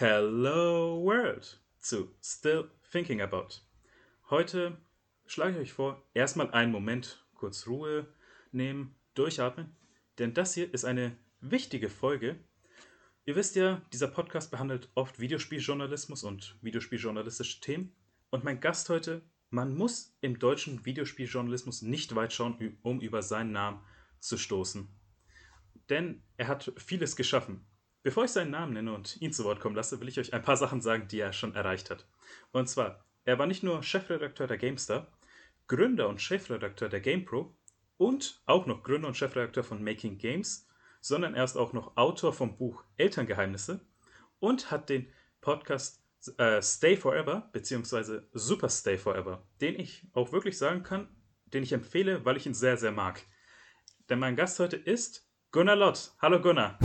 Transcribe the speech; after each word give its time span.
Hello 0.00 1.02
World 1.02 1.60
zu 1.80 2.14
Still 2.22 2.70
Thinking 2.92 3.20
About. 3.20 3.48
Heute 4.30 4.78
schlage 5.26 5.54
ich 5.54 5.58
euch 5.58 5.72
vor, 5.72 6.00
erstmal 6.14 6.52
einen 6.52 6.70
Moment 6.70 7.26
kurz 7.34 7.66
Ruhe 7.66 8.06
nehmen, 8.52 8.94
durchatmen, 9.14 9.74
denn 10.20 10.34
das 10.34 10.54
hier 10.54 10.72
ist 10.72 10.84
eine 10.84 11.16
wichtige 11.40 11.90
Folge. 11.90 12.38
Ihr 13.24 13.34
wisst 13.34 13.56
ja, 13.56 13.82
dieser 13.92 14.06
Podcast 14.06 14.52
behandelt 14.52 14.88
oft 14.94 15.18
Videospieljournalismus 15.18 16.22
und 16.22 16.56
videospieljournalistische 16.62 17.60
Themen. 17.60 17.92
Und 18.30 18.44
mein 18.44 18.60
Gast 18.60 18.88
heute, 18.90 19.22
man 19.50 19.76
muss 19.76 20.16
im 20.20 20.38
deutschen 20.38 20.86
Videospieljournalismus 20.86 21.82
nicht 21.82 22.14
weit 22.14 22.32
schauen, 22.32 22.78
um 22.82 23.00
über 23.00 23.20
seinen 23.20 23.50
Namen 23.50 23.80
zu 24.20 24.38
stoßen. 24.38 24.88
Denn 25.88 26.22
er 26.36 26.46
hat 26.46 26.72
vieles 26.76 27.16
geschaffen. 27.16 27.66
Bevor 28.08 28.24
ich 28.24 28.30
seinen 28.30 28.52
Namen 28.52 28.72
nenne 28.72 28.94
und 28.94 29.20
ihn 29.20 29.34
zu 29.34 29.44
Wort 29.44 29.60
kommen 29.60 29.76
lasse, 29.76 30.00
will 30.00 30.08
ich 30.08 30.18
euch 30.18 30.32
ein 30.32 30.40
paar 30.40 30.56
Sachen 30.56 30.80
sagen, 30.80 31.08
die 31.08 31.20
er 31.20 31.34
schon 31.34 31.54
erreicht 31.54 31.90
hat. 31.90 32.06
Und 32.52 32.66
zwar, 32.66 33.04
er 33.26 33.38
war 33.38 33.46
nicht 33.46 33.62
nur 33.62 33.82
Chefredakteur 33.82 34.46
der 34.46 34.56
GameStar, 34.56 35.12
Gründer 35.66 36.08
und 36.08 36.18
Chefredakteur 36.18 36.88
der 36.88 37.02
GamePro 37.02 37.54
und 37.98 38.40
auch 38.46 38.64
noch 38.64 38.82
Gründer 38.82 39.08
und 39.08 39.16
Chefredakteur 39.18 39.62
von 39.62 39.84
Making 39.84 40.16
Games, 40.16 40.66
sondern 41.02 41.34
er 41.34 41.44
ist 41.44 41.58
auch 41.58 41.74
noch 41.74 41.98
Autor 41.98 42.32
vom 42.32 42.56
Buch 42.56 42.82
Elterngeheimnisse 42.96 43.86
und 44.38 44.70
hat 44.70 44.88
den 44.88 45.12
Podcast 45.42 46.02
äh, 46.38 46.62
Stay 46.62 46.96
Forever 46.96 47.50
bzw. 47.52 48.22
Super 48.32 48.70
Stay 48.70 48.96
Forever, 48.96 49.46
den 49.60 49.78
ich 49.78 50.06
auch 50.14 50.32
wirklich 50.32 50.56
sagen 50.56 50.82
kann, 50.82 51.08
den 51.44 51.62
ich 51.62 51.74
empfehle, 51.74 52.24
weil 52.24 52.38
ich 52.38 52.46
ihn 52.46 52.54
sehr, 52.54 52.78
sehr 52.78 52.90
mag. 52.90 53.20
Denn 54.08 54.18
mein 54.18 54.34
Gast 54.34 54.58
heute 54.60 54.76
ist 54.76 55.28
Gunnar 55.52 55.76
Lott. 55.76 56.12
Hallo 56.22 56.40
Gunnar. 56.40 56.78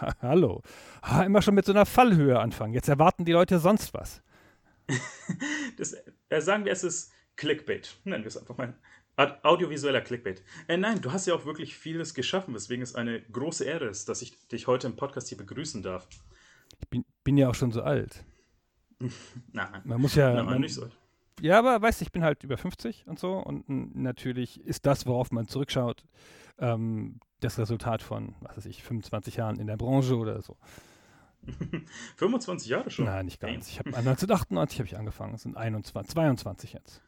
Hallo. 0.22 0.62
Ah, 1.02 1.22
immer 1.22 1.42
schon 1.42 1.54
mit 1.54 1.64
so 1.64 1.72
einer 1.72 1.86
Fallhöhe 1.86 2.38
anfangen. 2.38 2.74
Jetzt 2.74 2.88
erwarten 2.88 3.24
die 3.24 3.32
Leute 3.32 3.58
sonst 3.58 3.94
was. 3.94 4.22
das, 5.76 5.94
äh, 6.28 6.40
sagen 6.40 6.64
wir, 6.64 6.72
es 6.72 6.84
ist 6.84 7.12
Clickbait. 7.36 7.96
Nennen 8.04 8.24
wir 8.24 8.28
es 8.28 8.36
einfach 8.36 8.56
mal. 8.56 8.74
Audiovisueller 9.42 10.00
Clickbait. 10.00 10.42
Äh, 10.66 10.78
nein, 10.78 11.02
du 11.02 11.12
hast 11.12 11.26
ja 11.26 11.34
auch 11.34 11.44
wirklich 11.44 11.76
vieles 11.76 12.14
geschaffen, 12.14 12.54
weswegen 12.54 12.82
es 12.82 12.94
eine 12.94 13.20
große 13.20 13.64
Ehre 13.64 13.86
ist, 13.86 14.08
dass 14.08 14.22
ich 14.22 14.48
dich 14.48 14.66
heute 14.66 14.86
im 14.86 14.96
Podcast 14.96 15.28
hier 15.28 15.36
begrüßen 15.36 15.82
darf. 15.82 16.08
Ich 16.80 16.88
bin, 16.88 17.04
bin 17.22 17.36
ja 17.36 17.50
auch 17.50 17.54
schon 17.54 17.70
so 17.70 17.82
alt. 17.82 18.24
nein, 19.52 19.82
man 19.84 20.00
muss 20.00 20.14
ja. 20.14 20.32
Nein, 20.32 20.46
man, 20.46 20.60
nicht 20.60 20.74
so 20.74 20.84
alt. 20.84 20.96
Ja, 21.40 21.58
aber 21.58 21.80
weißt 21.80 22.00
du, 22.00 22.04
ich 22.04 22.12
bin 22.12 22.22
halt 22.22 22.44
über 22.44 22.56
50 22.56 23.06
und 23.06 23.18
so 23.18 23.34
und 23.38 23.68
natürlich 23.68 24.64
ist 24.64 24.86
das, 24.86 25.06
worauf 25.06 25.30
man 25.32 25.48
zurückschaut, 25.48 26.04
ähm, 26.58 27.20
das 27.40 27.58
Resultat 27.58 28.02
von, 28.02 28.34
was 28.40 28.58
weiß 28.58 28.66
ich, 28.66 28.82
25 28.82 29.36
Jahren 29.36 29.58
in 29.58 29.66
der 29.66 29.76
Branche 29.76 30.16
oder 30.16 30.40
so. 30.42 30.56
25 32.16 32.68
Jahre 32.68 32.90
schon? 32.90 33.06
Nein, 33.06 33.24
nicht 33.26 33.40
ganz. 33.40 33.68
Ich 33.68 33.78
habe 33.78 33.88
1998 33.88 34.78
habe 34.78 34.86
ich 34.86 34.96
angefangen. 34.96 35.34
Es 35.34 35.42
sind 35.42 35.56
21, 35.56 36.12
22 36.12 36.72
jetzt. 36.74 37.02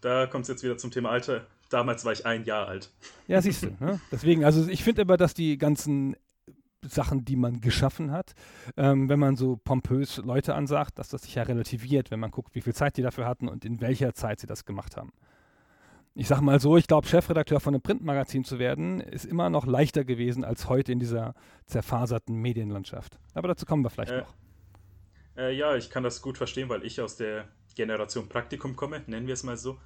Da 0.00 0.26
kommt 0.26 0.42
es 0.42 0.48
jetzt 0.48 0.62
wieder 0.62 0.78
zum 0.78 0.90
Thema 0.90 1.10
Alter. 1.10 1.46
Damals 1.68 2.04
war 2.04 2.12
ich 2.12 2.24
ein 2.26 2.44
Jahr 2.44 2.66
alt. 2.68 2.92
Ja, 3.26 3.42
siehst 3.42 3.64
du. 3.64 3.76
Ne? 3.80 4.00
Deswegen, 4.12 4.44
also 4.44 4.68
ich 4.68 4.84
finde 4.84 5.02
aber, 5.02 5.16
dass 5.16 5.34
die 5.34 5.58
ganzen 5.58 6.14
Sachen, 6.82 7.24
die 7.24 7.34
man 7.34 7.60
geschaffen 7.60 8.12
hat, 8.12 8.34
ähm, 8.76 9.08
wenn 9.08 9.18
man 9.18 9.36
so 9.36 9.56
pompös 9.56 10.18
Leute 10.18 10.54
ansagt, 10.54 10.98
dass 10.98 11.08
das 11.08 11.22
sich 11.22 11.34
ja 11.34 11.42
relativiert, 11.42 12.12
wenn 12.12 12.20
man 12.20 12.30
guckt, 12.30 12.54
wie 12.54 12.60
viel 12.60 12.74
Zeit 12.74 12.96
die 12.96 13.02
dafür 13.02 13.26
hatten 13.26 13.48
und 13.48 13.64
in 13.64 13.80
welcher 13.80 14.14
Zeit 14.14 14.38
sie 14.38 14.46
das 14.46 14.64
gemacht 14.64 14.96
haben 14.96 15.12
ich 16.16 16.28
sag 16.28 16.40
mal 16.40 16.58
so, 16.58 16.78
ich 16.78 16.86
glaube, 16.86 17.06
Chefredakteur 17.06 17.60
von 17.60 17.74
einem 17.74 17.82
Printmagazin 17.82 18.42
zu 18.42 18.58
werden, 18.58 19.00
ist 19.00 19.26
immer 19.26 19.50
noch 19.50 19.66
leichter 19.66 20.02
gewesen 20.02 20.44
als 20.44 20.66
heute 20.66 20.90
in 20.90 20.98
dieser 20.98 21.34
zerfaserten 21.66 22.34
Medienlandschaft. 22.34 23.18
Aber 23.34 23.48
dazu 23.48 23.66
kommen 23.66 23.82
wir 23.82 23.90
vielleicht 23.90 24.12
äh, 24.12 24.20
noch. 24.20 24.34
Äh, 25.36 25.54
ja, 25.54 25.76
ich 25.76 25.90
kann 25.90 26.02
das 26.02 26.22
gut 26.22 26.38
verstehen, 26.38 26.70
weil 26.70 26.84
ich 26.86 27.02
aus 27.02 27.16
der 27.16 27.48
Generation 27.74 28.30
Praktikum 28.30 28.76
komme, 28.76 29.02
nennen 29.06 29.26
wir 29.26 29.34
es 29.34 29.42
mal 29.42 29.58
so. 29.58 29.78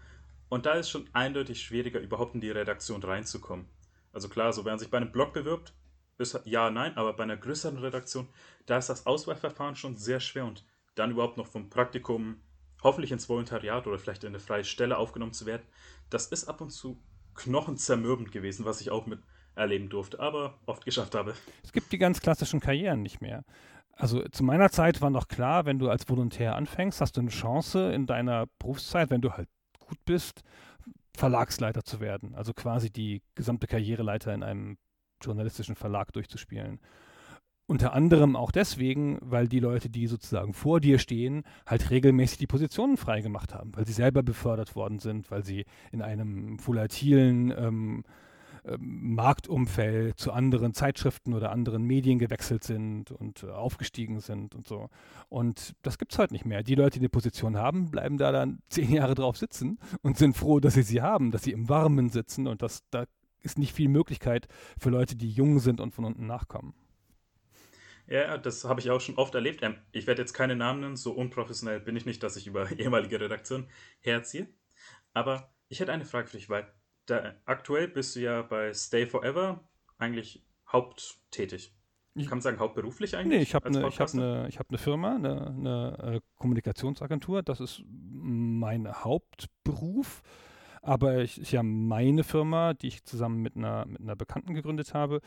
Und 0.48 0.66
da 0.66 0.74
ist 0.74 0.88
schon 0.88 1.10
eindeutig 1.12 1.62
schwieriger, 1.62 1.98
überhaupt 1.98 2.36
in 2.36 2.40
die 2.40 2.50
Redaktion 2.50 3.02
reinzukommen. 3.02 3.66
Also 4.12 4.28
klar, 4.28 4.52
so 4.52 4.64
wenn 4.64 4.72
man 4.72 4.78
sich 4.78 4.90
bei 4.90 4.98
einem 4.98 5.10
Blog 5.10 5.32
bewirbt, 5.32 5.74
ist 6.18 6.40
ja, 6.44 6.70
nein, 6.70 6.96
aber 6.96 7.12
bei 7.14 7.24
einer 7.24 7.36
größeren 7.36 7.78
Redaktion, 7.78 8.28
da 8.66 8.78
ist 8.78 8.88
das 8.88 9.04
Auswahlverfahren 9.04 9.74
schon 9.74 9.96
sehr 9.96 10.20
schwer 10.20 10.44
und 10.44 10.64
dann 10.94 11.10
überhaupt 11.10 11.38
noch 11.38 11.46
vom 11.48 11.70
Praktikum 11.70 12.40
hoffentlich 12.82 13.12
ins 13.12 13.28
Volontariat 13.28 13.86
oder 13.86 13.98
vielleicht 13.98 14.24
in 14.24 14.28
eine 14.28 14.40
freie 14.40 14.64
Stelle 14.64 14.96
aufgenommen 14.96 15.32
zu 15.32 15.46
werden, 15.46 15.62
das 16.10 16.26
ist 16.26 16.48
ab 16.48 16.60
und 16.60 16.70
zu 16.70 17.00
knochenzermürbend 17.34 18.32
gewesen, 18.32 18.64
was 18.64 18.80
ich 18.80 18.90
auch 18.90 19.06
mit 19.06 19.20
erleben 19.54 19.88
durfte, 19.88 20.20
aber 20.20 20.58
oft 20.66 20.84
geschafft 20.84 21.14
habe. 21.14 21.34
Es 21.62 21.72
gibt 21.72 21.92
die 21.92 21.98
ganz 21.98 22.20
klassischen 22.20 22.60
Karrieren 22.60 23.02
nicht 23.02 23.20
mehr. 23.20 23.44
Also 23.92 24.22
zu 24.28 24.42
meiner 24.42 24.70
Zeit 24.70 25.00
war 25.02 25.10
noch 25.10 25.28
klar, 25.28 25.66
wenn 25.66 25.78
du 25.78 25.90
als 25.90 26.08
Volontär 26.08 26.56
anfängst, 26.56 27.00
hast 27.00 27.16
du 27.16 27.20
eine 27.20 27.30
Chance 27.30 27.92
in 27.92 28.06
deiner 28.06 28.46
Berufszeit, 28.58 29.10
wenn 29.10 29.20
du 29.20 29.32
halt 29.32 29.48
gut 29.78 29.98
bist, 30.04 30.42
Verlagsleiter 31.16 31.84
zu 31.84 32.00
werden. 32.00 32.34
Also 32.34 32.54
quasi 32.54 32.90
die 32.90 33.22
gesamte 33.34 33.66
Karriereleiter 33.66 34.32
in 34.32 34.42
einem 34.42 34.78
journalistischen 35.22 35.76
Verlag 35.76 36.12
durchzuspielen. 36.12 36.80
Unter 37.70 37.92
anderem 37.92 38.34
auch 38.34 38.50
deswegen, 38.50 39.18
weil 39.20 39.46
die 39.46 39.60
Leute, 39.60 39.88
die 39.90 40.08
sozusagen 40.08 40.54
vor 40.54 40.80
dir 40.80 40.98
stehen, 40.98 41.44
halt 41.66 41.90
regelmäßig 41.90 42.38
die 42.38 42.48
Positionen 42.48 42.96
freigemacht 42.96 43.54
haben, 43.54 43.70
weil 43.76 43.86
sie 43.86 43.92
selber 43.92 44.24
befördert 44.24 44.74
worden 44.74 44.98
sind, 44.98 45.30
weil 45.30 45.44
sie 45.44 45.66
in 45.92 46.02
einem 46.02 46.58
volatilen 46.58 47.54
ähm, 47.56 48.02
ähm, 48.64 49.14
Marktumfeld 49.14 50.18
zu 50.18 50.32
anderen 50.32 50.74
Zeitschriften 50.74 51.32
oder 51.32 51.52
anderen 51.52 51.84
Medien 51.84 52.18
gewechselt 52.18 52.64
sind 52.64 53.12
und 53.12 53.44
äh, 53.44 53.50
aufgestiegen 53.50 54.18
sind 54.18 54.56
und 54.56 54.66
so. 54.66 54.88
Und 55.28 55.76
das 55.82 55.96
gibt 55.96 56.10
es 56.10 56.18
heute 56.18 56.32
nicht 56.32 56.44
mehr. 56.44 56.64
Die 56.64 56.74
Leute, 56.74 56.98
die 56.98 57.02
eine 57.02 57.08
Position 57.08 57.56
haben, 57.56 57.92
bleiben 57.92 58.18
da 58.18 58.32
dann 58.32 58.62
zehn 58.68 58.90
Jahre 58.90 59.14
drauf 59.14 59.36
sitzen 59.36 59.78
und 60.02 60.18
sind 60.18 60.36
froh, 60.36 60.58
dass 60.58 60.74
sie 60.74 60.82
sie 60.82 61.02
haben, 61.02 61.30
dass 61.30 61.44
sie 61.44 61.52
im 61.52 61.68
Warmen 61.68 62.08
sitzen 62.08 62.48
und 62.48 62.62
dass 62.62 62.82
da 62.90 63.04
ist 63.42 63.60
nicht 63.60 63.76
viel 63.76 63.88
Möglichkeit 63.88 64.48
für 64.76 64.90
Leute, 64.90 65.14
die 65.14 65.30
jung 65.30 65.60
sind 65.60 65.80
und 65.80 65.94
von 65.94 66.04
unten 66.04 66.26
nachkommen. 66.26 66.74
Ja, 68.10 68.36
das 68.38 68.64
habe 68.64 68.80
ich 68.80 68.90
auch 68.90 69.00
schon 69.00 69.16
oft 69.16 69.34
erlebt. 69.36 69.62
Ähm, 69.62 69.76
ich 69.92 70.08
werde 70.08 70.20
jetzt 70.20 70.32
keine 70.32 70.56
Namen 70.56 70.80
nennen, 70.80 70.96
so 70.96 71.12
unprofessionell 71.12 71.78
bin 71.78 71.94
ich 71.94 72.06
nicht, 72.06 72.22
dass 72.22 72.36
ich 72.36 72.48
über 72.48 72.70
ehemalige 72.78 73.20
Redaktion 73.20 73.68
herziehe. 74.00 74.48
Aber 75.14 75.52
ich 75.68 75.78
hätte 75.78 75.92
eine 75.92 76.04
Frage 76.04 76.26
für 76.26 76.36
dich, 76.36 76.50
weil 76.50 76.66
da, 77.06 77.34
aktuell 77.44 77.86
bist 77.86 78.16
du 78.16 78.20
ja 78.20 78.42
bei 78.42 78.74
Stay 78.74 79.06
Forever 79.06 79.64
eigentlich 79.98 80.44
haupttätig. 80.70 81.72
Ich 82.16 82.26
kann 82.26 82.38
man 82.38 82.42
sagen, 82.42 82.58
hauptberuflich 82.58 83.16
eigentlich? 83.16 83.38
Nee, 83.38 83.42
ich 83.42 83.54
habe 83.54 83.68
eine 83.68 83.82
hab 83.82 84.14
ne, 84.14 84.48
hab 84.58 84.72
ne 84.72 84.78
Firma, 84.78 85.14
eine, 85.14 85.46
eine 85.46 86.16
äh, 86.16 86.20
Kommunikationsagentur. 86.36 87.44
Das 87.44 87.60
ist 87.60 87.84
mein 87.86 88.92
Hauptberuf. 88.92 90.22
Aber 90.82 91.16
es 91.16 91.38
ist 91.38 91.52
ja 91.52 91.62
meine 91.62 92.24
Firma, 92.24 92.74
die 92.74 92.88
ich 92.88 93.04
zusammen 93.04 93.42
mit 93.42 93.54
einer, 93.56 93.86
mit 93.86 94.00
einer 94.00 94.16
Bekannten 94.16 94.54
gegründet 94.54 94.94
habe. 94.94 95.20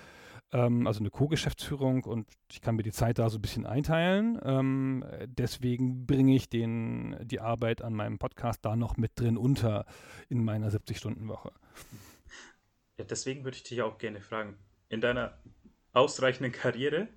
Ähm, 0.53 0.85
also 0.85 0.99
eine 0.99 1.09
Co-Geschäftsführung 1.09 2.03
und 2.03 2.29
ich 2.49 2.61
kann 2.61 2.75
mir 2.75 2.83
die 2.83 2.91
Zeit 2.91 3.17
da 3.17 3.29
so 3.29 3.39
ein 3.39 3.41
bisschen 3.41 3.65
einteilen. 3.65 4.39
Ähm, 4.43 5.03
deswegen 5.25 6.05
bringe 6.05 6.35
ich 6.35 6.47
den, 6.47 7.17
die 7.23 7.39
Arbeit 7.39 7.81
an 7.81 7.93
meinem 7.93 8.19
Podcast 8.19 8.63
da 8.63 8.75
noch 8.75 8.95
mit 8.95 9.19
drin 9.19 9.35
unter 9.35 9.85
in 10.29 10.43
meiner 10.43 10.69
70-Stunden-Woche. 10.69 11.51
Ja, 12.97 13.05
deswegen 13.05 13.43
würde 13.43 13.57
ich 13.57 13.63
dich 13.63 13.81
auch 13.81 13.97
gerne 13.97 14.21
fragen. 14.21 14.55
In 14.89 15.01
deiner 15.01 15.35
ausreichenden 15.93 16.51
Karriere 16.51 17.07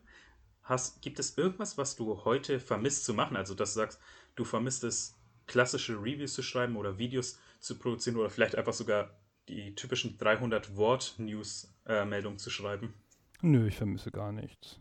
hast, 0.62 1.02
gibt 1.02 1.18
es 1.18 1.36
irgendwas, 1.36 1.76
was 1.76 1.96
du 1.96 2.24
heute 2.24 2.58
vermisst 2.58 3.04
zu 3.04 3.12
machen? 3.12 3.36
Also, 3.36 3.54
dass 3.54 3.74
du 3.74 3.80
sagst, 3.80 4.00
du 4.34 4.44
vermisst 4.44 4.84
es, 4.84 5.14
klassische 5.46 5.94
Reviews 5.94 6.32
zu 6.32 6.42
schreiben 6.42 6.76
oder 6.76 6.98
Videos 6.98 7.38
zu 7.60 7.78
produzieren 7.78 8.16
oder 8.16 8.30
vielleicht 8.30 8.56
einfach 8.56 8.72
sogar 8.72 9.10
die 9.48 9.74
typischen 9.76 10.18
300 10.18 10.76
Wort 10.76 11.14
News-Meldungen 11.18 12.38
zu 12.38 12.50
schreiben? 12.50 12.94
Nö, 13.42 13.68
ich 13.68 13.76
vermisse 13.76 14.10
gar 14.10 14.32
nichts. 14.32 14.80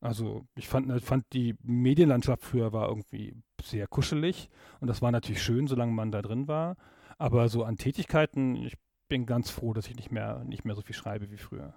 Also 0.00 0.46
ich 0.54 0.68
fand, 0.68 1.02
fand 1.02 1.24
die 1.32 1.54
Medienlandschaft 1.62 2.44
früher 2.44 2.72
war 2.72 2.88
irgendwie 2.88 3.34
sehr 3.62 3.86
kuschelig 3.86 4.50
und 4.80 4.88
das 4.88 5.02
war 5.02 5.10
natürlich 5.10 5.42
schön, 5.42 5.66
solange 5.66 5.92
man 5.92 6.12
da 6.12 6.22
drin 6.22 6.46
war. 6.46 6.76
Aber 7.18 7.48
so 7.48 7.64
an 7.64 7.76
Tätigkeiten, 7.76 8.56
ich 8.56 8.74
bin 9.08 9.26
ganz 9.26 9.50
froh, 9.50 9.72
dass 9.72 9.88
ich 9.88 9.96
nicht 9.96 10.12
mehr, 10.12 10.44
nicht 10.44 10.64
mehr 10.64 10.74
so 10.74 10.82
viel 10.82 10.94
schreibe 10.94 11.30
wie 11.30 11.38
früher. 11.38 11.74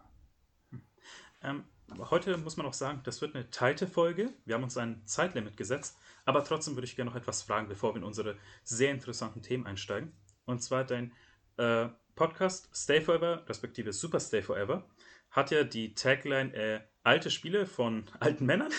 Ähm, 1.41 1.63
heute 1.97 2.37
muss 2.37 2.57
man 2.57 2.65
auch 2.65 2.73
sagen, 2.73 3.01
das 3.03 3.21
wird 3.21 3.35
eine 3.35 3.49
teilte 3.49 3.87
Folge. 3.87 4.33
Wir 4.45 4.55
haben 4.55 4.63
uns 4.63 4.77
ein 4.77 5.01
Zeitlimit 5.05 5.55
gesetzt, 5.55 5.97
aber 6.25 6.43
trotzdem 6.43 6.75
würde 6.75 6.85
ich 6.85 6.95
gerne 6.95 7.09
noch 7.09 7.17
etwas 7.17 7.43
fragen, 7.43 7.67
bevor 7.67 7.93
wir 7.93 7.99
in 7.99 8.03
unsere 8.03 8.37
sehr 8.63 8.91
interessanten 8.91 9.41
Themen 9.41 9.65
einsteigen. 9.65 10.11
Und 10.45 10.61
zwar 10.61 10.83
dein 10.83 11.13
äh, 11.57 11.87
Podcast 12.15 12.69
Stay 12.75 12.99
Forever, 12.99 13.47
respektive 13.47 13.93
Super 13.93 14.19
Stay 14.19 14.41
Forever, 14.41 14.85
hat 15.31 15.51
ja 15.51 15.63
die 15.63 15.93
Tagline 15.93 16.53
äh, 16.53 16.79
alte 17.03 17.31
Spiele 17.31 17.65
von 17.65 18.05
alten 18.19 18.45
Männern. 18.45 18.71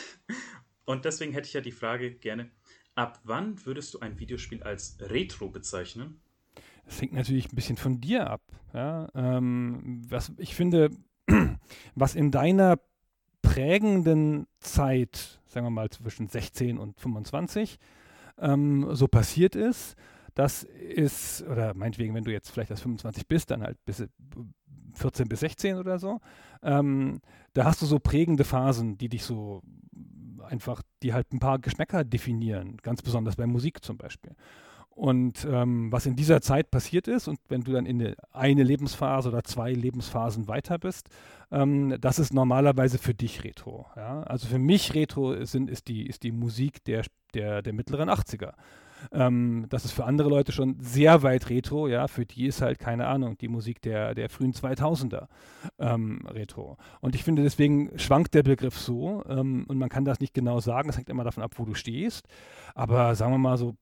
Und 0.84 1.04
deswegen 1.04 1.32
hätte 1.32 1.46
ich 1.46 1.54
ja 1.54 1.60
die 1.60 1.72
Frage 1.72 2.12
gerne, 2.12 2.50
ab 2.94 3.20
wann 3.24 3.64
würdest 3.64 3.94
du 3.94 4.00
ein 4.00 4.18
Videospiel 4.18 4.62
als 4.62 4.98
Retro 5.00 5.48
bezeichnen? 5.48 6.20
Das 6.84 7.00
hängt 7.00 7.12
natürlich 7.12 7.52
ein 7.52 7.56
bisschen 7.56 7.76
von 7.76 8.00
dir 8.00 8.28
ab. 8.28 8.42
Ja? 8.74 9.08
Ähm, 9.14 10.02
was 10.08 10.32
ich 10.38 10.54
finde, 10.54 10.90
was 11.94 12.14
in 12.14 12.30
deiner 12.30 12.80
prägenden 13.42 14.46
Zeit, 14.58 15.40
sagen 15.46 15.66
wir 15.66 15.70
mal 15.70 15.90
zwischen 15.90 16.28
16 16.28 16.78
und 16.78 17.00
25, 17.00 17.78
ähm, 18.38 18.88
so 18.92 19.08
passiert 19.08 19.54
ist. 19.54 19.96
Das 20.34 20.62
ist, 20.62 21.42
oder 21.42 21.74
meinetwegen, 21.74 22.14
wenn 22.14 22.24
du 22.24 22.32
jetzt 22.32 22.50
vielleicht 22.50 22.70
als 22.70 22.82
25 22.82 23.26
bist, 23.26 23.50
dann 23.50 23.62
halt 23.62 23.84
bis 23.84 24.04
14 24.94 25.28
bis 25.28 25.40
16 25.40 25.76
oder 25.76 25.98
so. 25.98 26.20
Ähm, 26.62 27.20
da 27.52 27.64
hast 27.64 27.82
du 27.82 27.86
so 27.86 27.98
prägende 27.98 28.44
Phasen, 28.44 28.98
die 28.98 29.08
dich 29.08 29.24
so 29.24 29.62
einfach, 30.44 30.82
die 31.02 31.14
halt 31.14 31.32
ein 31.32 31.38
paar 31.38 31.58
Geschmäcker 31.58 32.04
definieren, 32.04 32.76
ganz 32.82 33.02
besonders 33.02 33.36
bei 33.36 33.46
Musik 33.46 33.84
zum 33.84 33.96
Beispiel. 33.96 34.34
Und 34.90 35.46
ähm, 35.50 35.90
was 35.90 36.04
in 36.04 36.16
dieser 36.16 36.42
Zeit 36.42 36.70
passiert 36.70 37.08
ist, 37.08 37.26
und 37.28 37.38
wenn 37.48 37.62
du 37.62 37.72
dann 37.72 37.86
in 37.86 38.14
eine, 38.32 38.62
Lebensphase 38.62 39.30
oder 39.30 39.44
zwei 39.44 39.72
Lebensphasen 39.72 40.46
weiter 40.46 40.78
bist, 40.78 41.08
ähm, 41.50 41.96
das 42.00 42.18
ist 42.18 42.34
normalerweise 42.34 42.98
für 42.98 43.14
dich 43.14 43.44
Retro. 43.44 43.86
Ja? 43.96 44.22
Also 44.24 44.46
für 44.46 44.58
mich 44.58 44.94
Retro 44.94 45.44
sind, 45.44 45.70
ist, 45.70 45.88
die, 45.88 46.06
ist 46.06 46.22
die 46.22 46.32
Musik 46.32 46.84
der, 46.84 47.04
der, 47.32 47.62
der 47.62 47.72
mittleren 47.72 48.10
80er. 48.10 48.52
Ähm, 49.12 49.66
das 49.68 49.84
ist 49.84 49.92
für 49.92 50.04
andere 50.04 50.28
Leute 50.28 50.52
schon 50.52 50.76
sehr 50.80 51.22
weit 51.22 51.50
Retro, 51.50 51.88
ja, 51.88 52.08
für 52.08 52.26
die 52.26 52.46
ist 52.46 52.62
halt, 52.62 52.78
keine 52.78 53.06
Ahnung, 53.06 53.36
die 53.38 53.48
Musik 53.48 53.82
der, 53.82 54.14
der 54.14 54.28
frühen 54.28 54.52
2000er 54.52 55.28
ähm, 55.78 56.26
Retro. 56.26 56.76
Und 57.00 57.14
ich 57.14 57.24
finde, 57.24 57.42
deswegen 57.42 57.98
schwankt 57.98 58.34
der 58.34 58.42
Begriff 58.42 58.78
so 58.78 59.24
ähm, 59.28 59.64
und 59.68 59.78
man 59.78 59.88
kann 59.88 60.04
das 60.04 60.20
nicht 60.20 60.34
genau 60.34 60.60
sagen, 60.60 60.88
das 60.88 60.96
hängt 60.96 61.08
immer 61.08 61.24
davon 61.24 61.42
ab, 61.42 61.52
wo 61.56 61.64
du 61.64 61.74
stehst, 61.74 62.28
aber 62.74 63.14
sagen 63.14 63.32
wir 63.32 63.38
mal 63.38 63.58
so 63.58 63.76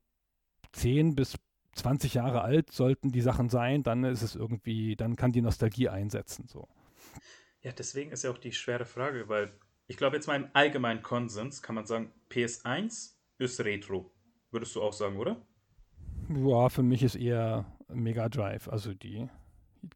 10 0.72 1.14
bis 1.14 1.36
20 1.74 2.14
Jahre 2.14 2.42
alt 2.42 2.72
sollten 2.72 3.12
die 3.12 3.20
Sachen 3.20 3.48
sein, 3.48 3.82
dann 3.82 4.04
ist 4.04 4.22
es 4.22 4.34
irgendwie, 4.34 4.96
dann 4.96 5.16
kann 5.16 5.32
die 5.32 5.42
Nostalgie 5.42 5.88
einsetzen. 5.88 6.46
So. 6.48 6.68
Ja, 7.62 7.72
deswegen 7.72 8.10
ist 8.10 8.24
ja 8.24 8.30
auch 8.30 8.38
die 8.38 8.52
schwere 8.52 8.84
Frage, 8.84 9.28
weil 9.28 9.52
ich 9.86 9.96
glaube, 9.96 10.16
jetzt 10.16 10.26
mal 10.26 10.36
im 10.36 10.48
allgemeinen 10.52 11.02
Konsens 11.02 11.62
kann 11.62 11.74
man 11.74 11.86
sagen, 11.86 12.12
PS1 12.30 13.14
ist 13.38 13.60
Retro. 13.60 14.12
Würdest 14.50 14.74
du 14.76 14.82
auch 14.82 14.92
sagen, 14.92 15.16
oder? 15.16 15.36
Ja, 16.28 16.68
für 16.68 16.82
mich 16.82 17.02
ist 17.02 17.16
eher 17.16 17.64
Mega 17.88 18.28
Drive, 18.28 18.68
also 18.68 18.94
die 18.94 19.28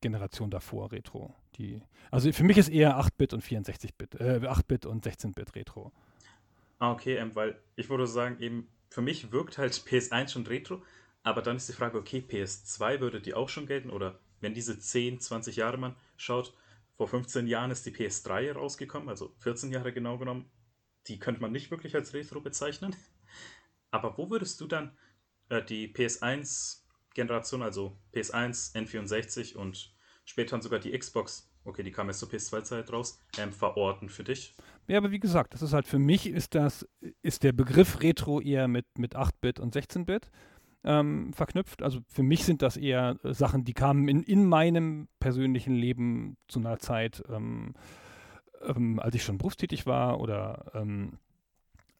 Generation 0.00 0.50
davor 0.50 0.92
Retro. 0.92 1.34
Die, 1.56 1.82
also 2.10 2.32
für 2.32 2.44
mich 2.44 2.58
ist 2.58 2.68
eher 2.68 2.98
8-Bit 2.98 3.34
und 3.34 3.44
64-Bit, 3.44 4.14
äh, 4.20 4.40
8-Bit 4.42 4.86
und 4.86 5.06
16-Bit 5.06 5.54
Retro. 5.54 5.92
Ah, 6.78 6.92
okay, 6.92 7.16
ähm, 7.16 7.34
weil 7.34 7.60
ich 7.76 7.88
würde 7.90 8.06
sagen, 8.06 8.38
eben 8.40 8.68
für 8.88 9.02
mich 9.02 9.32
wirkt 9.32 9.58
halt 9.58 9.72
PS1 9.86 10.28
schon 10.30 10.46
Retro, 10.46 10.82
aber 11.22 11.42
dann 11.42 11.56
ist 11.56 11.68
die 11.68 11.74
Frage, 11.74 11.98
okay, 11.98 12.24
PS2 12.26 13.00
würde 13.00 13.20
die 13.20 13.34
auch 13.34 13.48
schon 13.48 13.66
gelten 13.66 13.90
oder 13.90 14.18
wenn 14.40 14.54
diese 14.54 14.78
10, 14.78 15.20
20 15.20 15.56
Jahre 15.56 15.78
man 15.78 15.94
schaut, 16.16 16.54
vor 16.96 17.08
15 17.08 17.46
Jahren 17.46 17.70
ist 17.70 17.86
die 17.86 17.92
PS3 17.92 18.52
rausgekommen, 18.52 19.08
also 19.08 19.32
14 19.38 19.70
Jahre 19.70 19.92
genau 19.92 20.18
genommen, 20.18 20.50
die 21.06 21.18
könnte 21.18 21.40
man 21.40 21.52
nicht 21.52 21.70
wirklich 21.70 21.94
als 21.94 22.14
Retro 22.14 22.40
bezeichnen. 22.40 22.94
Aber 23.92 24.18
wo 24.18 24.28
würdest 24.30 24.60
du 24.60 24.66
dann 24.66 24.90
äh, 25.50 25.62
die 25.62 25.92
PS1-Generation, 25.92 27.62
also 27.62 27.96
PS1, 28.12 28.74
N64 28.74 29.54
und 29.54 29.94
später 30.24 30.60
sogar 30.60 30.80
die 30.80 30.98
Xbox, 30.98 31.52
okay, 31.64 31.82
die 31.82 31.92
kam 31.92 32.08
jetzt 32.08 32.18
zur 32.18 32.28
PS2-Zeit 32.28 32.92
raus, 32.92 33.20
ähm, 33.38 33.52
verorten 33.52 34.08
für 34.08 34.24
dich? 34.24 34.56
Ja, 34.88 34.98
aber 34.98 35.10
wie 35.10 35.20
gesagt, 35.20 35.54
das 35.54 35.62
ist 35.62 35.74
halt 35.74 35.86
für 35.86 35.98
mich 35.98 36.26
ist 36.26 36.54
das, 36.54 36.88
ist 37.22 37.44
der 37.44 37.52
Begriff 37.52 38.00
Retro 38.00 38.40
eher 38.40 38.66
mit, 38.66 38.86
mit 38.98 39.14
8-Bit 39.14 39.60
und 39.60 39.76
16-Bit. 39.76 40.30
Ähm, 40.84 41.32
verknüpft. 41.32 41.80
Also 41.80 42.00
für 42.08 42.24
mich 42.24 42.44
sind 42.44 42.60
das 42.60 42.76
eher 42.76 43.16
äh, 43.22 43.32
Sachen, 43.32 43.62
die 43.62 43.72
kamen 43.72 44.08
in, 44.08 44.24
in 44.24 44.46
meinem 44.46 45.06
persönlichen 45.20 45.76
Leben 45.76 46.38
zu 46.48 46.58
einer 46.58 46.80
Zeit, 46.80 47.22
ähm, 47.28 47.74
ähm, 48.62 48.98
als 48.98 49.14
ich 49.14 49.22
schon 49.22 49.38
berufstätig 49.38 49.86
war 49.86 50.18
oder 50.18 50.72
ähm, 50.74 51.18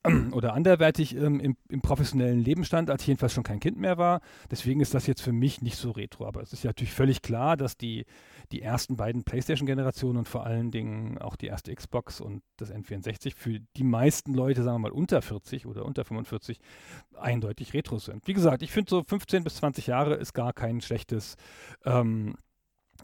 oder 0.33 0.55
anderweitig 0.55 1.17
ähm, 1.17 1.39
im, 1.39 1.57
im, 1.69 1.81
professionellen 1.81 2.41
Leben 2.41 2.65
stand, 2.65 2.91
als 2.91 3.03
ich 3.03 3.09
jedenfalls 3.09 3.33
schon 3.33 3.45
kein 3.45 3.61
Kind 3.61 3.79
mehr 3.79 3.99
war. 3.99 4.21
Deswegen 4.51 4.81
ist 4.81 4.95
das 4.95 5.07
jetzt 5.07 5.23
für 5.23 5.33
mich 5.33 5.63
nicht 5.63 5.77
so 5.77 5.93
retro. 5.93 6.27
Aber 6.27 6.43
es 6.43 6.53
ist 6.53 6.65
ja 6.65 6.71
natürlich 6.71 6.93
völlig 6.93 7.23
klar, 7.23 7.57
dass 7.57 7.77
die, 7.77 8.05
die 8.51 8.63
ersten 8.63 8.97
beiden 8.97 9.23
PlayStation-Generationen 9.23 10.19
und 10.19 10.29
vor 10.29 10.45
allen 10.45 10.71
Dingen 10.71 11.19
auch 11.19 11.37
die 11.37 11.47
erste 11.47 11.75
Xbox 11.75 12.21
und 12.21 12.43
das 12.57 12.73
N64 12.73 13.35
für 13.37 13.61
die 13.77 13.85
meisten 13.85 14.35
Leute, 14.35 14.63
sagen 14.63 14.77
wir 14.77 14.91
mal 14.91 14.93
unter 14.93 15.23
40 15.23 15.67
oder 15.67 15.85
unter 15.85 16.05
45, 16.05 16.59
eindeutig 17.17 17.73
retro 17.73 17.99
sind. 17.99 18.27
Wie 18.27 18.35
gesagt, 18.35 18.63
ich 18.63 18.73
finde 18.73 18.91
so 18.91 19.03
15 19.05 19.45
bis 19.45 19.57
20 19.57 19.87
Jahre 19.87 20.15
ist 20.15 20.33
gar 20.33 20.53
kein 20.53 20.81
schlechtes. 20.81 21.37
Ähm, 21.85 22.35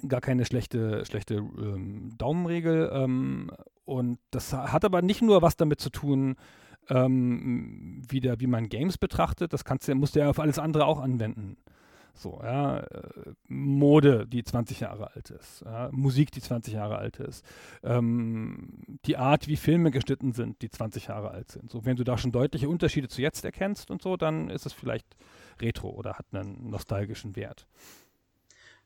gar 0.07 0.21
keine 0.21 0.45
schlechte, 0.45 1.05
schlechte 1.07 1.37
ähm, 1.37 2.13
Daumenregel. 2.19 2.91
Ähm, 2.93 3.51
und 3.85 4.19
das 4.31 4.53
hat 4.53 4.85
aber 4.85 5.03
nicht 5.03 5.23
nur 5.23 5.43
was 5.43 5.57
damit 5.57 5.81
zu 5.81 5.91
tun, 5.91 6.37
ähm, 6.89 8.03
wieder, 8.09 8.41
wie 8.41 8.47
man 8.47 8.69
Games 8.69 8.99
betrachtet. 8.99 9.53
Das 9.53 9.65
kannst 9.65 9.89
du, 9.89 9.95
musst 9.95 10.17
du 10.17 10.21
ja 10.21 10.31
auf 10.31 10.39
alles 10.39 10.59
andere 10.59 10.87
auch 10.87 11.01
anwenden. 11.01 11.57
So, 12.19 12.41
ja, 12.43 12.81
äh, 12.81 13.33
Mode, 13.47 14.27
die 14.27 14.43
20 14.43 14.81
Jahre 14.81 15.15
alt 15.15 15.31
ist, 15.31 15.63
ja, 15.65 15.89
Musik, 15.93 16.33
die 16.33 16.41
20 16.41 16.75
Jahre 16.75 16.99
alt 16.99 17.21
ist, 17.21 17.45
ähm, 17.85 18.83
die 19.05 19.17
Art, 19.17 19.47
wie 19.47 19.57
Filme 19.57 19.93
geschnitten 19.93 20.33
sind, 20.33 20.61
die 20.61 20.69
20 20.69 21.07
Jahre 21.07 21.31
alt 21.31 21.53
sind. 21.53 21.71
So, 21.71 21.85
wenn 21.85 21.97
du 21.97 22.03
da 22.03 22.19
schon 22.19 22.33
deutliche 22.33 22.69
Unterschiede 22.69 23.07
zu 23.07 23.23
jetzt 23.23 23.45
erkennst 23.45 23.93
und 23.93 24.03
so, 24.03 24.17
dann 24.17 24.51
ist 24.51 24.67
es 24.67 24.73
vielleicht 24.73 25.07
retro 25.61 25.91
oder 25.91 26.15
hat 26.15 26.27
einen 26.33 26.71
nostalgischen 26.71 27.37
Wert. 27.37 27.69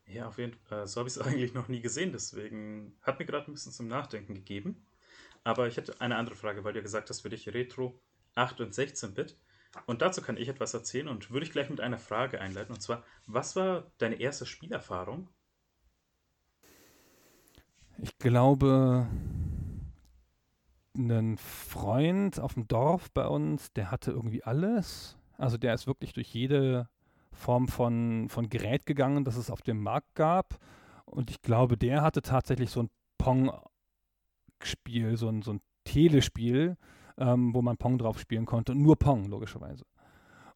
Ja, 0.06 0.28
auf 0.28 0.36
jeden 0.36 0.52
Fall. 0.52 0.82
Äh, 0.82 0.86
so 0.86 1.00
habe 1.00 1.08
ich 1.08 1.16
es 1.16 1.22
eigentlich 1.26 1.54
noch 1.54 1.68
nie 1.68 1.80
gesehen, 1.80 2.12
deswegen 2.12 2.92
hat 3.00 3.18
mir 3.18 3.24
gerade 3.24 3.50
ein 3.50 3.54
bisschen 3.54 3.72
zum 3.72 3.88
Nachdenken 3.88 4.34
gegeben. 4.34 4.84
Aber 5.44 5.66
ich 5.66 5.76
hätte 5.76 6.00
eine 6.00 6.16
andere 6.16 6.36
Frage, 6.36 6.64
weil 6.64 6.72
du 6.72 6.82
gesagt 6.82 7.10
hast, 7.10 7.22
für 7.22 7.30
dich 7.30 7.52
Retro 7.52 8.00
8 8.34 8.60
und 8.60 8.74
16-Bit. 8.74 9.36
Und 9.86 10.02
dazu 10.02 10.20
kann 10.20 10.36
ich 10.36 10.48
etwas 10.48 10.74
erzählen 10.74 11.08
und 11.08 11.30
würde 11.30 11.46
ich 11.46 11.52
gleich 11.52 11.70
mit 11.70 11.80
einer 11.80 11.98
Frage 11.98 12.40
einleiten. 12.40 12.74
Und 12.74 12.80
zwar, 12.80 13.02
was 13.26 13.56
war 13.56 13.90
deine 13.98 14.16
erste 14.16 14.46
Spielerfahrung? 14.46 15.28
Ich 17.98 18.18
glaube, 18.18 19.06
ein 20.94 21.36
Freund 21.38 22.38
auf 22.38 22.54
dem 22.54 22.68
Dorf 22.68 23.10
bei 23.12 23.26
uns, 23.26 23.72
der 23.72 23.90
hatte 23.90 24.10
irgendwie 24.10 24.44
alles. 24.44 25.16
Also 25.38 25.56
der 25.56 25.74
ist 25.74 25.86
wirklich 25.86 26.12
durch 26.12 26.28
jede 26.28 26.88
Form 27.32 27.66
von, 27.66 28.28
von 28.28 28.48
Gerät 28.48 28.84
gegangen, 28.86 29.24
das 29.24 29.36
es 29.36 29.50
auf 29.50 29.62
dem 29.62 29.82
Markt 29.82 30.14
gab. 30.14 30.58
Und 31.06 31.30
ich 31.30 31.40
glaube, 31.42 31.76
der 31.76 32.02
hatte 32.02 32.22
tatsächlich 32.22 32.70
so 32.70 32.82
ein 32.82 32.90
Pong 33.18 33.50
Spiel, 34.66 35.16
so 35.16 35.28
ein, 35.28 35.42
so 35.42 35.54
ein 35.54 35.60
Telespiel, 35.84 36.76
ähm, 37.18 37.54
wo 37.54 37.62
man 37.62 37.76
Pong 37.76 37.98
drauf 37.98 38.18
spielen 38.18 38.46
konnte. 38.46 38.74
Nur 38.74 38.96
Pong, 38.96 39.26
logischerweise. 39.26 39.84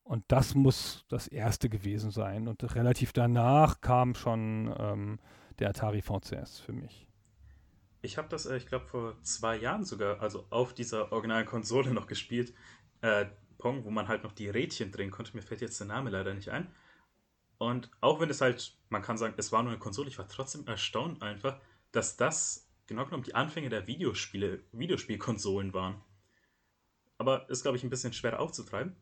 Und 0.03 0.25
das 0.29 0.55
muss 0.55 1.05
das 1.09 1.27
erste 1.27 1.69
gewesen 1.69 2.11
sein. 2.11 2.47
Und 2.47 2.77
relativ 2.77 3.13
danach 3.13 3.81
kam 3.81 4.15
schon 4.15 4.73
ähm, 4.79 5.19
der 5.59 5.71
Atari 5.71 6.01
VCS 6.01 6.61
für 6.61 6.73
mich. 6.73 7.09
Ich 8.03 8.17
habe 8.19 8.29
das, 8.29 8.47
äh, 8.47 8.57
ich 8.57 8.67
glaube, 8.67 8.87
vor 8.87 9.21
zwei 9.23 9.57
Jahren 9.57 9.85
sogar, 9.85 10.21
also 10.21 10.47
auf 10.51 10.75
dieser 10.75 11.11
originalen 11.11 11.47
Konsole 11.47 11.93
noch 11.93 12.07
gespielt. 12.07 12.55
Äh, 13.01 13.27
Pong, 13.59 13.85
wo 13.85 13.91
man 13.91 14.07
halt 14.07 14.23
noch 14.23 14.33
die 14.33 14.49
Rädchen 14.49 14.93
drehen 14.93 15.11
konnte. 15.11 15.35
Mir 15.35 15.43
fällt 15.43 15.61
jetzt 15.61 15.81
der 15.81 15.87
Name 15.89 16.11
leider 16.11 16.35
nicht 16.35 16.51
ein. 16.51 16.73
Und 17.59 17.91
auch 18.01 18.21
wenn 18.21 18.31
es 18.31 18.41
halt, 18.41 18.77
man 18.91 19.03
kann 19.03 19.19
sagen, 19.19 19.35
es 19.39 19.51
war 19.51 19.63
nur 19.63 19.73
eine 19.73 19.81
Konsole, 19.81 20.09
ich 20.09 20.19
war 20.19 20.29
trotzdem 20.29 20.67
erstaunt 20.67 21.23
einfach, 21.23 21.59
dass 21.91 22.17
das 22.17 22.66
genau 22.87 23.05
genommen 23.05 23.25
die 23.25 23.35
Anfänge 23.35 23.69
der 23.69 23.87
Videospiele, 23.87 24.65
Videospielkonsolen 24.73 25.75
waren. 25.75 26.03
Aber 27.19 27.49
ist, 27.49 27.63
glaube 27.63 27.77
ich, 27.77 27.85
ein 27.85 27.91
bisschen 27.91 28.13
schwer 28.13 28.41
aufzutreiben. 28.41 28.97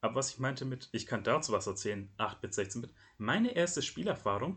Aber 0.00 0.14
was 0.14 0.30
ich 0.30 0.38
meinte 0.38 0.64
mit, 0.64 0.88
ich 0.92 1.06
kann 1.06 1.24
dazu 1.24 1.52
was 1.52 1.66
erzählen, 1.66 2.10
8-Bit, 2.18 2.52
16-Bit. 2.52 2.94
Meine 3.18 3.54
erste 3.54 3.82
Spielerfahrung 3.82 4.56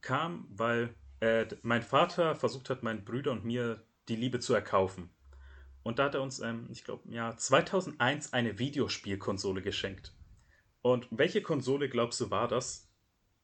kam, 0.00 0.46
weil 0.50 0.94
äh, 1.20 1.46
mein 1.62 1.82
Vater 1.82 2.34
versucht 2.34 2.68
hat, 2.70 2.82
meinen 2.82 3.04
Brüder 3.04 3.32
und 3.32 3.44
mir 3.44 3.86
die 4.08 4.16
Liebe 4.16 4.40
zu 4.40 4.52
erkaufen. 4.52 5.10
Und 5.82 5.98
da 5.98 6.04
hat 6.04 6.14
er 6.14 6.22
uns, 6.22 6.40
ähm, 6.40 6.68
ich 6.70 6.84
glaube, 6.84 7.10
ja, 7.10 7.36
2001 7.36 8.32
eine 8.32 8.58
Videospielkonsole 8.58 9.62
geschenkt. 9.62 10.14
Und 10.82 11.08
welche 11.10 11.42
Konsole 11.42 11.88
glaubst 11.88 12.20
du 12.20 12.30
war 12.30 12.48
das? 12.48 12.90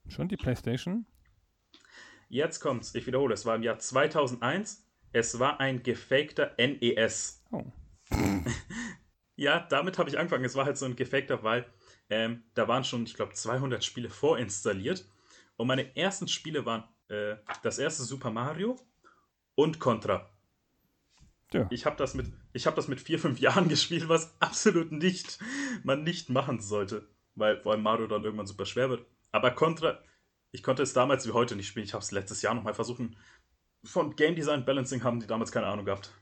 Schon 0.09 0.29
die 0.29 0.37
PlayStation? 0.37 1.07
Jetzt 2.31 2.61
kommt's, 2.61 2.95
ich 2.95 3.09
wiederhole, 3.09 3.35
es 3.35 3.45
war 3.45 3.57
im 3.57 3.65
Jahr 3.65 3.81
2001. 3.81 4.87
Es 5.13 5.41
war 5.41 5.59
ein 5.59 5.83
gefakter 5.83 6.55
NES. 6.59 7.45
Oh. 7.51 7.65
ja, 9.37 9.67
damit 9.69 9.99
habe 9.99 10.09
ich 10.09 10.17
angefangen. 10.17 10.45
Es 10.45 10.55
war 10.55 10.65
halt 10.65 10.79
so 10.79 10.87
ein 10.87 10.95
gefakter, 10.95 11.43
weil 11.43 11.67
ähm, 12.09 12.45
da 12.55 12.69
waren 12.69 12.85
schon, 12.85 13.03
ich 13.03 13.15
glaube, 13.15 13.35
200 13.35 13.85
Spiele 13.85 14.09
vorinstalliert. 14.09 15.05
Und 15.57 15.67
meine 15.67 15.97
ersten 15.97 16.29
Spiele 16.29 16.65
waren 16.65 16.85
äh, 17.09 17.35
das 17.65 17.81
erste 17.81 18.05
Super 18.05 18.31
Mario 18.31 18.77
und 19.57 19.81
Contra. 19.81 20.31
Ja. 21.53 21.67
Ich 21.71 21.85
habe 21.85 21.97
das, 21.97 22.15
mit, 22.15 22.33
hab 22.55 22.77
das 22.77 22.87
mit 22.87 23.01
vier, 23.01 23.19
fünf 23.19 23.41
Jahren 23.41 23.69
gespielt, 23.69 24.09
was 24.09 24.41
absolut 24.41 24.93
nicht 24.93 25.41
man 25.83 26.05
nicht 26.05 26.31
machen 26.31 26.61
sollte. 26.61 27.09
Weil 27.35 27.61
vor 27.61 27.73
allem 27.73 27.83
Mario 27.83 28.07
dann 28.07 28.23
irgendwann 28.23 28.47
super 28.47 28.67
schwer 28.67 28.89
wird. 28.89 29.05
Aber 29.33 29.51
Contra, 29.51 30.01
ich 30.53 30.63
konnte 30.63 30.83
es 30.83 30.93
damals 30.93 31.27
wie 31.27 31.33
heute 31.33 31.57
nicht 31.57 31.67
spielen. 31.69 31.85
Ich 31.85 31.95
habe 31.95 32.03
es 32.03 32.11
letztes 32.11 32.43
Jahr 32.43 32.55
nochmal 32.55 32.75
versucht. 32.75 33.01
Von 33.85 34.15
Game 34.17 34.35
Design 34.35 34.65
Balancing 34.65 35.03
haben 35.05 35.21
die 35.21 35.27
damals 35.27 35.53
keine 35.53 35.67
Ahnung 35.67 35.85
gehabt. 35.85 36.13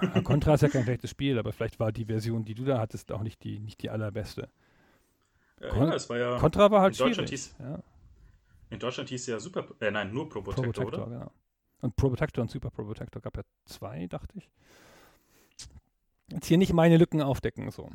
Ja, 0.00 0.20
Contra 0.22 0.54
ist 0.54 0.62
ja 0.62 0.68
kein 0.68 0.84
schlechtes 0.84 1.10
Spiel, 1.10 1.38
aber 1.38 1.52
vielleicht 1.52 1.78
war 1.78 1.92
die 1.92 2.06
Version, 2.06 2.44
die 2.44 2.54
du 2.54 2.64
da 2.64 2.78
hattest, 2.78 3.12
auch 3.12 3.22
nicht 3.22 3.42
die, 3.44 3.58
nicht 3.58 3.82
die 3.82 3.90
allerbeste. 3.90 4.48
Äh, 5.60 5.68
ja, 5.68 5.94
es 5.94 6.08
war 6.08 6.18
ja. 6.18 6.38
Contra 6.38 6.70
war 6.70 6.82
halt 6.82 6.98
in 6.98 7.06
Deutschland 7.06 7.28
schwierig. 7.28 7.44
hieß- 7.58 7.62
ja. 7.62 7.82
In 8.70 8.78
Deutschland 8.78 9.08
hieß 9.08 9.26
ja 9.26 9.38
Super. 9.38 9.66
Äh, 9.80 9.90
nein, 9.90 10.12
nur 10.12 10.28
Pro 10.28 10.42
Protector, 10.42 10.72
Protector, 10.72 11.06
oder? 11.06 11.18
genau. 11.18 11.32
Und 11.80 11.94
Pro 11.96 12.08
Protector 12.08 12.42
und 12.42 12.50
Super 12.50 12.70
Pro 12.70 12.84
Protector 12.84 13.20
gab 13.22 13.36
ja 13.36 13.42
zwei, 13.64 14.06
dachte 14.06 14.38
ich. 14.38 14.50
Jetzt 16.28 16.46
hier 16.46 16.58
nicht 16.58 16.72
meine 16.72 16.96
Lücken 16.96 17.22
aufdecken, 17.22 17.70
so. 17.70 17.90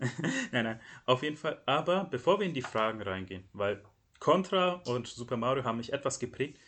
Nein, 0.52 0.64
nein, 0.64 0.80
auf 1.06 1.22
jeden 1.22 1.36
Fall. 1.36 1.62
Aber 1.66 2.04
bevor 2.04 2.40
wir 2.40 2.46
in 2.46 2.54
die 2.54 2.62
Fragen 2.62 3.00
reingehen, 3.00 3.44
weil 3.52 3.82
Contra 4.24 4.80
und 4.86 5.06
Super 5.06 5.36
Mario 5.36 5.64
haben 5.64 5.76
mich 5.76 5.92
etwas 5.92 6.18
geprägt 6.18 6.58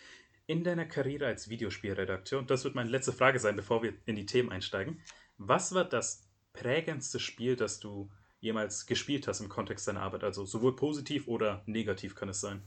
in 0.47 0.63
deiner 0.63 0.85
Karriere 0.85 1.25
als 1.25 1.49
Videospielredakteur, 1.49 2.39
und 2.39 2.51
das 2.51 2.65
wird 2.65 2.75
meine 2.75 2.91
letzte 2.91 3.15
Frage 3.15 3.39
sein, 3.39 3.57
bevor 3.57 3.83
wir 3.83 3.95
in 4.05 4.15
die 4.15 4.27
Themen 4.27 4.53
einsteigen. 4.53 5.01
Was 5.39 5.75
war 5.75 5.87
das 5.87 6.29
prägendste 6.53 7.19
Spiel, 7.19 7.57
das 7.57 7.81
du 7.81 8.11
jemals 8.41 8.85
gespielt 8.85 9.27
hast 9.27 9.41
im 9.41 9.49
Kontext 9.49 9.89
deiner 9.89 10.03
Arbeit? 10.03 10.23
Also 10.23 10.45
sowohl 10.45 10.77
positiv 10.77 11.29
oder 11.29 11.63
negativ 11.65 12.15
kann 12.15 12.29
es 12.29 12.43
sein. 12.43 12.61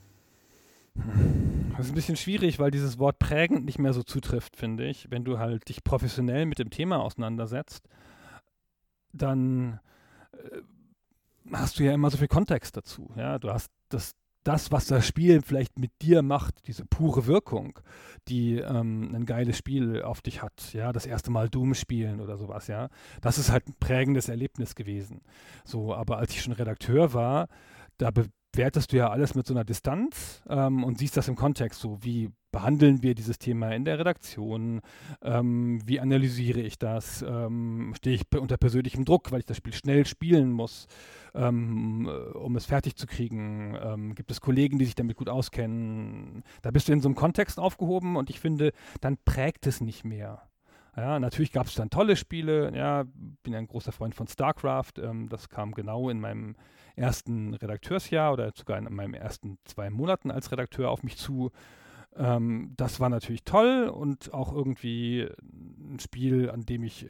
Das 1.78 1.86
ist 1.86 1.92
ein 1.92 1.96
bisschen 1.96 2.18
schwierig, 2.18 2.58
weil 2.58 2.72
dieses 2.72 2.98
Wort 2.98 3.20
prägend 3.20 3.66
nicht 3.66 3.78
mehr 3.78 3.94
so 3.94 4.02
zutrifft, 4.02 4.58
finde 4.58 4.88
ich. 4.88 5.12
Wenn 5.12 5.24
du 5.24 5.38
halt 5.38 5.70
dich 5.70 5.84
professionell 5.84 6.48
mit 6.48 6.58
dem 6.58 6.72
Thema 6.72 7.04
auseinandersetzt, 7.04 7.88
dann 9.14 9.82
äh, 10.32 10.62
hast 11.54 11.78
du 11.78 11.84
ja 11.84 11.94
immer 11.94 12.10
so 12.10 12.18
viel 12.18 12.28
Kontext 12.28 12.76
dazu. 12.76 13.12
Ja, 13.16 13.38
du 13.38 13.52
hast 13.52 13.72
das, 13.90 14.16
das, 14.44 14.72
was 14.72 14.88
das 14.88 15.06
Spiel 15.06 15.42
vielleicht 15.42 15.78
mit 15.78 15.92
dir 16.02 16.22
macht, 16.22 16.68
diese 16.68 16.86
pure 16.86 17.26
Wirkung, 17.26 17.80
die 18.28 18.58
ähm, 18.58 19.14
ein 19.14 19.26
geiles 19.26 19.58
Spiel 19.58 20.02
auf 20.02 20.22
dich 20.22 20.42
hat. 20.42 20.74
Ja, 20.74 20.92
das 20.94 21.06
erste 21.06 21.32
Mal 21.32 21.50
Doom 21.50 21.74
spielen 21.74 22.22
oder 22.22 22.38
sowas. 22.38 22.68
Ja, 22.68 22.90
das 23.22 23.38
ist 23.38 23.52
halt 23.52 23.68
ein 23.68 23.76
prägendes 23.80 24.30
Erlebnis 24.30 24.76
gewesen. 24.76 25.22
So, 25.66 25.94
aber 25.94 26.18
als 26.18 26.32
ich 26.32 26.42
schon 26.42 26.54
Redakteur 26.54 27.14
war, 27.14 27.48
da 27.98 28.12
bewertest 28.52 28.92
du 28.92 28.98
ja 28.98 29.10
alles 29.10 29.36
mit 29.36 29.46
so 29.46 29.54
einer 29.54 29.64
Distanz 29.64 30.42
ähm, 30.50 30.84
und 30.84 30.98
siehst 30.98 31.18
das 31.18 31.28
im 31.28 31.36
Kontext. 31.36 31.80
So, 31.80 32.04
wie 32.04 32.30
behandeln 32.52 33.04
wir 33.04 33.16
dieses 33.16 33.38
Thema 33.38 33.72
in 33.76 33.86
der 33.86 34.00
Redaktion? 34.00 34.82
Ähm, 35.22 35.82
wie 35.86 36.00
analysiere 36.00 36.62
ich 36.62 36.80
das? 36.80 37.22
Ähm, 37.22 37.94
Stehe 37.96 38.16
ich 38.16 38.24
unter 38.40 38.58
persönlichem 38.58 39.06
Druck, 39.06 39.32
weil 39.32 39.40
ich 39.40 39.46
das 39.46 39.58
Spiel 39.58 39.74
schnell 39.74 40.06
spielen 40.06 40.52
muss, 40.52 40.88
ähm, 41.36 42.08
äh, 42.08 42.38
um 42.38 42.56
es 42.56 42.66
fertig 42.66 42.96
zu 42.96 43.06
kriegen? 43.06 43.78
Ähm, 43.82 44.16
gibt 44.16 44.32
es 44.32 44.42
Kollegen, 44.42 44.80
die 44.80 44.86
sich 44.86 44.96
damit 44.96 45.18
gut 45.18 45.30
auskennen? 45.30 46.44
Da 46.62 46.72
bist 46.72 46.88
du 46.88 46.94
in 46.94 47.02
so 47.02 47.08
einem 47.08 47.16
Kontext 47.16 47.60
aufgehoben 47.60 48.16
und 48.16 48.30
ich 48.30 48.40
finde, 48.40 48.72
dann 49.02 49.18
prägt 49.24 49.68
es 49.68 49.82
nicht 49.82 50.04
mehr. 50.04 50.49
Ja, 50.96 51.20
natürlich 51.20 51.52
gab 51.52 51.68
es 51.68 51.76
dann 51.76 51.90
tolle 51.90 52.16
Spiele. 52.16 52.76
Ja, 52.76 53.06
bin 53.44 53.56
ein 53.56 53.68
großer 53.68 53.92
Freund 53.92 54.16
von 54.16 54.28
StarCraft. 54.28 54.94
Ähm, 55.02 55.30
das 55.30 55.50
kam 55.50 55.74
genau 55.74 56.10
in 56.10 56.20
meinem 56.20 56.56
ersten 56.96 57.54
Redakteursjahr 57.54 58.34
oder 58.34 58.52
sogar 58.56 58.78
in 58.78 58.94
meinen 58.94 59.14
ersten 59.14 59.58
zwei 59.64 59.90
Monaten 59.90 60.32
als 60.32 60.52
Redakteur 60.52 60.90
auf 60.90 61.04
mich 61.04 61.18
zu. 61.18 61.52
Ähm, 62.16 62.74
das 62.76 63.00
war 63.00 63.10
natürlich 63.10 63.44
toll 63.44 63.88
und 63.88 64.34
auch 64.34 64.52
irgendwie 64.52 65.28
ein 65.42 66.00
Spiel, 66.00 66.50
an 66.50 66.66
dem 66.66 66.84
ich 66.84 67.08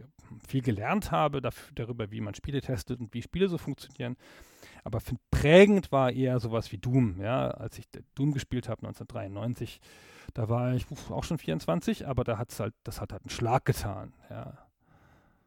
viel 0.47 0.61
gelernt 0.61 1.11
habe 1.11 1.39
daf- 1.39 1.71
darüber, 1.73 2.11
wie 2.11 2.21
man 2.21 2.35
Spiele 2.35 2.61
testet 2.61 2.99
und 2.99 3.13
wie 3.13 3.21
Spiele 3.21 3.47
so 3.47 3.57
funktionieren. 3.57 4.15
Aber 4.83 4.99
prägend 5.31 5.91
war 5.91 6.11
eher 6.11 6.39
sowas 6.39 6.71
wie 6.71 6.77
Doom. 6.77 7.19
Ja, 7.21 7.49
als 7.49 7.79
ich 7.79 7.85
Doom 8.15 8.33
gespielt 8.33 8.69
habe 8.69 8.85
1993, 8.85 9.79
da 10.33 10.49
war 10.49 10.73
ich 10.73 10.85
auch 11.09 11.23
schon 11.23 11.37
24, 11.37 12.07
aber 12.07 12.23
da 12.23 12.37
hat's 12.37 12.59
halt, 12.59 12.73
das 12.83 13.01
hat 13.01 13.11
halt 13.11 13.23
einen 13.23 13.29
Schlag 13.29 13.65
getan. 13.65 14.13
Ja, 14.29 14.69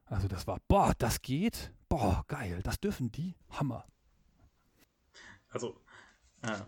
also 0.06 0.28
das 0.28 0.46
war, 0.46 0.60
boah, 0.68 0.92
das 0.98 1.22
geht, 1.22 1.72
boah, 1.88 2.24
geil, 2.28 2.60
das 2.62 2.80
dürfen 2.80 3.10
die, 3.10 3.34
Hammer. 3.50 3.86
Also, 5.48 5.80
äh, 6.42 6.58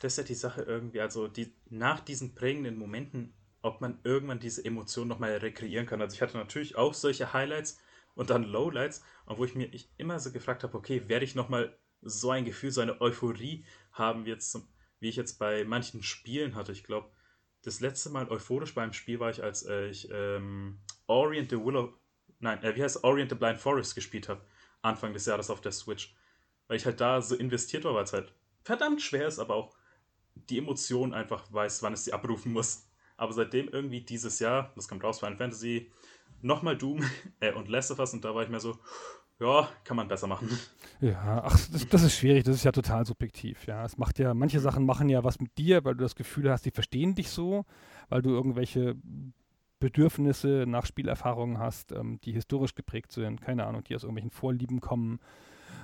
das 0.00 0.12
ist 0.12 0.16
ja 0.18 0.24
die 0.24 0.34
Sache 0.34 0.62
irgendwie, 0.62 1.00
also 1.00 1.28
die, 1.28 1.54
nach 1.70 2.00
diesen 2.00 2.34
prägenden 2.34 2.76
Momenten, 2.76 3.34
ob 3.62 3.80
man 3.80 3.98
irgendwann 4.04 4.40
diese 4.40 4.64
Emotionen 4.64 5.08
nochmal 5.08 5.32
rekreieren 5.36 5.86
kann. 5.86 6.02
Also 6.02 6.14
ich 6.14 6.22
hatte 6.22 6.36
natürlich 6.36 6.76
auch 6.76 6.92
solche 6.92 7.32
Highlights 7.32 7.78
und 8.14 8.30
dann 8.30 8.44
Lowlights, 8.44 9.02
wo 9.26 9.44
ich 9.44 9.54
mir 9.54 9.72
ich 9.72 9.90
immer 9.96 10.20
so 10.20 10.30
gefragt 10.32 10.62
habe, 10.62 10.76
okay, 10.76 11.08
werde 11.08 11.24
ich 11.24 11.34
nochmal 11.34 11.76
so 12.02 12.30
ein 12.30 12.44
Gefühl, 12.44 12.70
so 12.70 12.82
eine 12.82 13.00
Euphorie 13.00 13.64
haben, 13.92 14.26
wie, 14.26 14.30
jetzt, 14.30 14.58
wie 15.00 15.08
ich 15.08 15.16
jetzt 15.16 15.38
bei 15.38 15.64
manchen 15.64 16.02
Spielen 16.02 16.54
hatte. 16.54 16.72
Ich 16.72 16.84
glaube, 16.84 17.10
das 17.64 17.80
letzte 17.80 18.10
Mal 18.10 18.28
euphorisch 18.28 18.74
beim 18.74 18.92
Spiel 18.92 19.20
war 19.20 19.30
ich, 19.30 19.42
als 19.42 19.64
äh, 19.64 19.88
ich 19.88 20.08
ähm, 20.12 20.78
Orient 21.06 21.50
the 21.50 21.56
Willow, 21.56 21.94
nein, 22.38 22.62
äh, 22.62 22.76
wie 22.76 22.82
heißt? 22.82 23.04
Orient 23.04 23.30
the 23.30 23.36
Blind 23.36 23.58
Forest 23.58 23.94
gespielt 23.94 24.28
habe, 24.28 24.44
Anfang 24.82 25.12
des 25.12 25.26
Jahres 25.26 25.50
auf 25.50 25.60
der 25.60 25.72
Switch. 25.72 26.14
Weil 26.68 26.76
ich 26.76 26.86
halt 26.86 27.00
da 27.00 27.20
so 27.22 27.34
investiert 27.34 27.84
war, 27.84 27.94
weil 27.94 28.04
es 28.04 28.12
halt 28.12 28.34
verdammt 28.62 29.02
schwer 29.02 29.26
ist, 29.26 29.38
aber 29.38 29.54
auch 29.54 29.76
die 30.34 30.58
Emotion 30.58 31.14
einfach 31.14 31.52
weiß, 31.52 31.82
wann 31.82 31.92
es 31.92 32.04
sie 32.04 32.12
abrufen 32.12 32.52
muss. 32.52 32.88
Aber 33.16 33.32
seitdem 33.32 33.68
irgendwie 33.68 34.00
dieses 34.00 34.38
Jahr, 34.40 34.72
das 34.74 34.88
kommt 34.88 35.04
raus, 35.04 35.20
Final 35.20 35.36
Fantasy, 35.36 35.90
nochmal 36.42 36.76
Doom 36.76 37.02
äh, 37.40 37.52
und 37.52 37.68
Last 37.68 37.90
of 37.90 37.98
Us 37.98 38.12
und 38.12 38.24
da 38.24 38.34
war 38.34 38.42
ich 38.42 38.48
mir 38.48 38.60
so, 38.60 38.78
ja, 39.44 39.68
kann 39.84 39.96
man 39.96 40.08
besser 40.08 40.26
machen. 40.26 40.48
Ja, 41.00 41.42
ach, 41.44 41.58
das, 41.70 41.86
das 41.88 42.02
ist 42.02 42.16
schwierig, 42.16 42.44
das 42.44 42.54
ist 42.54 42.64
ja 42.64 42.72
total 42.72 43.04
subjektiv, 43.04 43.66
ja. 43.66 43.84
Es 43.84 43.98
macht 43.98 44.18
ja, 44.18 44.32
manche 44.32 44.60
Sachen 44.60 44.86
machen 44.86 45.10
ja 45.10 45.22
was 45.22 45.38
mit 45.38 45.58
dir, 45.58 45.84
weil 45.84 45.96
du 45.96 46.02
das 46.02 46.14
Gefühl 46.14 46.50
hast, 46.50 46.64
die 46.64 46.70
verstehen 46.70 47.14
dich 47.14 47.28
so, 47.28 47.66
weil 48.08 48.22
du 48.22 48.30
irgendwelche 48.30 48.96
Bedürfnisse 49.80 50.64
nach 50.66 50.86
Spielerfahrungen 50.86 51.58
hast, 51.58 51.92
ähm, 51.92 52.20
die 52.24 52.32
historisch 52.32 52.74
geprägt 52.74 53.12
sind, 53.12 53.42
keine 53.42 53.66
Ahnung, 53.66 53.84
die 53.84 53.94
aus 53.94 54.04
irgendwelchen 54.04 54.30
Vorlieben 54.30 54.80
kommen. 54.80 55.18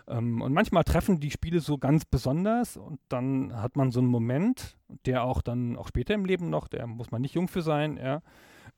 Ähm, 0.08 0.40
und 0.40 0.54
manchmal 0.54 0.84
treffen 0.84 1.20
die 1.20 1.30
Spiele 1.30 1.60
so 1.60 1.76
ganz 1.76 2.06
besonders 2.06 2.78
und 2.78 2.98
dann 3.08 3.54
hat 3.60 3.76
man 3.76 3.90
so 3.90 4.00
einen 4.00 4.08
Moment, 4.08 4.78
der 5.04 5.24
auch 5.24 5.42
dann 5.42 5.76
auch 5.76 5.88
später 5.88 6.14
im 6.14 6.24
Leben 6.24 6.48
noch, 6.48 6.68
der 6.68 6.86
muss 6.86 7.10
man 7.10 7.20
nicht 7.20 7.34
jung 7.34 7.48
für 7.48 7.62
sein, 7.62 7.98
ja. 7.98 8.22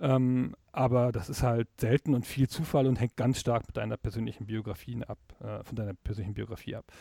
Ähm, 0.02 0.56
aber 0.72 1.12
das 1.12 1.28
ist 1.28 1.44
halt 1.44 1.68
selten 1.80 2.14
und 2.14 2.26
viel 2.26 2.48
Zufall 2.48 2.88
und 2.88 2.98
hängt 2.98 3.16
ganz 3.16 3.38
stark 3.38 3.68
mit 3.68 3.76
deiner 3.76 3.96
persönlichen 3.96 4.46
Biografie 4.46 5.00
ab, 5.06 5.18
äh, 5.40 5.62
von 5.62 5.76
deiner 5.76 5.94
persönlichen 5.94 6.34
Biografie 6.34 6.74
ab. 6.74 6.92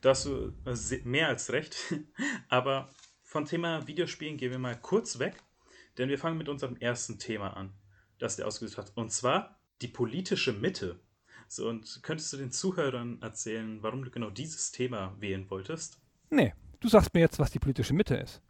Da 0.00 0.10
hast 0.10 0.24
du 0.24 0.54
äh, 0.64 0.98
mehr 1.04 1.28
als 1.28 1.52
recht. 1.52 1.76
Aber 2.48 2.88
vom 3.22 3.44
Thema 3.44 3.86
Videospielen 3.86 4.38
gehen 4.38 4.50
wir 4.50 4.58
mal 4.58 4.80
kurz 4.80 5.18
weg, 5.18 5.42
denn 5.98 6.08
wir 6.08 6.18
fangen 6.18 6.38
mit 6.38 6.48
unserem 6.48 6.76
ersten 6.76 7.18
Thema 7.18 7.54
an, 7.54 7.74
das 8.18 8.36
der 8.36 8.46
ausgesucht 8.46 8.78
hat. 8.78 8.92
Und 8.94 9.12
zwar 9.12 9.58
die 9.82 9.88
politische 9.88 10.54
Mitte. 10.54 11.00
So, 11.48 11.68
und 11.68 12.02
könntest 12.02 12.32
du 12.32 12.38
den 12.38 12.50
Zuhörern 12.50 13.20
erzählen, 13.20 13.82
warum 13.82 14.02
du 14.04 14.10
genau 14.10 14.30
dieses 14.30 14.72
Thema 14.72 15.14
wählen 15.20 15.50
wolltest? 15.50 16.00
Nee, 16.30 16.54
du 16.80 16.88
sagst 16.88 17.12
mir 17.12 17.20
jetzt, 17.20 17.38
was 17.38 17.50
die 17.50 17.58
politische 17.58 17.92
Mitte 17.92 18.14
ist. 18.14 18.40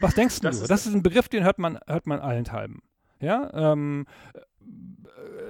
Was 0.00 0.14
denkst 0.14 0.40
Das 0.40 0.60
du? 0.60 0.66
das 0.66 0.86
ist 0.86 0.94
ein 0.94 1.02
Begriff, 1.02 1.28
den 1.28 1.44
hört 1.44 1.58
man, 1.58 1.78
hört 1.86 2.06
man 2.06 2.20
allenthalben. 2.20 2.82
Ja, 3.20 3.72
ähm, 3.72 4.06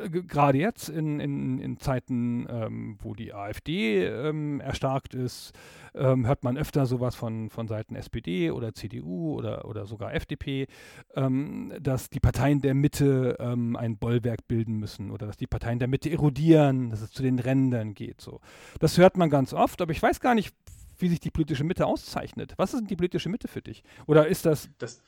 äh, 0.05 0.09
g- 0.09 0.23
gerade 0.23 0.59
jetzt 0.59 0.89
in, 0.89 1.19
in, 1.21 1.59
in 1.59 1.79
Zeiten, 1.79 2.47
ähm, 2.49 2.97
wo 3.03 3.15
die 3.15 3.35
AfD 3.35 4.05
ähm, 4.07 4.61
erstarkt 4.61 5.15
ist, 5.15 5.53
ähm, 5.95 6.27
hört 6.27 6.45
man 6.45 6.57
öfter 6.57 6.87
sowas 6.87 7.15
von, 7.17 7.51
von 7.51 7.67
Seiten 7.67 7.97
SPD 7.97 8.51
oder 8.51 8.73
CDU 8.75 9.35
oder, 9.35 9.65
oder 9.67 9.87
sogar 9.87 10.15
FDP, 10.15 10.67
ähm, 11.15 11.73
dass 11.81 12.09
die 12.11 12.21
Parteien 12.21 12.61
der 12.61 12.75
Mitte 12.75 13.37
ähm, 13.41 13.75
ein 13.77 13.97
Bollwerk 13.99 14.47
bilden 14.47 14.77
müssen 14.79 15.11
oder 15.11 15.27
dass 15.27 15.37
die 15.37 15.47
Parteien 15.49 15.79
der 15.79 15.89
Mitte 15.89 16.11
erodieren, 16.11 16.91
dass 16.91 17.01
es 17.01 17.11
zu 17.11 17.23
den 17.23 17.39
Rändern 17.39 17.95
geht. 17.95 18.21
So. 18.21 18.41
Das 18.79 18.97
hört 18.99 19.17
man 19.17 19.31
ganz 19.31 19.53
oft, 19.53 19.81
aber 19.83 19.93
ich 19.93 20.03
weiß 20.03 20.21
gar 20.21 20.35
nicht, 20.35 20.55
wie 20.99 21.09
sich 21.09 21.21
die 21.21 21.31
politische 21.31 21.65
Mitte 21.65 21.87
auszeichnet. 21.87 22.55
Was 22.57 22.75
ist 22.75 22.81
denn 22.81 22.87
die 22.89 22.97
politische 22.97 23.29
Mitte 23.29 23.49
für 23.49 23.63
dich? 23.63 23.83
Oder 24.07 24.27
ist 24.29 24.47
das, 24.47 24.69
Das, 24.79 25.03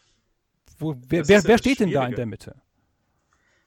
wo, 0.79 0.97
wer, 1.09 1.21
Das 1.21 1.29
wer, 1.29 1.39
ist 1.39 1.49
wer 1.49 1.59
steht 1.59 1.81
denn 1.81 1.91
da 1.93 2.07
in 2.07 2.15
der 2.15 2.27
Mitte? 2.27 2.61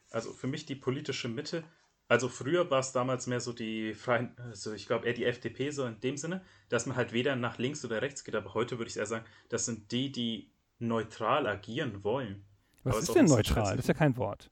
also 0.09 0.33
für 0.33 0.47
mich 0.47 0.65
die 0.65 0.75
politische 0.75 1.27
Mitte, 1.27 1.63
also 2.07 2.27
früher 2.27 2.69
war 2.69 2.79
es 2.79 2.91
damals 2.91 3.27
mehr 3.27 3.39
so 3.39 3.53
die 3.53 3.93
freien, 3.93 4.35
also 4.37 4.73
ich 4.73 4.85
glaube 4.85 5.07
eher 5.07 5.13
die 5.13 5.25
FDP 5.25 5.69
so 5.71 5.85
in 5.85 5.99
dem 6.01 6.17
Sinne, 6.17 6.43
dass 6.69 6.85
man 6.85 6.97
halt 6.97 7.13
weder 7.13 7.35
nach 7.35 7.57
links 7.57 7.85
oder 7.85 8.01
rechts 8.01 8.23
geht, 8.23 8.35
aber 8.35 8.53
heute 8.53 8.77
würde 8.77 8.89
ich 8.89 8.97
eher 8.97 9.05
sagen, 9.05 9.25
das 9.49 9.65
sind 9.65 9.91
die, 9.91 10.11
die 10.11 10.51
neutral 10.79 11.47
agieren 11.47 12.03
wollen. 12.03 12.43
Was 12.83 12.97
ist 13.03 13.09
auch 13.11 13.13
denn 13.13 13.25
neutral? 13.25 13.75
Das 13.77 13.85
ist 13.85 13.87
ja 13.87 13.93
kein 13.93 14.17
Wort. 14.17 14.51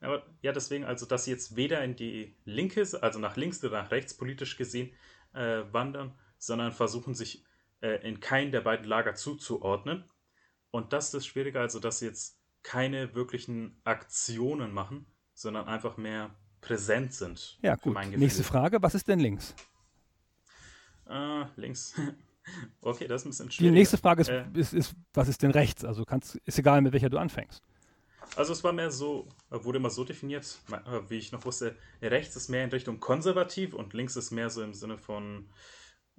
Aber 0.00 0.26
ja, 0.42 0.52
deswegen, 0.52 0.84
also, 0.84 1.06
dass 1.06 1.24
sie 1.24 1.30
jetzt 1.30 1.56
weder 1.56 1.82
in 1.82 1.96
die 1.96 2.36
linke, 2.44 2.82
also 3.00 3.18
nach 3.18 3.36
links 3.36 3.64
oder 3.64 3.82
nach 3.82 3.90
rechts 3.90 4.14
politisch 4.14 4.56
gesehen 4.56 4.92
äh, 5.32 5.62
wandern, 5.72 6.12
sondern 6.46 6.72
versuchen 6.72 7.14
sich 7.14 7.44
äh, 7.80 8.06
in 8.08 8.20
keinen 8.20 8.52
der 8.52 8.60
beiden 8.60 8.86
Lager 8.86 9.14
zuzuordnen. 9.14 10.04
Und 10.70 10.92
das 10.92 11.06
ist 11.06 11.14
das 11.14 11.26
Schwierige, 11.26 11.60
also, 11.60 11.80
dass 11.80 11.98
sie 11.98 12.06
jetzt 12.06 12.38
keine 12.62 13.14
wirklichen 13.14 13.80
Aktionen 13.84 14.72
machen, 14.72 15.06
sondern 15.34 15.66
einfach 15.66 15.96
mehr 15.96 16.34
präsent 16.60 17.12
sind. 17.12 17.58
Ja, 17.62 17.76
gut. 17.76 17.96
Nächste 18.16 18.42
Frage, 18.44 18.80
was 18.82 18.94
ist 18.94 19.06
denn 19.08 19.20
links? 19.20 19.54
Äh, 21.08 21.44
links. 21.56 21.94
okay, 22.80 23.06
das 23.06 23.22
ist 23.22 23.26
ein 23.26 23.30
bisschen 23.30 23.48
Die 23.48 23.54
schwierig. 23.54 23.74
nächste 23.74 23.98
Frage 23.98 24.22
ist, 24.22 24.28
Äh. 24.28 24.44
ist, 24.54 24.72
ist, 24.72 24.94
was 25.14 25.28
ist 25.28 25.42
denn 25.42 25.50
rechts? 25.50 25.84
Also 25.84 26.04
kannst, 26.04 26.36
ist 26.36 26.58
egal, 26.58 26.80
mit 26.80 26.92
welcher 26.92 27.10
du 27.10 27.18
anfängst. 27.18 27.62
Also 28.34 28.52
es 28.52 28.64
war 28.64 28.72
mehr 28.72 28.90
so, 28.90 29.28
wurde 29.50 29.78
immer 29.78 29.90
so 29.90 30.02
definiert, 30.04 30.58
wie 31.08 31.16
ich 31.18 31.30
noch 31.30 31.44
wusste, 31.44 31.76
rechts 32.02 32.34
ist 32.34 32.48
mehr 32.48 32.64
in 32.64 32.70
Richtung 32.70 32.98
konservativ 32.98 33.72
und 33.72 33.94
links 33.94 34.16
ist 34.16 34.32
mehr 34.32 34.50
so 34.50 34.62
im 34.62 34.74
Sinne 34.74 34.98
von, 34.98 35.48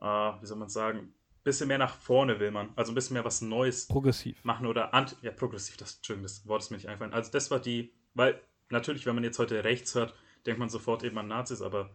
äh, 0.02 0.06
wie 0.06 0.46
soll 0.46 0.58
man 0.58 0.70
sagen, 0.70 1.14
bisschen 1.48 1.70
mehr 1.70 1.78
nach 1.78 1.96
vorne 1.96 2.40
will 2.40 2.52
man. 2.52 2.70
Also 2.76 2.92
ein 2.92 2.96
bisschen 2.96 3.14
mehr 3.14 3.24
was 3.24 3.42
Neues 3.42 3.88
progressiv. 3.88 4.44
machen 4.44 4.66
oder 4.66 4.94
anti, 4.94 5.16
ja, 5.22 5.32
progressiv, 5.32 5.78
das, 5.78 5.96
Entschuldigung, 5.96 6.24
das 6.24 6.46
Wort 6.46 6.62
ist 6.62 6.72
mir 6.72 6.78
nicht 6.78 6.90
einfallen. 6.90 7.14
Also 7.14 7.32
das 7.32 7.50
war 7.50 7.60
die, 7.60 7.94
weil 8.14 8.42
natürlich, 8.70 9.06
wenn 9.06 9.16
man 9.16 9.24
jetzt 9.24 9.40
heute 9.40 9.64
rechts 9.64 9.96
hört, 9.96 10.14
denkt 10.46 10.60
man 10.60 10.70
sofort 10.70 11.04
eben 11.04 11.18
an 11.18 11.28
Nazis, 11.28 11.62
aber 11.62 11.90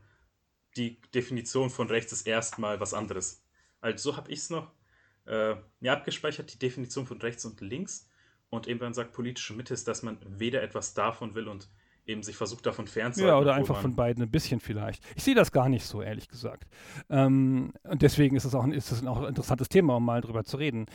die 0.77 1.01
Definition 1.15 1.69
von 1.69 1.89
rechts 1.89 2.13
ist 2.13 2.27
erstmal 2.27 2.81
was 2.81 2.95
anderes. 2.95 3.45
Also 3.83 4.13
so 4.13 4.17
habe 4.17 4.31
ich 4.33 4.39
es 4.39 4.49
noch 4.49 4.73
äh, 5.27 5.55
mir 5.81 5.93
abgespeichert, 5.93 6.53
die 6.53 6.59
Definition 6.59 7.07
von 7.07 7.21
rechts 7.21 7.45
und 7.45 7.61
links. 7.61 8.09
Und 8.49 8.69
eben, 8.69 8.81
wenn 8.81 8.87
man 8.87 8.95
sagt, 8.95 9.13
politische 9.13 9.53
Mitte 9.53 9.75
ist, 9.75 9.87
dass 9.87 10.03
man 10.03 10.19
weder 10.27 10.63
etwas 10.63 10.95
davon 10.95 11.35
will 11.35 11.49
und 11.49 11.69
eben 12.07 12.23
sich 12.23 12.37
versucht, 12.37 12.67
davon 12.67 12.87
fernzuhalten. 12.87 13.37
Ja, 13.37 13.41
oder 13.41 13.55
einfach 13.55 13.81
von 13.81 13.95
beiden 13.95 14.23
ein 14.23 14.31
bisschen 14.31 14.61
vielleicht. 14.61 15.05
Ich 15.15 15.23
sehe 15.23 15.35
das 15.35 15.53
gar 15.53 15.69
nicht 15.69 15.85
so, 15.85 16.03
ehrlich 16.03 16.29
gesagt. 16.29 16.69
Ähm, 17.09 17.73
und 17.85 18.03
deswegen 18.03 18.37
ist 18.37 18.45
es 18.45 18.55
auch, 18.55 18.67
ist 18.67 19.07
auch 19.07 19.21
ein 19.21 19.29
interessantes 19.29 19.69
Thema, 19.69 19.97
um 19.97 20.05
mal 20.05 20.21
drüber 20.21 20.45
zu 20.45 20.57
reden. 20.57 20.87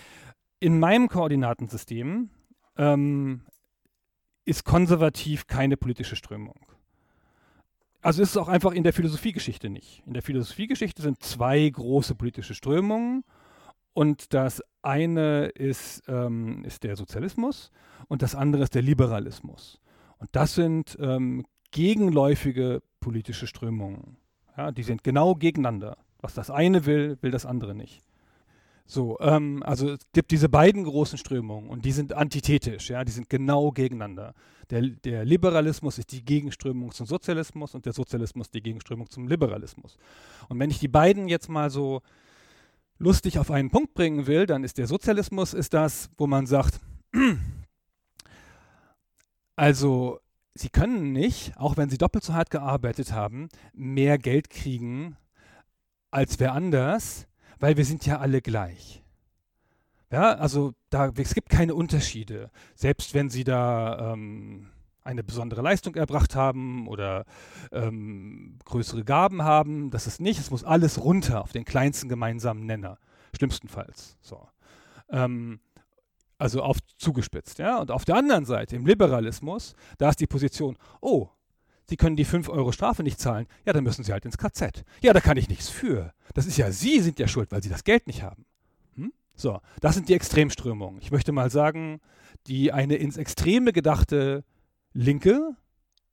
In 0.60 0.80
meinem 0.80 1.08
Koordinatensystem 1.08 2.30
ähm, 2.78 3.42
ist 4.46 4.64
konservativ 4.64 5.48
keine 5.48 5.78
politische 5.78 6.16
Strömung. 6.16 6.56
Also 8.02 8.22
ist 8.22 8.30
es 8.30 8.38
auch 8.38 8.48
einfach 8.48 8.72
in 8.72 8.84
der 8.84 8.94
Philosophiegeschichte 8.94 9.70
nicht. 9.70 10.04
In 10.06 10.14
der 10.14 10.24
Philosophiegeschichte 10.24 11.02
sind 11.02 11.22
zwei 11.22 11.68
große 11.68 12.16
politische 12.16 12.54
Strömungen 12.54 13.24
und 13.94 14.34
das 14.34 14.64
eine 14.82 15.48
ist, 15.48 16.04
ähm, 16.08 16.64
ist 16.64 16.84
der 16.84 16.96
Sozialismus 16.96 17.72
und 18.08 18.22
das 18.22 18.36
andere 18.36 18.64
ist 18.64 18.76
der 18.76 18.82
Liberalismus. 18.82 19.82
Und 20.20 20.30
das 20.32 20.56
sind 20.56 20.98
ähm, 21.00 21.46
gegenläufige 21.72 22.82
politische 23.00 23.48
Strömungen. 23.48 24.18
Ja, 24.58 24.72
die 24.72 24.84
sind 24.84 25.04
genau 25.04 25.36
gegeneinander. 25.36 25.98
Was 26.20 26.34
das 26.34 26.50
eine 26.50 26.86
will, 26.86 27.18
will 27.22 27.32
das 27.32 27.46
andere 27.46 27.76
nicht. 27.76 28.02
So, 28.90 29.20
ähm, 29.20 29.62
also 29.64 29.92
es 29.92 30.00
gibt 30.14 30.32
diese 30.32 30.48
beiden 30.48 30.86
großen 30.86 31.18
Strömungen 31.18 31.70
und 31.70 31.84
die 31.84 31.92
sind 31.92 32.14
antithetisch, 32.14 32.90
ja, 32.90 33.04
die 33.04 33.12
sind 33.12 33.30
genau 33.30 33.72
gegeneinander. 33.72 34.34
Der, 34.70 34.82
der 34.82 35.26
Liberalismus 35.26 35.98
ist 35.98 36.14
die 36.14 36.24
Gegenströmung 36.24 36.94
zum 36.94 37.06
Sozialismus 37.06 37.76
und 37.76 37.86
der 37.86 37.92
Sozialismus 37.92 38.50
die 38.50 38.62
Gegenströmung 38.62 39.10
zum 39.10 39.28
Liberalismus. 39.28 39.98
Und 40.48 40.60
wenn 40.60 40.72
ich 40.72 40.80
die 40.80 40.88
beiden 40.88 41.28
jetzt 41.28 41.50
mal 41.50 41.70
so 41.70 42.02
lustig 42.98 43.40
auf 43.40 43.52
einen 43.52 43.72
Punkt 43.72 43.94
bringen 43.94 44.26
will, 44.26 44.46
dann 44.46 44.64
ist 44.64 44.78
der 44.78 44.88
Sozialismus 44.88 45.54
ist 45.54 45.74
das, 45.74 46.10
wo 46.18 46.26
man 46.26 46.48
sagt, 46.48 46.80
also 49.58 50.20
sie 50.54 50.70
können 50.70 51.12
nicht, 51.12 51.58
auch 51.58 51.76
wenn 51.76 51.90
sie 51.90 51.98
doppelt 51.98 52.24
so 52.24 52.34
hart 52.34 52.52
gearbeitet 52.52 53.12
haben, 53.12 53.50
mehr 53.74 54.18
Geld 54.18 54.50
kriegen 54.50 55.18
als 56.12 56.40
wer 56.40 56.54
anders, 56.54 57.28
weil 57.60 57.76
wir 57.76 57.84
sind 57.84 58.06
ja 58.06 58.20
alle 58.20 58.42
gleich. 58.42 59.04
Ja, 60.10 60.36
also 60.36 60.74
da, 60.90 61.12
es 61.18 61.34
gibt 61.34 61.50
keine 61.50 61.76
Unterschiede. 61.76 62.50
Selbst 62.76 63.14
wenn 63.14 63.30
sie 63.30 63.44
da 63.44 64.14
ähm, 64.14 64.70
eine 65.04 65.24
besondere 65.24 65.62
Leistung 65.62 65.96
erbracht 65.96 66.36
haben 66.36 66.88
oder 66.88 67.26
ähm, 67.72 68.60
größere 68.64 69.04
Gaben 69.04 69.44
haben, 69.44 69.90
das 69.90 70.08
ist 70.08 70.22
nicht. 70.22 70.40
Es 70.40 70.52
muss 70.52 70.64
alles 70.64 71.04
runter 71.04 71.42
auf 71.42 71.52
den 71.52 71.66
kleinsten 71.66 72.10
gemeinsamen 72.10 72.66
Nenner. 72.66 73.00
Schlimmstenfalls. 73.36 74.18
So. 74.22 74.48
Ähm, 75.10 75.60
also 76.38 76.62
auf 76.62 76.78
zugespitzt. 76.98 77.60
Ja? 77.60 77.80
Und 77.80 77.92
auf 77.92 78.06
der 78.06 78.16
anderen 78.16 78.46
Seite, 78.46 78.76
im 78.76 78.86
Liberalismus, 78.86 79.76
da 79.98 80.10
ist 80.10 80.20
die 80.20 80.28
Position, 80.28 80.78
oh, 81.02 81.30
Sie 81.90 81.96
können 81.96 82.18
die 82.18 82.26
5 82.26 82.50
Euro 82.50 82.74
Strafe 82.74 83.02
nicht 83.02 83.18
zahlen, 83.18 83.48
ja, 83.66 83.72
dann 83.72 83.84
müssen 83.84 84.04
Sie 84.04 84.12
halt 84.12 84.26
ins 84.26 84.38
KZ. 84.38 84.84
Ja, 85.02 85.14
da 85.14 85.22
kann 85.22 85.38
ich 85.38 85.48
nichts 85.48 85.70
für. 85.70 86.14
Das 86.34 86.46
ist 86.46 86.58
ja, 86.58 86.70
Sie 86.70 87.00
sind 87.00 87.18
ja 87.18 87.30
schuld, 87.30 87.50
weil 87.52 87.64
Sie 87.64 87.70
das 87.70 87.86
Geld 87.86 88.08
nicht 88.08 88.24
haben. 88.24 88.46
Hm? 88.96 89.14
So, 89.36 89.62
das 89.80 89.96
sind 89.96 90.10
die 90.10 90.14
Extremströmungen. 90.14 91.02
Ich 91.02 91.12
möchte 91.12 91.32
mal 91.32 91.50
sagen, 91.50 92.02
die 92.48 92.74
eine 92.74 92.96
ins 92.96 93.16
Extreme 93.16 93.72
gedachte 93.72 94.44
Linke 94.92 95.56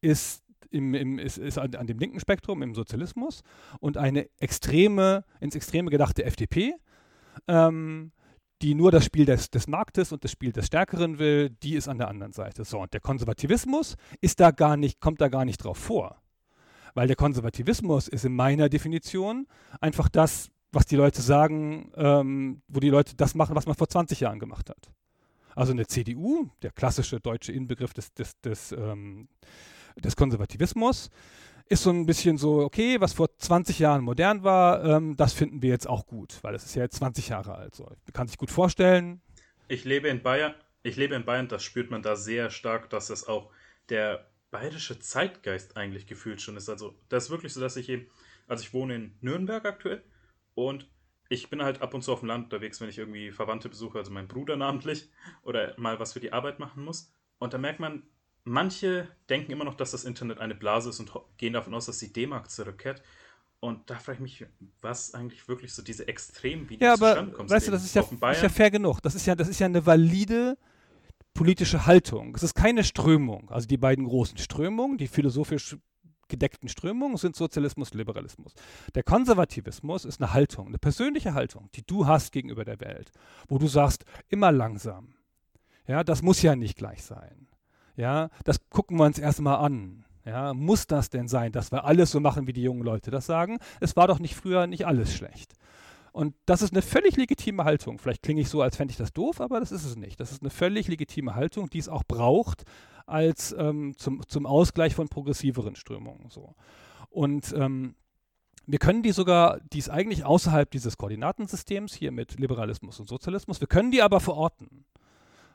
ist, 0.01 0.45
im, 0.71 0.95
im, 0.95 1.19
ist, 1.19 1.39
ist 1.39 1.59
an, 1.59 1.75
an, 1.75 1.89
dem 1.89 1.99
linken 1.99 2.21
Spektrum 2.21 2.63
im 2.63 2.75
Sozialismus 2.75 3.43
und 3.81 3.97
eine 3.97 4.29
extreme, 4.39 5.25
ins 5.41 5.57
Extreme 5.57 5.91
gedachte 5.91 6.25
FDP, 6.25 6.75
ähm, 7.49 8.13
die 8.63 8.75
nur 8.75 8.91
das 8.91 9.05
Spiel 9.05 9.25
des, 9.25 9.51
des 9.51 9.67
Marktes 9.67 10.13
und 10.13 10.25
das 10.25 10.31
Spiel 10.31 10.53
des 10.53 10.67
Stärkeren 10.67 11.19
will, 11.19 11.51
die 11.51 11.75
ist 11.75 11.89
an 11.89 11.99
der 11.99 12.09
anderen 12.09 12.33
Seite. 12.33 12.65
So, 12.65 12.81
und 12.81 12.93
der 12.93 13.01
Konservativismus 13.01 13.97
ist 14.21 14.41
da 14.41 14.51
gar 14.51 14.77
nicht, 14.77 15.01
kommt 15.01 15.21
da 15.21 15.29
gar 15.29 15.45
nicht 15.45 15.59
drauf 15.59 15.79
vor. 15.79 16.21
Weil 16.95 17.09
der 17.09 17.17
Konservativismus 17.17 18.09
ist 18.09 18.25
in 18.25 18.35
meiner 18.35 18.69
Definition 18.69 19.47
einfach 19.81 20.09
das, 20.09 20.51
was 20.73 20.87
die 20.87 20.97
Leute 20.97 21.23
sagen, 21.23 21.91
ähm, 21.97 22.63
wo 22.69 22.81
die 22.81 22.91
Leute 22.91 23.17
das 23.17 23.35
machen, 23.35 23.57
was 23.57 23.67
man 23.67 23.75
vor 23.75 23.89
20 23.89 24.21
Jahren 24.21 24.39
gemacht 24.39 24.71
hat. 24.71 24.91
Also 25.57 25.73
eine 25.73 25.87
CDU, 25.87 26.49
der 26.63 26.73
klassische 26.73 27.21
deutsche 27.21 27.53
Inbegriff 27.53 27.93
des, 27.95 28.13
des, 28.15 28.41
des, 28.41 28.73
ähm, 28.73 29.29
des 29.97 30.17
Konservativismus, 30.17 31.11
ist 31.69 31.83
so 31.83 31.91
ein 31.91 32.07
bisschen 32.07 32.37
so, 32.37 32.61
okay, 32.61 33.01
was 33.01 33.13
vor 33.13 33.29
20 33.39 33.79
Jahren 33.79 34.05
modern 34.05 34.45
war, 34.45 34.85
ähm, 34.85 35.17
das 35.17 35.33
finden 35.33 35.63
wir 35.63 35.71
jetzt 35.71 35.89
auch 35.89 36.07
gut, 36.07 36.39
weil 36.43 36.55
es 36.55 36.65
ist 36.65 36.75
ja 36.75 36.83
jetzt 36.83 36.97
20 36.97 37.29
Jahre 37.29 37.55
alt. 37.55 37.75
So. 37.75 37.85
Man 37.85 38.13
kann 38.13 38.29
sich 38.29 38.37
gut 38.37 38.51
vorstellen. 38.51 39.23
Ich 39.69 39.85
lebe 39.85 40.09
in 40.09 40.23
Bayern, 40.23 40.55
ich 40.83 40.97
lebe 40.97 41.15
in 41.15 41.25
Bayern, 41.25 41.49
das 41.49 41.63
spürt 41.63 41.91
man 41.91 42.03
da 42.03 42.17
sehr 42.17 42.51
stark, 42.51 42.91
dass 42.91 43.09
es 43.09 43.27
auch 43.27 43.51
der 43.89 44.31
bayerische 44.51 44.99
Zeitgeist 44.99 45.77
eigentlich 45.77 46.07
gefühlt 46.07 46.41
schon 46.41 46.57
ist. 46.57 46.69
Also 46.69 46.95
das 47.09 47.25
ist 47.25 47.31
wirklich 47.31 47.53
so, 47.53 47.61
dass 47.61 47.77
ich 47.77 47.89
eben, 47.89 48.07
also 48.47 48.63
ich 48.63 48.75
wohne 48.75 48.95
in 48.95 49.19
Nürnberg 49.21 49.65
aktuell 49.65 50.05
und 50.55 50.89
ich 51.29 51.49
bin 51.49 51.63
halt 51.63 51.81
ab 51.81 51.95
und 51.95 52.03
zu 52.03 52.13
auf 52.13 52.21
dem 52.21 52.29
Land 52.29 52.45
unterwegs, 52.45 52.81
wenn 52.81 52.89
ich 52.89 52.99
irgendwie 52.99 53.33
Verwandte 53.33 53.69
besuche, 53.69 53.99
also 53.99 54.13
mein 54.13 54.29
Bruder 54.29 54.57
namentlich, 54.57 55.11
oder 55.43 55.75
mal 55.79 55.99
was 55.99 56.13
für 56.13 56.21
die 56.21 56.33
Arbeit 56.33 56.59
machen 56.59 56.85
muss. 56.85 57.11
Und 57.39 57.55
da 57.55 57.59
merkt 57.59 57.81
man, 57.81 58.03
manche 58.45 59.09
denken 59.29 59.53
immer 59.53 59.65
noch, 59.65 59.75
dass 59.75 59.91
das 59.91 60.05
Internet 60.05 60.39
eine 60.39 60.55
Blase 60.55 60.91
ist 60.91 61.01
und 61.01 61.11
gehen 61.37 61.53
davon 61.53 61.75
aus, 61.75 61.87
dass 61.87 61.99
die 61.99 62.13
D-Mark 62.13 62.51
zurückkehrt. 62.51 63.03
Und 63.61 63.89
da 63.89 63.99
frage 63.99 64.17
ich 64.17 64.21
mich, 64.21 64.47
was 64.83 65.15
eigentlich 65.15 65.49
wirklich 65.49 65.73
so 65.73 65.83
diese 65.83 66.07
extremen 66.07 66.69
Videos 66.69 66.87
ja, 66.87 66.93
aber, 66.93 67.49
weißt 67.49 67.69
du, 67.69 67.73
das 67.73 67.85
ist 67.85 67.95
ja, 67.95 68.03
ist 68.03 68.43
ja 68.43 68.49
fair 68.51 68.71
genug. 68.71 69.01
Das 69.01 69.15
ist 69.15 69.25
ja, 69.25 69.35
das 69.35 69.49
ist 69.49 69.59
ja 69.59 69.67
eine 69.67 69.87
valide 69.87 70.59
politische 71.33 71.87
Haltung. 71.87 72.35
Es 72.35 72.43
ist 72.43 72.55
keine 72.55 72.85
Strömung. 72.85 73.51
Also 73.51 73.67
die 73.67 73.79
beiden 73.79 74.05
großen 74.05 74.37
Strömungen, 74.37 74.99
die 74.99 75.09
philosophisch 75.09 75.77
gedeckten 76.29 76.69
Strömungen 76.69 77.17
sind 77.17 77.37
Sozialismus, 77.37 77.95
Liberalismus. 77.95 78.55
Der 78.95 79.03
Konservativismus 79.03 80.05
ist 80.05 80.21
eine 80.21 80.33
Haltung, 80.33 80.69
eine 80.69 80.79
persönliche 80.79 81.35
Haltung, 81.35 81.71
die 81.75 81.83
du 81.87 82.07
hast 82.07 82.33
gegenüber 82.33 82.65
der 82.65 82.81
Welt, 82.81 83.13
wo 83.49 83.59
du 83.59 83.67
sagst, 83.67 84.05
immer 84.29 84.53
langsam. 84.53 85.15
Ja, 85.87 86.03
das 86.03 86.23
muss 86.23 86.41
ja 86.43 86.57
nicht 86.57 86.77
gleich 86.77 87.03
sein. 87.03 87.49
Ja, 87.97 88.31
das 88.45 88.69
gucken 88.71 88.99
wir 88.99 89.05
uns 89.05 89.19
erstmal 89.19 89.57
an. 89.65 90.05
Ja, 90.25 90.55
muss 90.55 90.87
das 90.87 91.11
denn 91.11 91.29
sein, 91.29 91.53
dass 91.53 91.71
wir 91.71 91.85
alles 91.85 92.11
so 92.11 92.19
machen, 92.19 92.47
wie 92.47 92.55
die 92.55 92.63
jungen 92.63 92.83
Leute 92.83 93.11
das 93.11 93.27
sagen? 93.27 93.59
Es 93.81 93.95
war 93.95 94.09
doch 94.09 94.19
nicht 94.19 94.35
früher 94.35 94.67
nicht 94.67 94.87
alles 94.87 95.15
schlecht. 95.15 95.53
Und 96.13 96.35
das 96.47 96.63
ist 96.63 96.73
eine 96.73 96.81
völlig 96.81 97.17
legitime 97.17 97.65
Haltung. 97.65 97.99
Vielleicht 97.99 98.23
klinge 98.23 98.41
ich 98.41 98.49
so, 98.49 98.63
als 98.63 98.77
fände 98.77 98.93
ich 98.93 98.97
das 98.97 99.13
doof, 99.13 99.41
aber 99.41 99.61
das 99.61 99.73
ist 99.73 99.85
es 99.85 99.97
nicht. 99.97 100.21
Das 100.21 100.33
ist 100.33 100.43
eine 100.43 100.51
völlig 100.51 100.89
legitime 100.89 101.35
Haltung, 101.35 101.69
die 101.69 101.79
es 101.79 101.89
auch 101.89 102.05
braucht 102.05 102.65
als 103.05 103.55
ähm, 103.59 103.95
zum, 103.99 104.27
zum 104.29 104.47
Ausgleich 104.47 104.95
von 104.95 105.09
progressiveren 105.09 105.77
Strömungen. 105.77 106.31
So. 106.31 106.55
Und 107.11 107.53
ähm, 107.57 107.97
wir 108.67 108.79
können 108.79 109.03
die 109.03 109.13
sogar, 109.13 109.61
die 109.73 109.79
ist 109.79 109.91
eigentlich 109.91 110.25
außerhalb 110.25 110.71
dieses 110.71 110.97
Koordinatensystems 110.97 111.95
hier 111.95 112.13
mit 112.13 112.39
Liberalismus 112.39 112.99
und 113.01 113.09
Sozialismus, 113.09 113.61
wir 113.61 113.69
können 113.69 113.91
die 113.91 114.01
aber 114.01 114.21
verorten. 114.21 114.85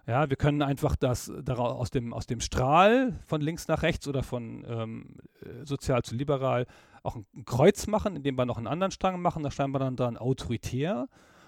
Ja, 0.09 0.27
wir 0.27 0.37
können 0.37 0.63
einfach 0.63 0.95
das 0.95 1.29
aus 1.29 1.91
dem, 1.91 2.13
aus 2.13 2.25
dem 2.25 2.39
Strahl 2.39 3.13
von 3.27 3.41
links 3.41 3.67
nach 3.67 3.83
rechts 3.83 4.07
oder 4.07 4.23
von 4.23 4.65
ähm, 4.67 5.17
äh, 5.43 5.63
sozial 5.67 6.01
zu 6.01 6.15
liberal 6.15 6.65
auch 7.03 7.15
ein, 7.15 7.27
Kreuz 7.45 7.85
machen, 7.85 8.15
indem 8.15 8.35
wir 8.35 8.47
noch 8.47 8.57
einen 8.57 8.65
anderen 8.65 8.89
Strang 8.89 9.21
machen. 9.21 9.43
Da 9.43 9.51
schreiben 9.51 9.71
wir 9.71 9.77
dann 9.77 9.95
dran 9.95 10.17
autoritär 10.17 11.07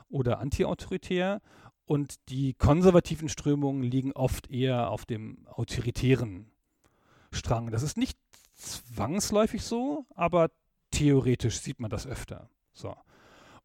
oder 0.09 0.37
antiautoritär. 0.37 1.41
Und 1.85 2.29
die 2.29 2.53
konservativen 2.53 3.29
Strömungen 3.29 3.81
liegen 3.81 4.11
oft 4.11 4.51
eher 4.51 4.91
auf 4.91 5.05
dem 5.05 5.47
autoritären 5.47 6.51
Strang. 7.31 7.71
Das 7.71 7.81
ist 7.81 7.97
nicht 7.97 8.19
zwangsläufig 8.53 9.63
so, 9.63 10.05
aber 10.13 10.51
theoretisch 10.91 11.61
sieht 11.61 11.79
man 11.79 11.89
das 11.89 12.05
öfter. 12.05 12.47
So. 12.73 12.95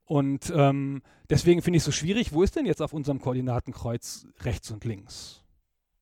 Und 0.06 0.52
ähm, 0.54 1.02
deswegen 1.28 1.62
finde 1.62 1.76
ich 1.76 1.80
es 1.80 1.86
so 1.86 1.92
schwierig, 1.92 2.32
wo 2.32 2.42
ist 2.42 2.56
denn 2.56 2.64
jetzt 2.64 2.80
auf 2.80 2.92
unserem 2.92 3.20
Koordinatenkreuz 3.20 4.26
rechts 4.40 4.70
und 4.70 4.84
links? 4.84 5.42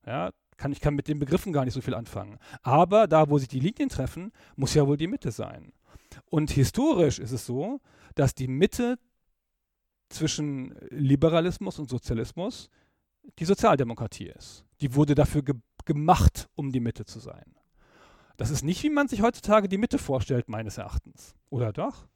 Ja, 0.07 0.31
kann, 0.59 0.73
ich 0.73 0.81
kann 0.81 0.95
mit 0.95 1.09
den 1.09 1.19
Begriffen 1.19 1.53
gar 1.53 1.65
nicht 1.65 1.75
so 1.75 1.81
viel 1.81 1.95
anfangen. 1.95 2.39
Aber 2.63 3.09
da, 3.09 3.31
wo 3.31 3.39
sich 3.39 3.49
die 3.49 3.61
Linien 3.61 3.89
treffen, 3.89 4.31
muss 4.57 4.75
ja 4.75 4.87
wohl 4.87 4.99
die 4.99 5.07
Mitte 5.07 5.33
sein. 5.33 5.73
Und 6.27 6.51
historisch 6.51 7.19
ist 7.19 7.33
es 7.33 7.47
so, 7.47 7.81
dass 8.15 8.35
die 8.35 8.47
Mitte 8.47 8.99
zwischen 10.11 10.75
Liberalismus 10.91 11.79
und 11.79 11.89
Sozialismus 11.89 12.69
die 13.39 13.47
Sozialdemokratie 13.47 14.29
ist. 14.29 14.65
Die 14.81 14.95
wurde 14.95 15.15
dafür 15.15 15.43
ge 15.43 15.55
gemacht, 15.87 16.49
um 16.55 16.73
die 16.73 16.81
Mitte 16.81 17.05
zu 17.05 17.19
sein. 17.19 17.57
Das 18.39 18.49
ist 18.49 18.63
nicht, 18.63 18.83
wie 18.85 18.89
man 18.91 19.07
sich 19.07 19.21
heutzutage 19.21 19.69
die 19.69 19.77
Mitte 19.77 19.99
vorstellt, 19.99 20.49
meines 20.49 20.79
Erachtens. 20.79 21.35
Oder 21.51 21.75
doch? 21.75 22.09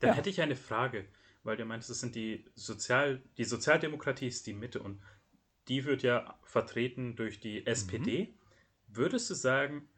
Dann 0.00 0.10
ja. 0.10 0.16
hätte 0.16 0.30
ich 0.30 0.40
eine 0.40 0.56
Frage, 0.56 1.06
weil 1.42 1.56
du 1.56 1.64
meintest, 1.64 1.90
es 1.90 2.00
sind 2.00 2.14
die 2.14 2.44
Sozial, 2.54 3.22
die 3.38 3.44
Sozialdemokratie 3.44 4.26
ist 4.26 4.46
die 4.46 4.52
Mitte 4.52 4.82
und 4.82 5.00
die 5.68 5.84
wird 5.84 6.02
ja 6.02 6.38
vertreten 6.44 7.16
durch 7.16 7.40
die 7.40 7.66
SPD. 7.66 8.24
Mhm. 8.24 8.34
Würdest 8.88 9.30
du 9.30 9.34
sagen, 9.34 9.88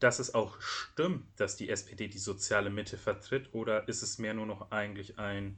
dass 0.00 0.18
es 0.18 0.34
auch 0.34 0.60
stimmt, 0.60 1.24
dass 1.36 1.56
die 1.56 1.68
SPD 1.68 2.08
die 2.08 2.18
soziale 2.18 2.70
Mitte 2.70 2.98
vertritt, 2.98 3.54
oder 3.54 3.88
ist 3.88 4.02
es 4.02 4.18
mehr 4.18 4.34
nur 4.34 4.46
noch 4.46 4.70
eigentlich 4.70 5.18
ein 5.18 5.56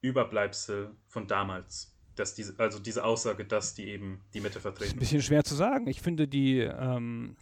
Überbleibsel 0.00 0.90
von 1.06 1.26
damals? 1.26 1.94
Dass 2.16 2.34
diese, 2.34 2.58
also 2.58 2.80
diese 2.80 3.04
Aussage, 3.04 3.44
dass 3.44 3.74
die 3.74 3.88
eben 3.88 4.24
die 4.34 4.40
Mitte 4.40 4.60
vertreten. 4.60 4.80
Das 4.80 4.88
ist 4.88 4.94
ein 4.94 4.98
bisschen 4.98 5.22
schwer 5.22 5.44
zu 5.44 5.54
sagen. 5.54 5.86
Ich 5.86 6.02
finde, 6.02 6.26
die, 6.26 6.58
ähm, 6.58 7.36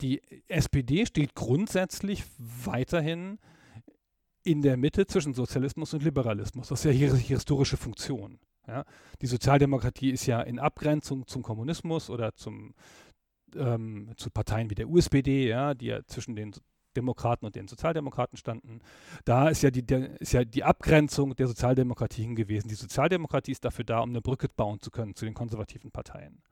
die 0.00 0.22
SPD 0.46 1.04
steht 1.06 1.34
grundsätzlich 1.34 2.22
weiterhin 2.38 3.38
in 4.44 4.62
der 4.62 4.76
Mitte 4.76 5.06
zwischen 5.06 5.34
Sozialismus 5.34 5.94
und 5.94 6.04
Liberalismus. 6.04 6.68
Das 6.68 6.80
ist 6.80 6.84
ja 6.84 6.92
ihre 6.92 7.16
historische 7.16 7.76
Funktion. 7.76 8.38
Ja? 8.66 8.84
Die 9.20 9.26
Sozialdemokratie 9.26 10.10
ist 10.10 10.26
ja 10.26 10.40
in 10.42 10.58
Abgrenzung 10.58 11.26
zum 11.26 11.42
Kommunismus 11.42 12.10
oder 12.10 12.34
zum, 12.34 12.74
ähm, 13.56 14.12
zu 14.16 14.30
Parteien 14.30 14.70
wie 14.70 14.74
der 14.74 14.88
USPD, 14.88 15.48
ja, 15.48 15.74
die 15.74 15.86
ja 15.86 16.00
zwischen 16.06 16.36
den 16.36 16.52
Demokraten 16.94 17.46
und 17.46 17.56
den 17.56 17.66
Sozialdemokraten 17.66 18.36
standen. 18.36 18.80
Da 19.24 19.48
ist 19.48 19.62
ja 19.62 19.70
die, 19.70 19.84
der, 19.84 20.20
ist 20.20 20.32
ja 20.32 20.44
die 20.44 20.62
Abgrenzung 20.62 21.34
der 21.34 21.48
Sozialdemokratie 21.48 22.22
hingewiesen. 22.22 22.68
Die 22.68 22.74
Sozialdemokratie 22.74 23.52
ist 23.52 23.64
dafür 23.64 23.84
da, 23.84 24.00
um 24.00 24.10
eine 24.10 24.20
Brücke 24.20 24.48
bauen 24.48 24.80
zu 24.80 24.90
können 24.90 25.16
zu 25.16 25.24
den 25.24 25.34
konservativen 25.34 25.90
Parteien. 25.90 26.42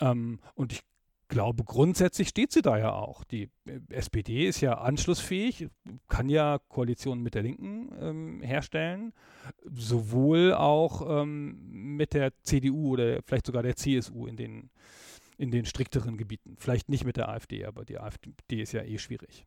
Ähm, 0.00 0.40
und 0.54 0.72
ich 0.72 0.82
glaube, 1.28 1.64
grundsätzlich 1.64 2.28
steht 2.28 2.52
sie 2.52 2.62
da 2.62 2.78
ja 2.78 2.92
auch. 2.92 3.24
Die 3.24 3.50
äh, 3.66 3.80
SPD 3.90 4.46
ist 4.46 4.60
ja 4.60 4.78
anschlussfähig, 4.78 5.68
kann 6.08 6.28
ja 6.28 6.58
Koalitionen 6.68 7.22
mit 7.22 7.34
der 7.34 7.42
Linken 7.42 7.92
ähm, 8.00 8.42
herstellen, 8.42 9.12
sowohl 9.64 10.54
auch 10.54 11.22
ähm, 11.22 11.96
mit 11.96 12.14
der 12.14 12.32
CDU 12.42 12.94
oder 12.94 13.22
vielleicht 13.22 13.46
sogar 13.46 13.62
der 13.62 13.76
CSU 13.76 14.26
in 14.26 14.36
den, 14.36 14.70
in 15.36 15.50
den 15.50 15.66
strikteren 15.66 16.16
Gebieten. 16.16 16.56
Vielleicht 16.58 16.88
nicht 16.88 17.04
mit 17.04 17.16
der 17.16 17.28
AfD, 17.28 17.64
aber 17.64 17.84
die 17.84 17.98
AfD 17.98 18.62
ist 18.62 18.72
ja 18.72 18.82
eh 18.82 18.98
schwierig. 18.98 19.46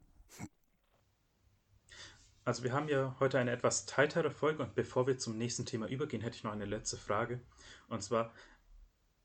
Also 2.44 2.64
wir 2.64 2.74
haben 2.74 2.90
ja 2.90 3.16
heute 3.20 3.38
eine 3.38 3.52
etwas 3.52 3.86
tightere 3.86 4.32
Folge 4.32 4.64
und 4.64 4.74
bevor 4.74 5.06
wir 5.06 5.18
zum 5.18 5.38
nächsten 5.38 5.66
Thema 5.66 5.88
übergehen, 5.88 6.22
hätte 6.22 6.38
ich 6.38 6.44
noch 6.44 6.52
eine 6.52 6.66
letzte 6.66 6.98
Frage. 6.98 7.40
Und 7.88 8.02
zwar, 8.02 8.34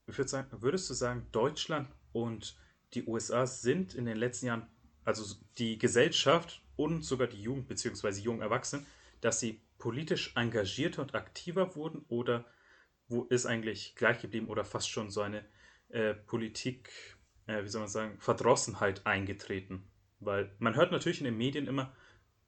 würdest 0.07 0.90
du 0.90 0.95
sagen, 0.95 1.27
Deutschland 1.33 1.88
und 2.25 2.57
die 2.95 3.07
USA 3.07 3.47
sind 3.47 3.95
in 3.95 4.07
den 4.07 4.17
letzten 4.17 4.47
Jahren, 4.47 4.67
also 5.05 5.37
die 5.59 5.79
Gesellschaft 5.79 6.63
und 6.77 7.05
sogar 7.05 7.27
die 7.27 7.43
Jugend 7.43 7.69
bzw. 7.69 8.21
jungen 8.21 8.41
Erwachsenen, 8.41 8.87
dass 9.21 9.41
sie 9.41 9.61
politisch 9.77 10.33
engagierter 10.35 11.03
und 11.03 11.15
aktiver 11.15 11.77
wurden 11.77 12.05
oder 12.09 12.47
wo 13.09 13.25
ist 13.25 13.45
eigentlich 13.45 13.95
gleich 13.97 14.21
geblieben 14.21 14.49
oder 14.49 14.65
fast 14.65 14.89
schon 14.89 15.11
so 15.11 15.21
eine 15.21 15.45
äh, 15.91 16.15
Politik, 16.15 16.91
äh, 17.47 17.63
wie 17.63 17.69
soll 17.69 17.83
man 17.83 17.91
sagen, 17.91 18.19
Verdrossenheit 18.19 19.07
eingetreten? 19.07 19.85
Weil 20.19 20.51
man 20.59 20.75
hört 20.75 20.93
natürlich 20.93 21.21
in 21.21 21.27
den 21.27 21.37
Medien 21.37 21.67
immer, 21.67 21.95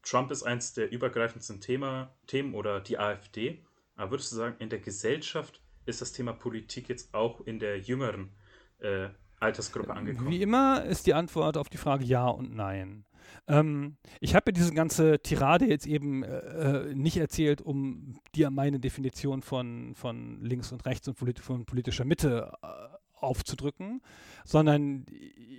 Trump 0.03 0.31
ist 0.31 0.45
eins 0.45 0.73
der 0.73 0.91
übergreifendsten 0.91 1.61
Thema, 1.61 2.17
Themen 2.27 2.55
oder 2.55 2.81
die 2.81 2.99
AfD. 2.99 3.63
Aber 3.97 4.13
würdest 4.13 4.33
du 4.33 4.37
sagen, 4.37 4.57
in 4.59 4.71
der 4.71 4.79
Gesellschaft 4.79 5.61
ist 5.85 6.01
das 6.01 6.13
Thema 6.13 6.33
Politik 6.33 6.89
jetzt 6.89 7.13
auch 7.13 7.43
in 7.43 7.59
der 7.59 7.79
jüngeren 7.79 8.33
äh, 8.79 9.11
Altersgruppe 9.41 9.95
angekommen? 9.95 10.31
Wie 10.31 10.43
immer 10.43 10.85
ist 10.85 11.07
die 11.07 11.15
Antwort 11.15 11.57
auf 11.57 11.69
die 11.69 11.77
Frage 11.77 12.05
ja 12.05 12.27
und 12.29 12.55
nein. 12.55 13.05
Ähm, 13.47 13.97
ich 14.21 14.35
habe 14.35 14.45
mir 14.49 14.53
diese 14.55 14.73
ganze 14.73 15.21
Tirade 15.21 15.67
jetzt 15.67 15.87
eben 15.87 16.23
äh, 16.23 16.39
äh, 16.39 16.95
nicht 16.95 17.17
erzählt, 17.17 17.61
um 17.61 18.17
dir 18.35 18.51
meine 18.51 18.81
Definition 18.81 19.43
von, 19.43 19.95
von 19.95 20.43
links 20.43 20.73
und 20.73 20.85
rechts 20.87 21.09
und 21.09 21.17
polit 21.17 21.39
von 21.39 21.65
politischer 21.67 22.05
Mitte 22.05 22.53
äh, 22.63 22.67
aufzudrücken, 23.15 24.01
sondern 24.45 25.07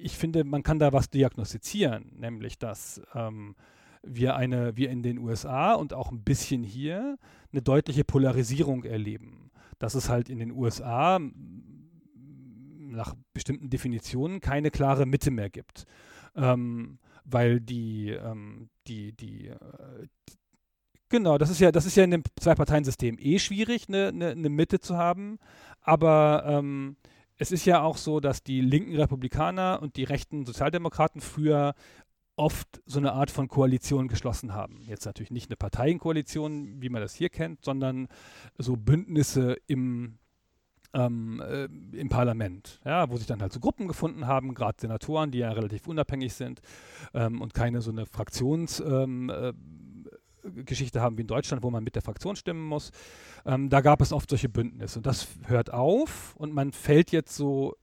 ich 0.01 0.17
finde, 0.17 0.43
man 0.43 0.63
kann 0.63 0.79
da 0.79 0.93
was 0.93 1.09
diagnostizieren, 1.09 2.13
nämlich 2.17 2.57
dass 2.57 3.01
ähm, 3.13 3.55
wir 4.01 4.35
eine, 4.35 4.77
wir 4.77 4.89
in 4.89 5.03
den 5.03 5.19
USA 5.19 5.73
und 5.73 5.93
auch 5.93 6.11
ein 6.11 6.23
bisschen 6.23 6.63
hier 6.63 7.17
eine 7.51 7.61
deutliche 7.61 8.03
Polarisierung 8.03 8.83
erleben. 8.83 9.51
Dass 9.77 9.95
es 9.95 10.09
halt 10.09 10.29
in 10.29 10.39
den 10.39 10.51
USA 10.51 11.19
nach 12.91 13.15
bestimmten 13.33 13.69
Definitionen 13.69 14.41
keine 14.41 14.71
klare 14.71 15.05
Mitte 15.05 15.31
mehr 15.31 15.49
gibt. 15.49 15.85
Ähm, 16.35 16.99
weil 17.25 17.59
die, 17.59 18.09
ähm, 18.09 18.69
die, 18.87 19.13
die, 19.13 19.47
äh, 19.47 20.07
genau, 21.09 21.37
das 21.37 21.49
ist 21.49 21.59
ja, 21.59 21.71
das 21.71 21.85
ist 21.85 21.95
ja 21.95 22.03
in 22.03 22.11
dem 22.11 22.23
Zwei-Parteien-System 22.39 23.17
eh 23.19 23.39
schwierig, 23.39 23.87
eine 23.87 24.11
ne, 24.11 24.35
ne 24.35 24.49
Mitte 24.49 24.79
zu 24.79 24.97
haben. 24.97 25.39
Aber 25.81 26.43
ähm, 26.45 26.97
es 27.37 27.51
ist 27.51 27.65
ja 27.65 27.81
auch 27.81 27.97
so, 27.97 28.19
dass 28.19 28.43
die 28.43 28.61
linken 28.61 28.95
Republikaner 28.95 29.79
und 29.81 29.95
die 29.95 30.03
rechten 30.03 30.45
Sozialdemokraten 30.45 31.21
früher 31.21 31.73
oft 32.35 32.81
so 32.85 32.99
eine 32.99 33.13
Art 33.13 33.31
von 33.31 33.47
Koalition 33.47 34.07
geschlossen 34.07 34.53
haben. 34.53 34.81
Jetzt 34.87 35.05
natürlich 35.05 35.31
nicht 35.31 35.49
eine 35.49 35.57
Parteienkoalition, 35.57 36.81
wie 36.81 36.89
man 36.89 37.01
das 37.01 37.13
hier 37.13 37.29
kennt, 37.29 37.63
sondern 37.65 38.07
so 38.57 38.77
Bündnisse 38.77 39.57
im 39.67 40.17
ähm, 40.93 41.41
äh, 41.41 41.65
im 41.97 42.09
Parlament, 42.09 42.79
ja, 42.85 43.09
wo 43.09 43.17
sich 43.17 43.27
dann 43.27 43.41
halt 43.41 43.53
so 43.53 43.59
Gruppen 43.59 43.87
gefunden 43.87 44.27
haben, 44.27 44.53
gerade 44.53 44.79
Senatoren, 44.79 45.31
die 45.31 45.39
ja 45.39 45.51
relativ 45.51 45.87
unabhängig 45.87 46.33
sind 46.33 46.61
ähm, 47.13 47.41
und 47.41 47.53
keine 47.53 47.81
so 47.81 47.91
eine 47.91 48.05
Fraktionsgeschichte 48.05 48.97
ähm, 49.03 49.29
äh, 50.49 50.99
haben 50.99 51.17
wie 51.17 51.21
in 51.21 51.27
Deutschland, 51.27 51.63
wo 51.63 51.69
man 51.69 51.83
mit 51.83 51.95
der 51.95 52.01
Fraktion 52.01 52.35
stimmen 52.35 52.65
muss. 52.65 52.91
Ähm, 53.45 53.69
da 53.69 53.81
gab 53.81 54.01
es 54.01 54.11
oft 54.11 54.29
solche 54.29 54.49
Bündnisse 54.49 54.99
und 54.99 55.05
das 55.05 55.27
hört 55.45 55.71
auf 55.71 56.35
und 56.35 56.53
man 56.53 56.71
fällt 56.71 57.11
jetzt 57.11 57.35
so 57.35 57.75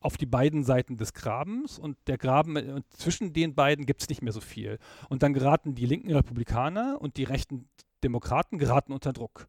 auf 0.00 0.18
die 0.18 0.26
beiden 0.26 0.64
Seiten 0.64 0.98
des 0.98 1.14
Grabens 1.14 1.78
und 1.78 1.96
der 2.08 2.18
Graben 2.18 2.56
äh, 2.56 2.82
zwischen 2.90 3.32
den 3.32 3.54
beiden 3.54 3.86
gibt 3.86 4.02
es 4.02 4.08
nicht 4.08 4.22
mehr 4.22 4.32
so 4.32 4.40
viel. 4.40 4.78
Und 5.08 5.22
dann 5.22 5.32
geraten 5.32 5.74
die 5.74 5.86
linken 5.86 6.12
Republikaner 6.12 6.98
und 7.00 7.16
die 7.16 7.24
rechten 7.24 7.68
Demokraten 8.02 8.58
geraten 8.58 8.92
unter 8.92 9.14
Druck 9.14 9.48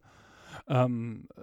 ähm, 0.68 1.28
äh, 1.36 1.40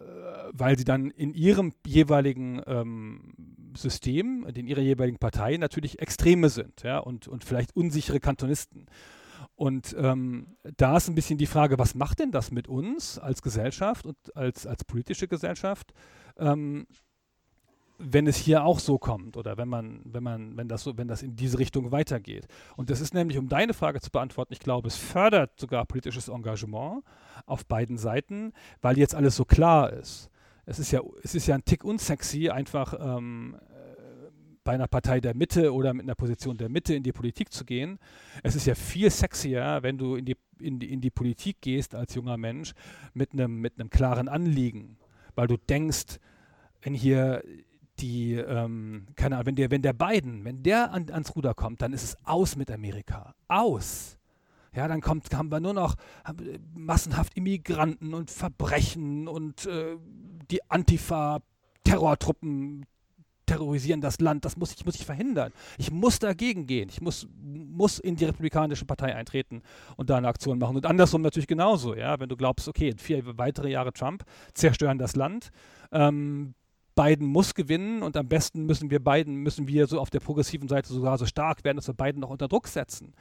weil 0.52 0.78
sie 0.78 0.84
dann 0.84 1.10
in 1.12 1.34
ihrem 1.34 1.74
jeweiligen 1.86 2.62
ähm, 2.66 3.34
System, 3.76 4.46
in 4.54 4.68
ihrer 4.68 4.82
jeweiligen 4.82 5.18
Partei 5.18 5.58
natürlich 5.58 6.00
Extreme 6.00 6.50
sind 6.50 6.84
ja, 6.84 7.00
und, 7.00 7.28
und 7.28 7.44
vielleicht 7.44 7.76
unsichere 7.76 8.20
Kantonisten. 8.20 8.88
Und 9.56 9.96
ähm, 9.98 10.58
da 10.78 10.98
ist 10.98 11.08
ein 11.08 11.16
bisschen 11.16 11.38
die 11.38 11.46
Frage, 11.46 11.78
was 11.78 11.96
macht 11.96 12.20
denn 12.20 12.32
das 12.32 12.52
mit 12.52 12.68
uns 12.68 13.20
als 13.20 13.42
Gesellschaft 13.42 14.06
und 14.06 14.18
als, 14.36 14.66
als 14.66 14.84
politische 14.84 15.28
Gesellschaft? 15.28 15.94
Ähm, 16.38 16.88
wenn 18.00 18.28
es 18.28 18.36
hier 18.36 18.64
auch 18.64 18.80
so 18.80 18.98
kommt 18.98 19.38
oder 19.38 19.58
wenn 19.58 19.70
man, 19.70 20.02
wenn 20.04 20.24
man, 20.24 20.58
wenn 20.58 20.68
das 20.68 20.84
so, 20.84 20.98
wenn 20.98 21.08
das 21.08 21.22
in 21.22 21.36
diese 21.36 21.60
Richtung 21.60 21.92
weitergeht. 21.92 22.48
Und 22.76 22.90
das 22.90 23.00
ist 23.00 23.14
nämlich, 23.14 23.38
um 23.38 23.48
deine 23.48 23.74
Frage 23.74 24.02
zu 24.02 24.10
beantworten, 24.10 24.54
ich 24.54 24.60
glaube, 24.60 24.88
es 24.88 24.98
fördert 24.98 25.60
sogar 25.60 25.86
politisches 25.86 26.28
Engagement 26.28 27.04
auf 27.46 27.66
beiden 27.66 27.98
Seiten, 27.98 28.54
weil 28.82 28.98
jetzt 28.98 29.16
alles 29.16 29.36
so 29.36 29.46
klar 29.46 29.92
ist. 29.92 30.30
Es 30.66 30.80
ist 30.80 30.92
ja, 30.92 31.02
es 31.24 31.36
ist 31.36 31.48
ja 31.48 31.56
ein 31.56 31.66
Tick 31.66 31.84
unsexy, 31.84 32.50
einfach 32.50 32.94
ähm, 33.00 33.56
äh, 33.70 33.94
bei 34.64 34.74
einer 34.74 34.88
Partei 34.88 35.20
der 35.20 35.36
Mitte 35.36 35.74
oder 35.74 35.94
mit 35.94 36.04
einer 36.04 36.16
Position 36.16 36.58
der 36.58 36.70
Mitte 36.70 36.94
in 36.94 37.04
die 37.04 37.12
Politik 37.12 37.52
zu 37.52 37.66
gehen. 37.66 38.00
Es 38.44 38.56
ist 38.56 38.66
ja 38.66 38.76
viel 38.76 39.10
sexier, 39.10 39.80
wenn 39.82 39.98
du 39.98 40.16
in 40.16 40.26
die, 40.26 40.38
in 40.60 40.80
die, 40.80 40.92
in 40.92 41.02
die 41.02 41.10
Politik 41.10 41.62
gehst 41.62 41.96
als 41.96 42.16
junger 42.16 42.38
Mensch 42.38 42.74
mit 43.14 43.34
einem, 43.34 43.60
mit 43.60 43.80
einem 43.80 43.90
klaren 43.90 44.30
Anliegen, 44.30 44.98
weil 45.36 45.48
du 45.48 45.58
denkst, 45.58 46.20
wenn 46.82 46.94
hier 46.94 47.44
die, 48.00 48.34
ähm, 48.36 49.08
keine 49.16 49.36
Ahnung, 49.36 49.48
wenn 49.48 49.56
der, 49.56 49.72
wenn 49.72 49.82
der 49.82 49.94
Biden, 49.94 50.46
wenn 50.46 50.64
der 50.64 50.92
an, 50.92 51.10
ans 51.12 51.36
Ruder 51.36 51.54
kommt, 51.54 51.82
dann 51.82 51.94
ist 51.94 52.04
es 52.04 52.18
aus 52.26 52.56
mit 52.56 52.72
Amerika. 52.72 53.36
Aus. 53.48 54.18
Ja, 54.76 54.88
dann 54.88 55.02
kommt, 55.02 55.36
haben 55.36 55.52
wir 55.52 55.60
nur 55.60 55.74
noch 55.74 55.96
massenhaft 56.74 57.36
Immigranten 57.36 58.14
und 58.14 58.32
Verbrechen 58.32 59.28
und 59.28 59.66
äh, 59.66 59.98
die 60.50 60.62
Antifa-Terrortruppen 60.70 62.86
terrorisieren 63.46 64.02
das 64.02 64.20
Land. 64.20 64.46
Das 64.46 64.58
muss 64.58 64.74
ich, 64.74 64.86
muss 64.86 64.96
ich 64.96 65.06
verhindern. 65.06 65.52
Ich 65.78 65.92
muss 65.92 66.20
dagegen 66.20 66.66
gehen. 66.66 66.90
Ich 66.90 67.02
muss, 67.02 67.28
muss 67.42 68.00
in 68.00 68.16
die 68.16 68.26
Republikanische 68.26 68.86
Partei 68.86 69.16
eintreten 69.16 69.62
und 69.98 70.10
da 70.10 70.18
eine 70.18 70.28
Aktion 70.28 70.60
machen. 70.60 70.76
Und 70.76 70.86
andersrum 70.86 71.22
natürlich 71.22 71.48
genauso. 71.48 71.96
Ja, 71.96 72.20
wenn 72.20 72.30
du 72.30 72.38
glaubst, 72.38 72.68
okay, 72.68 72.94
vier 72.98 73.38
weitere 73.38 73.70
Jahre 73.70 73.94
Trump 73.94 74.24
zerstören 74.54 74.98
das 74.98 75.16
Land. 75.16 75.52
Ähm, 75.92 76.56
Biden 76.96 77.28
muss 77.28 77.54
gewinnen 77.56 78.04
und 78.04 78.18
am 78.18 78.28
besten 78.28 78.66
müssen 78.66 78.92
wir 78.92 79.04
Biden, 79.04 79.36
müssen 79.36 79.68
wir 79.68 79.88
so 79.88 80.00
auf 80.00 80.10
der 80.10 80.20
progressiven 80.20 80.68
Seite 80.68 80.94
sogar 80.94 81.18
so 81.18 81.26
stark 81.26 81.64
werden, 81.64 81.78
dass 81.78 81.88
wir 81.88 81.94
Biden 81.94 82.22
noch 82.22 82.30
unter 82.30 82.48
Druck 82.48 82.68
setzen. 82.68 83.14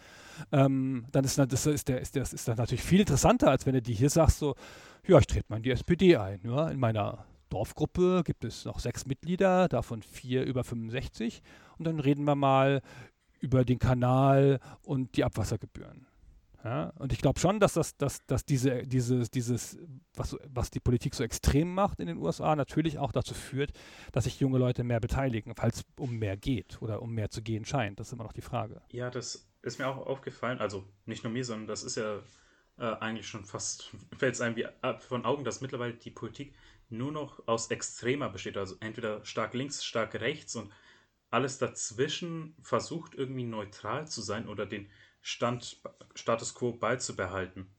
Ähm, 0.50 1.06
dann 1.12 1.24
ist 1.24 1.38
das, 1.38 1.66
ist, 1.66 1.88
der, 1.88 2.00
ist, 2.00 2.16
das 2.16 2.32
ist 2.32 2.48
dann 2.48 2.56
natürlich 2.56 2.82
viel 2.82 3.00
interessanter, 3.00 3.50
als 3.50 3.66
wenn 3.66 3.74
du 3.74 3.82
dir 3.82 3.94
hier 3.94 4.10
sagst, 4.10 4.38
so, 4.38 4.54
ja, 5.06 5.18
ich 5.18 5.26
trete 5.26 5.46
mal 5.48 5.56
in 5.56 5.62
die 5.62 5.70
SPD 5.70 6.16
ein, 6.16 6.40
ja, 6.44 6.68
in 6.68 6.78
meiner 6.78 7.24
Dorfgruppe 7.48 8.22
gibt 8.24 8.44
es 8.44 8.64
noch 8.64 8.78
sechs 8.78 9.04
Mitglieder, 9.06 9.68
davon 9.68 10.02
vier 10.02 10.44
über 10.44 10.64
65. 10.64 11.42
Und 11.78 11.86
dann 11.86 12.00
reden 12.00 12.24
wir 12.24 12.34
mal 12.34 12.80
über 13.40 13.64
den 13.64 13.78
Kanal 13.78 14.60
und 14.82 15.16
die 15.16 15.24
Abwassergebühren. 15.24 16.06
Ja, 16.64 16.92
und 16.96 17.12
ich 17.12 17.18
glaube 17.18 17.40
schon, 17.40 17.58
dass 17.58 17.72
das, 17.74 17.96
dass, 17.96 18.24
dass 18.26 18.44
diese, 18.44 18.86
dieses, 18.86 19.30
dieses, 19.30 19.78
was, 20.14 20.36
was 20.46 20.70
die 20.70 20.78
Politik 20.78 21.14
so 21.14 21.24
extrem 21.24 21.74
macht 21.74 21.98
in 21.98 22.06
den 22.06 22.18
USA, 22.18 22.54
natürlich 22.54 22.98
auch 22.98 23.10
dazu 23.10 23.34
führt, 23.34 23.72
dass 24.12 24.24
sich 24.24 24.38
junge 24.38 24.58
Leute 24.58 24.84
mehr 24.84 25.00
beteiligen, 25.00 25.54
falls 25.56 25.84
um 25.98 26.18
mehr 26.18 26.36
geht 26.36 26.80
oder 26.80 27.02
um 27.02 27.12
mehr 27.12 27.30
zu 27.30 27.42
gehen 27.42 27.64
scheint. 27.64 27.98
Das 27.98 28.08
ist 28.08 28.12
immer 28.12 28.24
noch 28.24 28.32
die 28.32 28.42
Frage. 28.42 28.80
Ja, 28.92 29.10
das 29.10 29.48
ist 29.62 29.78
mir 29.78 29.88
auch 29.88 30.06
aufgefallen. 30.06 30.58
Also 30.58 30.84
nicht 31.04 31.24
nur 31.24 31.32
mir, 31.32 31.44
sondern 31.44 31.66
das 31.66 31.82
ist 31.82 31.96
ja 31.96 32.20
äh, 32.78 32.94
eigentlich 33.00 33.26
schon 33.26 33.44
fast, 33.44 33.90
fällt 34.16 34.34
es 34.34 34.40
einem 34.40 34.56
wie 34.56 34.66
von 35.00 35.24
Augen, 35.24 35.44
dass 35.44 35.62
mittlerweile 35.62 35.94
die 35.94 36.10
Politik 36.10 36.54
nur 36.90 37.10
noch 37.10 37.48
aus 37.48 37.70
Extremer 37.70 38.28
besteht. 38.28 38.56
Also 38.56 38.76
entweder 38.78 39.24
stark 39.24 39.54
links, 39.54 39.84
stark 39.84 40.14
rechts 40.14 40.54
und 40.54 40.70
alles 41.30 41.58
dazwischen 41.58 42.54
versucht 42.62 43.14
irgendwie 43.14 43.44
neutral 43.44 44.06
zu 44.06 44.20
sein 44.20 44.46
oder 44.46 44.66
den 44.66 44.88
Stand, 45.22 45.80
Status 46.14 46.54
quo 46.54 46.72
beizubehalten. 46.72 47.72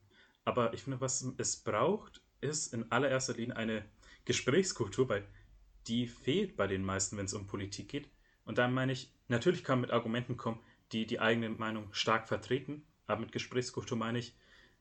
Aber 0.46 0.74
ich 0.74 0.84
finde, 0.84 1.02
was 1.02 1.22
es 1.38 1.58
braucht, 1.58 2.22
ist 2.42 2.74
in 2.74 2.92
allererster 2.92 3.34
Linie 3.34 3.58
eine 3.58 3.86
Gesprächskultur, 4.26 5.10
weil 5.10 5.28
die 5.88 6.08
fehlt 6.08 6.56
bei 6.56 6.68
den 6.68 6.84
meisten, 6.84 7.18
wenn 7.18 7.26
es 7.26 7.34
um 7.34 7.46
Politik 7.46 7.90
geht. 7.90 8.10
Und 8.46 8.58
da 8.58 8.68
meine 8.68 8.94
ich, 8.94 9.14
natürlich 9.28 9.64
kann 9.64 9.80
man 9.80 9.88
mit 9.88 9.92
Argumenten 9.92 10.38
kommen, 10.38 10.62
die 10.94 11.06
die 11.06 11.20
eigene 11.20 11.50
Meinung 11.50 11.94
stark 11.94 12.28
vertreten, 12.28 12.86
aber 13.08 13.22
mit 13.22 13.32
Gesprächskultur 13.34 13.98
meine 13.98 14.20
ich, 14.20 14.36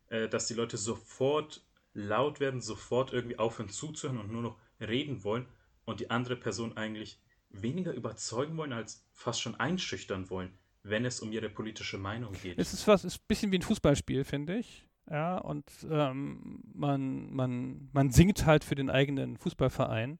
äh, 0.08 0.28
dass 0.28 0.46
die 0.46 0.54
Leute 0.54 0.76
sofort 0.76 1.66
laut 1.94 2.38
werden, 2.38 2.60
sofort 2.60 3.12
irgendwie 3.12 3.38
aufhören 3.38 3.68
zuzuhören 3.68 4.18
und 4.18 4.30
nur 4.30 4.42
noch 4.42 4.60
reden 4.80 5.24
wollen 5.24 5.48
und 5.84 6.00
die 6.00 6.10
andere 6.10 6.36
Person 6.36 6.76
eigentlich 6.76 7.20
weniger 7.50 7.92
überzeugen 7.92 8.56
wollen, 8.56 8.72
als 8.72 9.04
fast 9.12 9.40
schon 9.40 9.56
einschüchtern 9.56 10.30
wollen 10.30 10.56
wenn 10.82 11.04
es 11.04 11.20
um 11.20 11.32
ihre 11.32 11.48
politische 11.48 11.98
Meinung 11.98 12.32
geht. 12.42 12.58
Es 12.58 12.72
ist 12.72 12.86
was, 12.88 13.04
ist 13.04 13.20
ein 13.20 13.26
bisschen 13.28 13.52
wie 13.52 13.58
ein 13.58 13.62
Fußballspiel, 13.62 14.24
finde 14.24 14.56
ich. 14.56 14.86
Ja, 15.10 15.38
und 15.38 15.64
ähm, 15.90 16.62
man, 16.72 17.32
man, 17.32 17.88
man 17.92 18.10
singt 18.10 18.46
halt 18.46 18.64
für 18.64 18.74
den 18.74 18.90
eigenen 18.90 19.36
Fußballverein. 19.36 20.18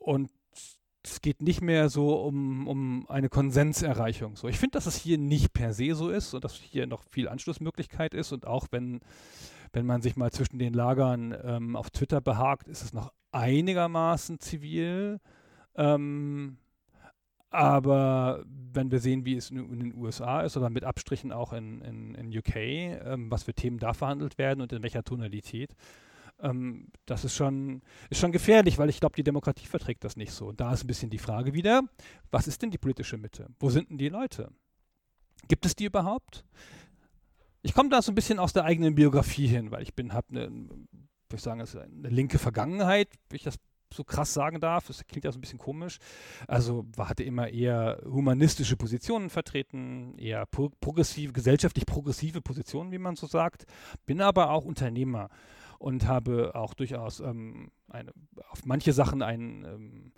Und 0.00 0.30
es 1.02 1.20
geht 1.22 1.40
nicht 1.40 1.62
mehr 1.62 1.88
so 1.88 2.14
um, 2.22 2.68
um 2.68 3.08
eine 3.08 3.28
Konsenserreichung. 3.28 4.36
So, 4.36 4.48
ich 4.48 4.58
finde, 4.58 4.72
dass 4.72 4.86
es 4.86 4.96
hier 4.96 5.18
nicht 5.18 5.52
per 5.52 5.72
se 5.72 5.94
so 5.94 6.10
ist 6.10 6.34
und 6.34 6.44
dass 6.44 6.54
hier 6.54 6.86
noch 6.86 7.02
viel 7.04 7.28
Anschlussmöglichkeit 7.28 8.14
ist. 8.14 8.32
Und 8.32 8.46
auch 8.46 8.66
wenn, 8.70 9.00
wenn 9.72 9.86
man 9.86 10.02
sich 10.02 10.16
mal 10.16 10.30
zwischen 10.30 10.58
den 10.58 10.74
Lagern 10.74 11.34
ähm, 11.42 11.76
auf 11.76 11.90
Twitter 11.90 12.20
behagt, 12.20 12.68
ist 12.68 12.82
es 12.82 12.92
noch 12.92 13.12
einigermaßen 13.32 14.40
zivil. 14.40 15.20
Ähm, 15.74 16.58
aber 17.50 18.44
wenn 18.72 18.90
wir 18.90 19.00
sehen, 19.00 19.24
wie 19.24 19.36
es 19.36 19.50
in 19.50 19.78
den 19.78 19.94
USA 19.94 20.42
ist 20.42 20.56
oder 20.56 20.70
mit 20.70 20.84
Abstrichen 20.84 21.32
auch 21.32 21.52
in, 21.52 21.80
in, 21.82 22.14
in 22.14 22.38
UK, 22.38 22.56
ähm, 22.56 23.30
was 23.30 23.42
für 23.42 23.54
Themen 23.54 23.78
da 23.78 23.92
verhandelt 23.92 24.38
werden 24.38 24.60
und 24.60 24.72
in 24.72 24.82
welcher 24.82 25.02
Tonalität, 25.02 25.74
ähm, 26.40 26.88
das 27.06 27.24
ist 27.24 27.34
schon, 27.34 27.82
ist 28.08 28.20
schon 28.20 28.32
gefährlich, 28.32 28.78
weil 28.78 28.88
ich 28.88 29.00
glaube, 29.00 29.16
die 29.16 29.24
Demokratie 29.24 29.66
verträgt 29.66 30.04
das 30.04 30.16
nicht 30.16 30.32
so. 30.32 30.46
Und 30.48 30.60
da 30.60 30.72
ist 30.72 30.84
ein 30.84 30.86
bisschen 30.86 31.10
die 31.10 31.18
Frage 31.18 31.52
wieder, 31.52 31.82
was 32.30 32.46
ist 32.46 32.62
denn 32.62 32.70
die 32.70 32.78
politische 32.78 33.18
Mitte? 33.18 33.48
Wo 33.58 33.70
sind 33.70 33.90
denn 33.90 33.98
die 33.98 34.08
Leute? 34.08 34.50
Gibt 35.48 35.66
es 35.66 35.74
die 35.74 35.86
überhaupt? 35.86 36.44
Ich 37.62 37.74
komme 37.74 37.90
da 37.90 38.00
so 38.00 38.12
ein 38.12 38.14
bisschen 38.14 38.38
aus 38.38 38.52
der 38.52 38.64
eigenen 38.64 38.94
Biografie 38.94 39.46
hin, 39.46 39.70
weil 39.70 39.82
ich 39.82 39.94
bin, 39.94 40.12
habe 40.12 40.28
eine, 40.30 40.50
ich 41.32 41.40
sagen, 41.40 41.60
eine 41.60 42.08
linke 42.08 42.38
Vergangenheit, 42.38 43.08
wie 43.28 43.36
ich 43.36 43.42
das 43.42 43.58
so 43.92 44.04
krass 44.04 44.32
sagen 44.32 44.60
darf. 44.60 44.86
Das 44.86 45.04
klingt 45.06 45.24
ja 45.24 45.32
so 45.32 45.38
ein 45.38 45.40
bisschen 45.40 45.58
komisch. 45.58 45.98
Also 46.46 46.86
hatte 46.98 47.22
immer 47.22 47.48
eher 47.48 48.00
humanistische 48.04 48.76
Positionen 48.76 49.30
vertreten, 49.30 50.16
eher 50.18 50.46
pro 50.46 50.70
progressive, 50.80 51.32
gesellschaftlich 51.32 51.86
progressive 51.86 52.40
Positionen, 52.40 52.92
wie 52.92 52.98
man 52.98 53.16
so 53.16 53.26
sagt. 53.26 53.66
Bin 54.06 54.20
aber 54.20 54.50
auch 54.50 54.64
Unternehmer 54.64 55.28
und 55.78 56.06
habe 56.06 56.54
auch 56.54 56.74
durchaus 56.74 57.20
ähm, 57.20 57.70
eine, 57.88 58.12
auf 58.50 58.64
manche 58.64 58.92
Sachen 58.92 59.22
einen 59.22 59.64
ähm, 59.64 60.12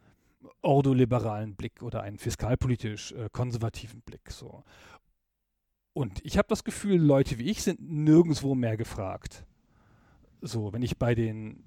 ordoliberalen 0.60 1.54
Blick 1.54 1.82
oder 1.82 2.02
einen 2.02 2.18
fiskalpolitisch 2.18 3.12
äh, 3.12 3.28
konservativen 3.32 4.00
Blick. 4.02 4.30
So. 4.30 4.64
Und 5.92 6.24
ich 6.24 6.38
habe 6.38 6.48
das 6.48 6.64
Gefühl, 6.64 7.00
Leute 7.00 7.38
wie 7.38 7.50
ich 7.50 7.62
sind 7.62 7.80
nirgendwo 7.80 8.54
mehr 8.54 8.76
gefragt. 8.76 9.44
So, 10.40 10.72
wenn 10.72 10.82
ich 10.82 10.98
bei 10.98 11.14
den 11.14 11.62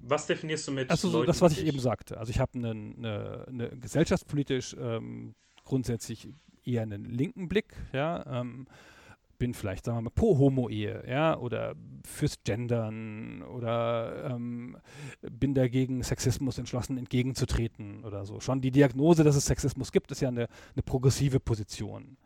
was 0.00 0.26
definierst 0.26 0.68
du 0.68 0.72
mit? 0.72 0.90
Also 0.90 1.08
so, 1.08 1.24
das, 1.24 1.40
was 1.40 1.52
ich 1.52 1.66
eben 1.66 1.78
sagte. 1.78 2.18
Also 2.18 2.30
ich 2.30 2.40
habe 2.40 2.52
eine, 2.54 2.70
eine, 2.70 3.44
eine, 3.48 3.68
gesellschaftspolitisch 3.76 4.76
ähm, 4.78 5.34
grundsätzlich 5.64 6.28
eher 6.64 6.82
einen 6.82 7.04
linken 7.04 7.48
Blick, 7.48 7.74
ja. 7.92 8.40
Ähm, 8.40 8.66
bin 9.38 9.54
vielleicht, 9.54 9.86
sagen 9.86 9.96
wir 9.98 10.02
mal, 10.02 10.10
pro 10.10 10.36
Homo-Ehe, 10.36 11.02
ja, 11.08 11.36
oder 11.36 11.74
fürs 12.04 12.44
Gendern 12.44 13.42
oder 13.42 14.30
ähm, 14.30 14.76
bin 15.22 15.54
dagegen, 15.54 16.02
Sexismus 16.02 16.58
entschlossen 16.58 16.98
entgegenzutreten 16.98 18.04
oder 18.04 18.26
so. 18.26 18.40
Schon 18.40 18.60
die 18.60 18.70
Diagnose, 18.70 19.24
dass 19.24 19.36
es 19.36 19.46
Sexismus 19.46 19.92
gibt, 19.92 20.12
ist 20.12 20.20
ja 20.20 20.28
eine, 20.28 20.46
eine 20.74 20.82
progressive 20.84 21.40
Position 21.40 22.18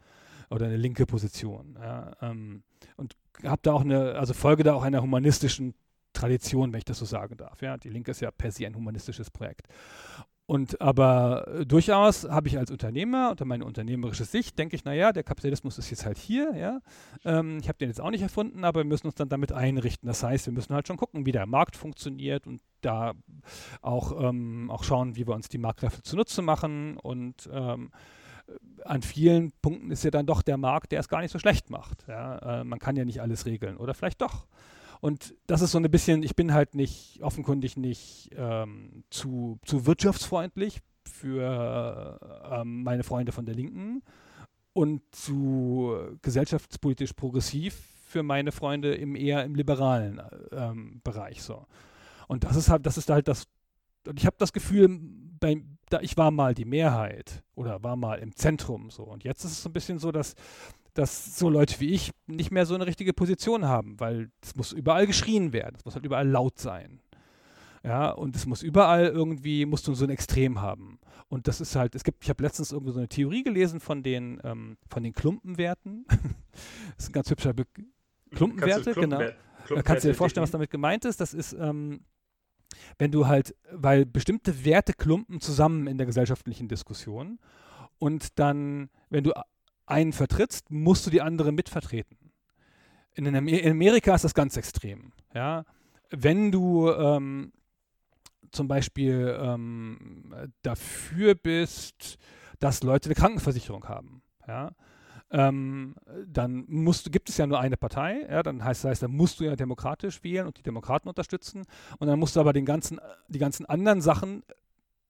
oder 0.51 0.67
eine 0.67 0.77
linke 0.77 1.07
Position. 1.07 1.79
Ja, 1.81 2.17
ähm, 2.21 2.65
und 2.97 3.15
habe 3.45 3.61
da 3.63 3.73
auch 3.73 3.83
eine, 3.83 4.17
also 4.17 4.35
folge 4.35 4.65
da 4.65 4.75
auch 4.75 4.83
einer 4.83 5.01
humanistischen 5.01 5.75
Tradition, 6.15 6.73
wenn 6.73 6.79
ich 6.79 6.85
das 6.85 6.99
so 6.99 7.05
sagen 7.05 7.37
darf. 7.37 7.61
Ja, 7.61 7.77
die 7.77 7.91
Linke 7.91 8.13
ist 8.13 8.21
ja 8.21 8.31
per 8.31 8.51
se 8.51 8.67
ein 8.67 8.75
humanistisches 8.75 9.31
Projekt. 9.31 9.69
Und 10.47 10.79
aber 10.83 11.49
äh, 11.49 11.67
durchaus 11.67 12.29
habe 12.29 12.49
ich 12.49 12.59
als 12.59 12.71
Unternehmer 12.71 13.31
unter 13.31 13.47
meine 13.47 13.65
unternehmerische 13.65 14.27
Sicht, 14.27 14.59
denke 14.59 14.77
ich, 14.77 14.85
naja, 14.85 15.13
der 15.13 15.23
Kapitalismus 15.23 15.79
ist 15.79 15.89
jetzt 15.91 16.05
halt 16.05 16.19
hier, 16.19 16.55
ja. 16.55 16.81
Ähm, 17.25 17.59
ich 17.61 17.69
habe 17.69 17.79
den 17.79 17.89
jetzt 17.89 18.01
auch 18.01 18.11
nicht 18.11 18.21
erfunden, 18.21 18.63
aber 18.65 18.81
wir 18.81 18.85
müssen 18.85 19.07
uns 19.07 19.15
dann 19.15 19.31
damit 19.31 19.53
einrichten. 19.53 20.07
Das 20.07 20.23
heißt, 20.23 20.45
wir 20.45 20.53
müssen 20.53 20.75
halt 20.75 20.87
schon 20.87 20.99
gucken, 20.99 21.25
wie 21.25 21.33
der 21.33 21.47
Markt 21.47 21.77
funktioniert 21.77 22.47
und 22.47 22.61
da 22.83 23.13
auch, 23.81 24.21
ähm, 24.21 24.71
auch 24.71 24.85
schauen, 24.85 25.17
wie 25.17 25.27
wir 25.27 25.35
uns 25.35 25.49
die 25.49 25.57
Marktkräfte 25.57 26.03
zunutze 26.03 26.43
machen. 26.43 26.99
Und 26.99 27.49
ähm, 27.51 27.91
an 28.85 29.01
vielen 29.01 29.51
Punkten 29.63 29.91
ist 29.91 30.05
ja 30.05 30.11
dann 30.11 30.27
doch 30.27 30.43
der 30.43 30.59
Markt, 30.59 30.93
der 30.93 31.01
es 31.01 31.09
gar 31.09 31.23
nicht 31.23 31.33
so 31.33 31.39
schlecht 31.39 31.71
macht. 31.71 32.07
Ja? 32.07 32.61
Äh, 32.61 32.65
man 32.65 32.79
kann 32.79 32.97
ja 32.97 33.07
nicht 33.07 33.23
alles 33.23 33.47
regeln. 33.47 33.79
Oder 33.79 33.95
vielleicht 33.95 34.21
doch. 34.21 34.47
Und 35.05 35.35
das 35.47 35.61
ist 35.61 35.73
so 35.73 35.79
ein 35.79 35.91
bisschen, 35.91 36.23
ich 36.23 36.35
bin 36.35 36.55
halt 36.55 36.75
nicht, 36.75 37.21
offenkundig 37.21 37.77
nicht 37.77 38.31
ähm, 38.39 39.05
zu, 39.11 39.59
zu 39.63 39.85
wirtschaftsfreundlich 39.85 40.81
für 41.05 42.19
ähm, 42.51 42.85
meine 42.85 43.03
Freunde 43.03 43.31
von 43.31 43.45
der 43.45 43.55
Linken 43.55 44.03
und 44.73 45.03
zu 45.15 45.95
gesellschaftspolitisch 46.23 47.13
progressiv 47.13 47.75
für 48.07 48.23
meine 48.23 48.51
Freunde 48.51 48.95
im 48.95 49.15
eher 49.15 49.45
im 49.45 49.55
liberalen 49.55 50.23
ähm, 50.53 51.03
Bereich 51.05 51.43
so. 51.43 51.67
Und 52.27 52.45
das 52.45 52.57
ist 52.57 52.71
halt, 52.71 52.87
das 52.87 52.97
ist 52.97 53.11
halt 53.11 53.29
das, 53.29 53.47
und 54.09 54.19
ich 54.19 54.25
habe 54.25 54.37
das 54.39 54.55
Gefühl, 54.55 54.89
bei, 55.39 55.63
da, 55.91 56.01
ich 56.01 56.17
war 56.17 56.31
mal 56.31 56.55
die 56.55 56.65
Mehrheit 56.65 57.43
oder 57.57 57.83
war 57.83 57.97
mal 57.97 58.21
im 58.21 58.35
Zentrum 58.37 58.89
so. 58.89 59.03
Und 59.03 59.23
jetzt 59.23 59.45
ist 59.45 59.53
es 59.53 59.63
so 59.65 59.69
ein 59.69 59.75
bisschen 59.75 59.99
so, 59.99 60.13
dass 60.13 60.35
dass 60.95 61.39
so 61.39 61.51
Leute 61.51 61.81
wie 61.81 61.91
ich 61.91 62.13
nicht 62.27 62.51
mehr 62.51 62.67
so 62.67 62.75
eine 62.75 62.87
richtige 62.87 63.13
Position 63.13 63.67
haben, 63.67 63.99
weil 64.01 64.31
es 64.43 64.55
muss 64.57 64.73
überall 64.73 65.07
geschrien 65.07 65.53
werden, 65.53 65.77
es 65.77 65.85
muss 65.85 65.95
halt 65.95 66.07
überall 66.07 66.29
laut 66.29 66.59
sein. 66.59 67.01
Ja, 67.83 68.11
und 68.11 68.35
es 68.35 68.47
muss 68.47 68.63
überall 68.63 69.09
irgendwie, 69.09 69.67
musst 69.67 69.87
du 69.87 69.95
so 69.95 70.05
ein 70.05 70.11
Extrem 70.11 70.63
haben. 70.63 70.99
Und 71.29 71.49
das 71.49 71.61
ist 71.61 71.77
halt, 71.77 71.95
es 71.95 72.03
gibt, 72.03 72.25
ich 72.25 72.31
habe 72.31 72.43
letztens 72.43 72.73
irgendwie 72.73 72.93
so 72.93 72.99
eine 72.99 73.09
Theorie 73.09 73.43
gelesen 73.43 73.79
von 73.79 74.03
den, 74.03 74.41
ähm, 74.43 74.79
von 74.89 75.03
den 75.03 75.13
Klumpenwerten. 75.13 76.07
das 76.97 77.05
ist 77.05 77.11
ein 77.11 77.13
ganz 77.13 77.31
hübscher 77.31 77.53
Be 77.53 77.67
Klumpenwerte, 78.35 78.93
Klumpenwer 78.93 79.19
genau. 79.19 79.39
Klumpenwerte 79.67 79.83
kannst 79.83 80.05
du 80.05 80.09
dir 80.09 80.15
vorstellen, 80.15 80.43
was 80.43 80.51
damit 80.51 80.71
gemeint 80.71 81.05
ist? 81.05 81.21
Das 81.21 81.35
ist, 81.35 81.53
ähm, 81.53 82.01
wenn 82.99 83.11
du 83.11 83.27
halt, 83.27 83.55
weil 83.71 84.07
bestimmte 84.07 84.65
Werte 84.65 84.95
klumpen 84.95 85.41
zusammen 85.41 85.87
in 85.87 85.99
der 85.99 86.07
gesellschaftlichen 86.07 86.69
Diskussion 86.69 87.39
und 87.99 88.39
dann, 88.39 88.91
wenn 89.11 89.25
du 89.25 89.33
einen 89.87 90.13
vertrittst, 90.13 90.71
musst 90.71 91.07
du 91.07 91.11
die 91.11 91.23
andere 91.23 91.53
mitvertreten. 91.53 92.19
In, 93.15 93.27
in 93.27 93.71
Amerika 93.71 94.15
ist 94.15 94.25
das 94.25 94.35
ganz 94.35 94.57
extrem. 94.57 95.13
Ja? 95.35 95.65
Wenn 96.11 96.51
du 96.51 96.91
ähm, 96.91 97.53
zum 98.51 98.69
Beispiel 98.69 99.37
ähm, 99.41 100.35
dafür 100.63 101.35
bist, 101.35 102.19
dass 102.59 102.83
Leute 102.83 103.09
eine 103.09 103.15
Krankenversicherung 103.15 103.89
haben, 103.89 104.23
ja, 104.47 104.73
ähm, 105.31 105.97
dann 106.27 106.65
musst, 106.69 107.11
gibt 107.11 107.29
es 107.29 107.37
ja 107.39 107.47
nur 107.47 107.59
eine 107.59 107.77
Partei, 107.77 108.27
ja, 108.31 108.43
dann 108.43 108.63
heißt, 108.63 108.85
das 108.85 108.91
heißt, 108.91 109.03
dann 109.03 109.11
musst 109.11 109.41
du 109.41 109.45
ja 109.45 109.57
demokratisch 109.57 110.23
wählen 110.23 110.47
und 110.47 110.59
die 110.59 110.63
Demokraten 110.63 111.09
unterstützen 111.09 111.65
und 111.99 112.07
dann 112.07 112.19
musst 112.19 112.37
du 112.37 112.41
aber 112.41 112.53
den 112.53 112.65
ganzen, 112.65 113.01
die 113.29 113.41
ganzen 113.41 113.67
anderen 113.67 114.01
Sachen 114.01 114.45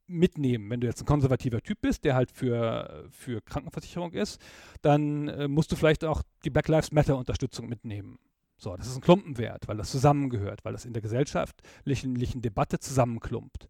mitnehmen. 0.06 0.70
Wenn 0.70 0.80
du 0.80 0.86
jetzt 0.86 1.02
ein 1.02 1.06
konservativer 1.06 1.60
Typ 1.60 1.80
bist, 1.80 2.04
der 2.04 2.14
halt 2.14 2.30
für, 2.30 3.06
für 3.10 3.40
Krankenversicherung 3.42 4.12
ist, 4.12 4.40
dann 4.82 5.28
äh, 5.28 5.48
musst 5.48 5.72
du 5.72 5.76
vielleicht 5.76 6.04
auch 6.04 6.22
die 6.44 6.50
Black 6.50 6.68
Lives 6.68 6.92
Matter 6.92 7.16
Unterstützung 7.16 7.68
mitnehmen. 7.68 8.18
So, 8.56 8.76
das 8.76 8.86
ist 8.86 8.96
ein 8.96 9.00
Klumpenwert, 9.00 9.66
weil 9.66 9.76
das 9.76 9.90
zusammengehört, 9.90 10.64
weil 10.64 10.72
das 10.72 10.84
in 10.84 10.92
der 10.92 11.02
gesellschaftlichen 11.02 12.40
Debatte 12.40 12.78
zusammenklumpt. 12.78 13.68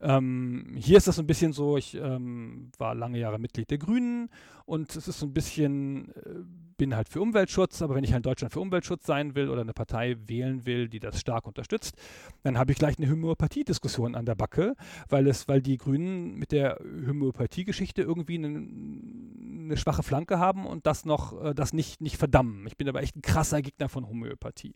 Ähm, 0.00 0.74
hier 0.76 0.96
ist 0.96 1.06
das 1.06 1.16
so 1.16 1.22
ein 1.22 1.26
bisschen 1.26 1.52
so, 1.52 1.76
ich 1.76 1.94
ähm, 1.94 2.70
war 2.78 2.94
lange 2.94 3.18
Jahre 3.18 3.38
Mitglied 3.38 3.70
der 3.70 3.78
Grünen 3.78 4.28
und 4.66 4.94
es 4.96 5.08
ist 5.08 5.18
so 5.18 5.26
ein 5.26 5.32
bisschen, 5.32 6.10
äh, 6.16 6.42
bin 6.76 6.96
halt 6.96 7.08
für 7.08 7.20
Umweltschutz, 7.20 7.80
aber 7.82 7.94
wenn 7.94 8.04
ich 8.04 8.12
halt 8.12 8.24
in 8.24 8.30
Deutschland 8.30 8.52
für 8.52 8.60
Umweltschutz 8.60 9.06
sein 9.06 9.34
will 9.34 9.48
oder 9.48 9.60
eine 9.60 9.72
Partei 9.72 10.16
wählen 10.26 10.66
will, 10.66 10.88
die 10.88 11.00
das 11.00 11.20
stark 11.20 11.46
unterstützt, 11.46 11.96
dann 12.42 12.58
habe 12.58 12.72
ich 12.72 12.78
gleich 12.78 12.98
eine 12.98 13.10
Homöopathie-Diskussion 13.10 14.14
an 14.14 14.26
der 14.26 14.34
Backe, 14.34 14.74
weil 15.08 15.26
es, 15.28 15.48
weil 15.48 15.62
die 15.62 15.76
Grünen 15.76 16.34
mit 16.34 16.52
der 16.52 16.78
Homöopathie-Geschichte 17.06 18.02
irgendwie 18.02 18.38
eine, 18.38 18.48
eine, 18.48 19.76
schwache 19.76 20.02
Flanke 20.02 20.38
haben 20.38 20.66
und 20.66 20.86
das 20.86 21.04
noch, 21.04 21.40
äh, 21.42 21.54
das 21.54 21.72
nicht, 21.72 22.00
nicht 22.00 22.16
verdammen. 22.16 22.66
Ich 22.66 22.76
bin 22.76 22.88
aber 22.88 23.02
echt 23.02 23.16
ein 23.16 23.22
krasser 23.22 23.62
Gegner 23.62 23.88
von 23.88 24.08
Homöopathie. 24.08 24.74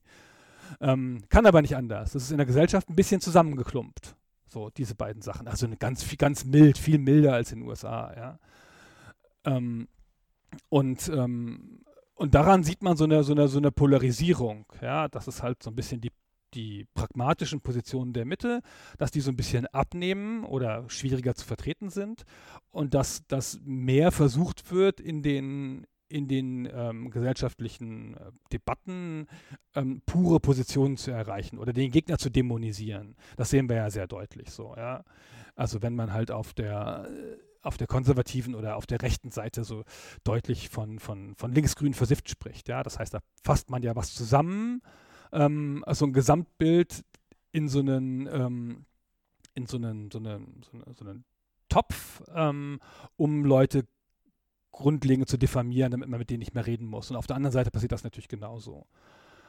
Ähm, 0.81 1.22
kann 1.28 1.46
aber 1.46 1.62
nicht 1.62 1.76
anders. 1.76 2.12
Das 2.12 2.22
ist 2.22 2.31
in 2.31 2.37
der 2.37 2.46
Gesellschaft 2.46 2.88
ein 2.88 2.96
bisschen 2.96 3.20
zusammengeklumpt. 3.20 4.17
So, 4.48 4.70
diese 4.70 4.94
beiden 4.94 5.22
Sachen. 5.22 5.46
Also 5.46 5.68
ganz, 5.78 6.16
ganz 6.16 6.44
mild, 6.44 6.78
viel 6.78 6.98
milder 6.98 7.34
als 7.34 7.52
in 7.52 7.61
den 7.61 7.68
USA, 7.68 8.14
ja. 8.16 8.38
Ähm, 9.44 9.88
und, 10.68 11.08
ähm, 11.08 11.82
und 12.14 12.34
daran 12.34 12.64
sieht 12.64 12.82
man 12.82 12.96
so 12.96 13.04
eine, 13.04 13.22
so, 13.22 13.32
eine, 13.32 13.48
so 13.48 13.58
eine 13.58 13.70
Polarisierung, 13.70 14.66
ja. 14.80 15.08
Das 15.08 15.28
ist 15.28 15.42
halt 15.42 15.62
so 15.62 15.70
ein 15.70 15.76
bisschen 15.76 16.00
die, 16.00 16.12
die 16.54 16.87
pragmatischen 16.94 17.61
Positionen 17.61 18.14
der 18.14 18.24
Mitte, 18.24 18.62
dass 18.96 19.11
die 19.11 19.20
so 19.20 19.30
ein 19.30 19.37
bisschen 19.37 19.66
abnehmen 19.66 20.44
oder 20.44 20.88
schwieriger 20.88 21.34
zu 21.34 21.46
vertreten 21.46 21.90
sind 21.90 22.24
und 22.70 22.94
dass 22.94 23.26
das 23.26 23.61
mehr 23.64 24.12
versucht 24.12 24.70
wird, 24.70 24.98
in 24.98 25.22
den, 25.22 25.87
in 26.09 26.29
den 26.29 26.68
ähm, 26.73 27.11
gesellschaftlichen 27.11 28.14
äh, 28.14 28.31
Debatten 28.53 29.27
ähm, 29.75 30.03
pure 30.07 30.40
Positionen 30.40 30.97
zu 30.97 31.11
erreichen 31.11 31.59
oder 31.59 31.73
den 31.73 31.90
Gegner 31.90 32.18
zu 32.18 32.31
dämonisieren. 32.31 33.16
Das 33.37 33.51
sehen 33.51 33.68
wir 33.68 33.77
ja 33.77 33.90
sehr 33.90 34.07
deutlich 34.07 34.51
so, 34.51 34.75
ja. 34.77 35.05
Also 35.55 35.83
wenn 35.83 35.94
man 35.94 36.12
halt 36.12 36.31
auf 36.31 36.55
der 36.55 37.09
auf 37.61 37.77
der 37.77 37.88
konservativen 37.88 38.55
oder 38.55 38.77
auf 38.77 38.87
der 38.87 39.03
rechten 39.03 39.31
Seite 39.31 39.64
so 39.64 39.85
deutlich 40.23 40.68
von, 40.68 41.01
von, 41.01 41.35
von 41.35 41.53
linksgrün 41.53 41.92
versifft 41.92 42.31
spricht, 42.31 42.68
ja. 42.68 42.83
Das 42.83 42.99
heißt, 42.99 43.12
da 43.14 43.21
fasst 43.42 43.68
man 43.68 43.83
ja 43.83 43.97
was 43.97 44.14
zusammen, 44.14 44.81
ähm, 45.33 45.83
also 45.87 46.07
ein 46.07 46.12
Gesamtbild 46.12 47.05
in 47.53 47.68
so 47.68 47.81
einen, 47.81 48.27
ähm, 48.27 48.87
in 49.55 49.66
so 49.66 49.77
einen, 49.77 50.11
so 50.11 50.18
einen, 50.18 50.62
so 50.62 50.79
einen, 50.79 50.94
so 50.94 51.05
einen 51.05 51.25
Topf, 51.68 52.23
ähm, 52.35 52.81
um 53.16 53.44
Leute 53.44 53.87
grundlegend 54.78 55.28
zu 55.28 55.36
diffamieren, 55.36 55.90
damit 55.90 56.08
man 56.08 56.18
mit 56.18 56.30
denen 56.30 56.38
nicht 56.38 56.54
mehr 56.54 56.66
reden 56.66 56.86
muss. 56.86 57.10
Und 57.10 57.16
auf 57.16 57.26
der 57.26 57.36
anderen 57.36 57.52
Seite 57.52 57.70
passiert 57.70 57.92
das 57.92 58.04
natürlich 58.04 58.28
genauso. 58.28 58.86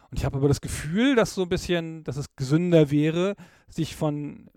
Und 0.10 0.18
ich 0.18 0.26
habe 0.26 0.38
aber 0.38 0.48
das 0.48 0.60
Gefühl, 0.60 1.16
dass 1.16 1.36
so 1.36 1.44
ein 1.44 1.50
bisschen, 1.50 2.04
dass 2.04 2.18
es 2.18 2.36
gesünder 2.36 2.90
wäre, 2.90 3.36
sich 3.68 3.96
von 3.96 4.50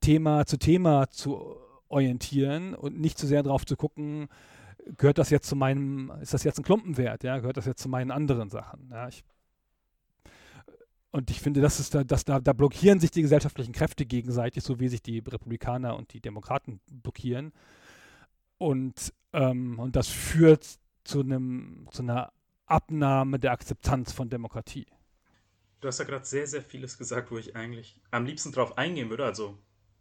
Thema 0.00 0.44
zu 0.44 0.58
Thema 0.58 1.08
zu 1.08 1.56
orientieren 1.88 2.74
und 2.74 3.00
nicht 3.00 3.18
zu 3.18 3.26
sehr 3.26 3.42
darauf 3.42 3.64
zu 3.64 3.76
gucken, 3.76 4.28
gehört 4.98 5.18
das 5.18 5.30
jetzt 5.30 5.48
zu 5.48 5.56
meinem, 5.56 6.12
ist 6.20 6.34
das 6.34 6.44
jetzt 6.44 6.58
ein 6.58 6.64
Klumpenwert, 6.64 7.24
ja, 7.24 7.38
gehört 7.38 7.56
das 7.56 7.66
jetzt 7.66 7.82
zu 7.82 7.88
meinen 7.88 8.10
anderen 8.10 8.50
Sachen. 8.50 8.90
Ja, 8.90 9.08
ich, 9.08 9.24
und 11.10 11.30
ich 11.30 11.40
finde, 11.40 11.62
das 11.62 11.80
ist 11.80 11.94
da, 11.94 12.04
dass 12.04 12.26
da, 12.26 12.38
da 12.38 12.52
blockieren 12.52 13.00
sich 13.00 13.10
die 13.10 13.22
gesellschaftlichen 13.22 13.72
Kräfte 13.72 14.04
gegenseitig, 14.04 14.62
so 14.62 14.78
wie 14.78 14.88
sich 14.88 15.02
die 15.02 15.20
Republikaner 15.20 15.96
und 15.96 16.12
die 16.12 16.20
Demokraten 16.20 16.80
blockieren. 16.90 17.52
Und, 18.58 19.14
ähm, 19.32 19.78
und 19.78 19.96
das 19.96 20.08
führt 20.08 20.78
zu, 21.04 21.20
einem, 21.20 21.88
zu 21.90 22.02
einer 22.02 22.32
Abnahme 22.66 23.38
der 23.38 23.52
Akzeptanz 23.52 24.12
von 24.12 24.28
Demokratie. 24.28 24.86
Du 25.80 25.88
hast 25.88 25.98
ja 25.98 26.04
gerade 26.04 26.24
sehr, 26.24 26.46
sehr 26.46 26.62
vieles 26.62 26.98
gesagt, 26.98 27.30
wo 27.30 27.38
ich 27.38 27.54
eigentlich 27.54 28.00
am 28.10 28.26
liebsten 28.26 28.52
drauf 28.52 28.76
eingehen 28.76 29.10
würde. 29.10 29.24
Also 29.24 29.58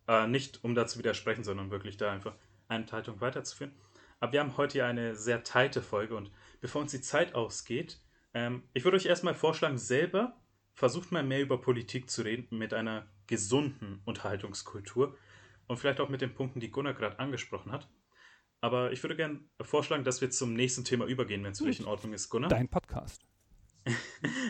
äh, 0.07 0.27
nicht, 0.27 0.63
um 0.63 0.75
da 0.75 0.87
zu 0.87 0.99
widersprechen, 0.99 1.43
sondern 1.43 1.71
wirklich 1.71 1.97
da 1.97 2.11
einfach 2.11 2.35
eine 2.67 2.81
Enthaltung 2.81 3.21
weiterzuführen. 3.21 3.73
Aber 4.19 4.31
wir 4.33 4.39
haben 4.39 4.57
heute 4.57 4.79
ja 4.79 4.87
eine 4.87 5.15
sehr 5.15 5.43
teite 5.43 5.81
Folge 5.81 6.15
und 6.15 6.31
bevor 6.59 6.81
uns 6.81 6.91
die 6.91 7.01
Zeit 7.01 7.35
ausgeht, 7.35 7.99
ähm, 8.33 8.63
ich 8.73 8.83
würde 8.83 8.97
euch 8.97 9.05
erstmal 9.05 9.35
vorschlagen, 9.35 9.77
selber 9.77 10.35
versucht 10.73 11.11
mal 11.11 11.23
mehr 11.23 11.41
über 11.41 11.61
Politik 11.61 12.09
zu 12.09 12.23
reden 12.23 12.57
mit 12.57 12.73
einer 12.73 13.05
gesunden 13.27 14.01
Unterhaltungskultur 14.05 15.15
und 15.67 15.77
vielleicht 15.77 15.99
auch 15.99 16.09
mit 16.09 16.21
den 16.21 16.33
Punkten, 16.33 16.59
die 16.59 16.71
Gunnar 16.71 16.93
gerade 16.93 17.19
angesprochen 17.19 17.71
hat. 17.71 17.87
Aber 18.61 18.91
ich 18.91 19.03
würde 19.03 19.15
gerne 19.15 19.39
vorschlagen, 19.61 20.03
dass 20.03 20.21
wir 20.21 20.29
zum 20.31 20.53
nächsten 20.53 20.83
Thema 20.83 21.05
übergehen, 21.05 21.43
wenn 21.43 21.51
es 21.51 21.59
für 21.59 21.65
dich 21.65 21.79
in 21.79 21.85
Ordnung 21.85 22.13
ist, 22.13 22.29
Gunnar. 22.29 22.49
Dein 22.49 22.67
Podcast. 22.67 23.21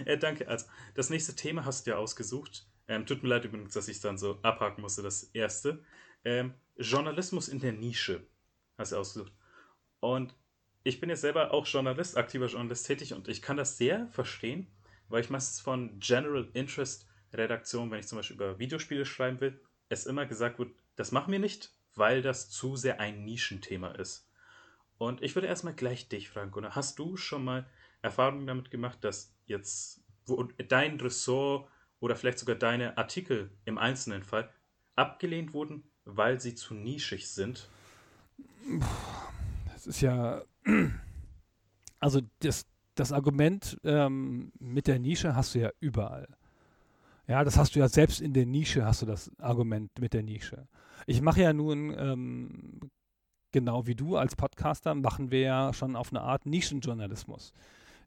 ja, 0.05 0.15
danke. 0.17 0.47
Also, 0.47 0.65
das 0.95 1.09
nächste 1.09 1.35
Thema 1.35 1.65
hast 1.65 1.85
du 1.85 1.91
ja 1.91 1.97
ausgesucht. 1.97 2.67
Ähm, 2.87 3.05
tut 3.05 3.21
mir 3.21 3.29
leid 3.29 3.45
übrigens, 3.45 3.73
dass 3.73 3.87
ich 3.89 3.99
dann 3.99 4.17
so 4.17 4.39
abhaken 4.43 4.81
musste, 4.81 5.01
das 5.01 5.23
erste. 5.23 5.83
Ähm, 6.23 6.53
Journalismus 6.77 7.49
in 7.49 7.59
der 7.59 7.73
Nische 7.73 8.25
hast 8.77 8.93
du 8.93 8.97
ausgesucht. 8.97 9.33
Und 9.99 10.35
ich 10.83 11.01
bin 11.01 11.09
jetzt 11.09 11.21
selber 11.21 11.51
auch 11.53 11.65
Journalist, 11.65 12.15
aktiver 12.15 12.47
Journalist 12.47 12.87
tätig 12.87 13.13
und 13.13 13.27
ich 13.27 13.41
kann 13.41 13.57
das 13.57 13.77
sehr 13.77 14.07
verstehen, 14.07 14.67
weil 15.09 15.21
ich 15.21 15.29
meistens 15.29 15.59
von 15.59 15.99
General 15.99 16.49
Interest 16.53 17.05
Redaktion, 17.33 17.91
wenn 17.91 17.99
ich 17.99 18.07
zum 18.07 18.17
Beispiel 18.17 18.35
über 18.35 18.57
Videospiele 18.57 19.05
schreiben 19.05 19.41
will, 19.41 19.59
es 19.89 20.05
immer 20.05 20.25
gesagt 20.25 20.59
wird, 20.59 20.71
das 20.95 21.11
machen 21.11 21.31
wir 21.31 21.39
nicht, 21.39 21.76
weil 21.97 22.21
das 22.21 22.49
zu 22.49 22.75
sehr 22.75 22.99
ein 22.99 23.23
Nischenthema 23.25 23.89
ist. 23.91 24.27
Und 24.97 25.21
ich 25.21 25.35
würde 25.35 25.47
erstmal 25.47 25.73
gleich 25.73 26.09
dich 26.09 26.29
fragen, 26.29 26.51
Gunnar, 26.51 26.75
hast 26.75 26.97
du 26.99 27.17
schon 27.17 27.43
mal 27.43 27.65
Erfahrungen 28.01 28.47
damit 28.47 28.71
gemacht, 28.71 29.03
dass 29.03 29.35
jetzt 29.45 30.01
dein 30.67 30.99
Ressort 30.99 31.69
oder 31.99 32.15
vielleicht 32.15 32.39
sogar 32.39 32.55
deine 32.55 32.97
Artikel 32.97 33.51
im 33.65 33.77
einzelnen 33.77 34.23
Fall 34.23 34.49
abgelehnt 34.95 35.53
wurden, 35.53 35.83
weil 36.05 36.39
sie 36.39 36.55
zu 36.55 36.73
nischig 36.73 37.29
sind? 37.29 37.69
Das 39.73 39.87
ist 39.87 40.01
ja, 40.01 40.43
also 41.99 42.21
das, 42.39 42.65
das 42.95 43.11
Argument 43.11 43.77
ähm, 43.83 44.51
mit 44.59 44.87
der 44.87 44.99
Nische 44.99 45.35
hast 45.35 45.55
du 45.55 45.59
ja 45.59 45.71
überall. 45.79 46.27
Ja, 47.27 47.43
das 47.43 47.57
hast 47.57 47.75
du 47.75 47.79
ja 47.79 47.89
selbst 47.89 48.21
in 48.21 48.33
der 48.33 48.45
Nische, 48.45 48.85
hast 48.85 49.01
du 49.01 49.05
das 49.05 49.31
Argument 49.37 49.91
mit 49.99 50.13
der 50.13 50.23
Nische. 50.23 50.67
Ich 51.05 51.21
mache 51.21 51.41
ja 51.41 51.51
nun, 51.51 51.93
ähm, 51.97 52.79
genau 53.51 53.85
wie 53.85 53.95
du 53.95 54.15
als 54.15 54.35
Podcaster, 54.35 54.95
machen 54.95 55.29
wir 55.29 55.41
ja 55.41 55.73
schon 55.73 55.95
auf 55.97 56.11
eine 56.11 56.21
Art 56.21 56.45
Nischenjournalismus. 56.45 57.53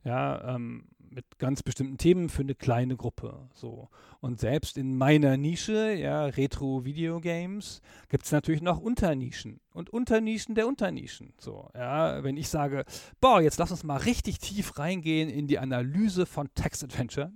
Ja, 0.05 0.55
ähm, 0.55 0.85
mit 1.11 1.39
ganz 1.39 1.63
bestimmten 1.63 1.99
Themen 1.99 2.29
für 2.29 2.43
eine 2.43 2.55
kleine 2.55 2.97
Gruppe. 2.97 3.49
So. 3.53 3.89
Und 4.21 4.41
selbst 4.41 4.77
in 4.77 4.97
meiner 4.97 5.37
Nische, 5.37 5.93
ja, 5.93 6.27
Retro-Videogames, 6.27 7.81
gibt 8.09 8.25
es 8.25 8.33
natürlich 8.33 8.63
noch 8.63 8.79
Unternischen 8.79 9.61
und 9.73 9.91
Unternischen 9.91 10.55
der 10.55 10.67
Unternischen. 10.67 11.33
So, 11.39 11.69
ja, 11.75 12.23
wenn 12.23 12.37
ich 12.37 12.49
sage, 12.49 12.85
boah, 13.21 13.41
jetzt 13.41 13.59
lass 13.59 13.71
uns 13.71 13.85
mal 13.85 13.97
richtig 13.97 14.39
tief 14.39 14.79
reingehen 14.79 15.29
in 15.29 15.47
die 15.47 15.59
Analyse 15.59 16.27
von 16.27 16.49
Text-Adventure 16.55 17.33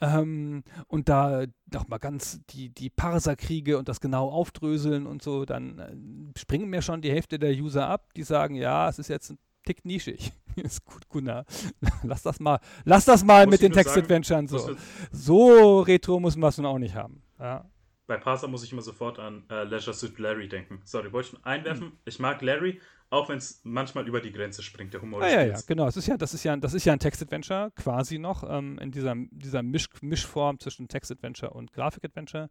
ähm, 0.00 0.64
und 0.88 1.08
da 1.08 1.44
nochmal 1.72 1.98
ganz 1.98 2.40
die, 2.50 2.70
die 2.70 2.90
Parserkriege 2.90 3.78
und 3.78 3.88
das 3.88 4.00
genau 4.00 4.28
aufdröseln 4.28 5.06
und 5.06 5.22
so, 5.22 5.44
dann 5.44 5.78
äh, 5.78 6.38
springen 6.38 6.68
mir 6.68 6.82
schon 6.82 7.02
die 7.02 7.10
Hälfte 7.10 7.38
der 7.38 7.52
User 7.52 7.88
ab, 7.88 8.12
die 8.14 8.22
sagen, 8.22 8.54
ja, 8.54 8.88
es 8.88 8.98
ist 8.98 9.08
jetzt 9.08 9.30
ein 9.30 9.38
Tick 9.66 9.84
nischig. 9.84 10.32
ist 10.56 10.84
gut, 10.84 11.08
Gunnar. 11.08 11.44
Lass 12.02 12.22
das 12.22 12.40
mal, 12.40 12.58
lass 12.84 13.04
das 13.04 13.24
mal 13.24 13.44
muss 13.44 13.52
mit 13.52 13.62
den 13.62 13.72
Text-Adventuren 13.72 14.46
so. 14.48 14.76
So 15.12 15.80
retro 15.80 16.18
muss 16.18 16.36
man 16.36 16.48
es 16.48 16.56
nun 16.56 16.66
auch 16.66 16.78
nicht 16.78 16.94
haben. 16.94 17.22
Ja. 17.38 17.68
Bei 18.06 18.16
Parser 18.16 18.46
muss 18.46 18.62
ich 18.62 18.72
immer 18.72 18.82
sofort 18.82 19.18
an 19.18 19.44
äh, 19.50 19.64
Leisure 19.64 19.92
Suit 19.92 20.18
Larry 20.18 20.48
denken. 20.48 20.80
Sorry, 20.84 21.12
wollte 21.12 21.30
ich 21.36 21.44
einwerfen. 21.44 21.88
Hm. 21.88 21.98
Ich 22.04 22.20
mag 22.20 22.40
Larry, 22.40 22.80
auch 23.10 23.28
wenn 23.28 23.38
es 23.38 23.60
manchmal 23.64 24.06
über 24.06 24.20
die 24.20 24.30
Grenze 24.30 24.62
springt, 24.62 24.94
der 24.94 25.02
Humor. 25.02 25.22
Ah, 25.22 25.28
ja, 25.28 25.42
ja, 25.42 25.58
genau. 25.66 25.88
Es 25.88 25.96
ist 25.96 26.06
ja, 26.06 26.16
das 26.16 26.32
ist 26.32 26.44
ja, 26.44 26.56
das 26.56 26.72
ist 26.72 26.84
ja 26.84 26.92
ein 26.92 27.00
Text-Adventure, 27.00 27.72
quasi 27.74 28.18
noch, 28.18 28.48
ähm, 28.48 28.78
in 28.78 28.92
dieser, 28.92 29.14
dieser 29.32 29.64
Misch, 29.64 29.88
Mischform 30.00 30.60
zwischen 30.60 30.86
Text-Adventure 30.86 31.52
und 31.52 31.72
Grafik-Adventure. 31.72 32.48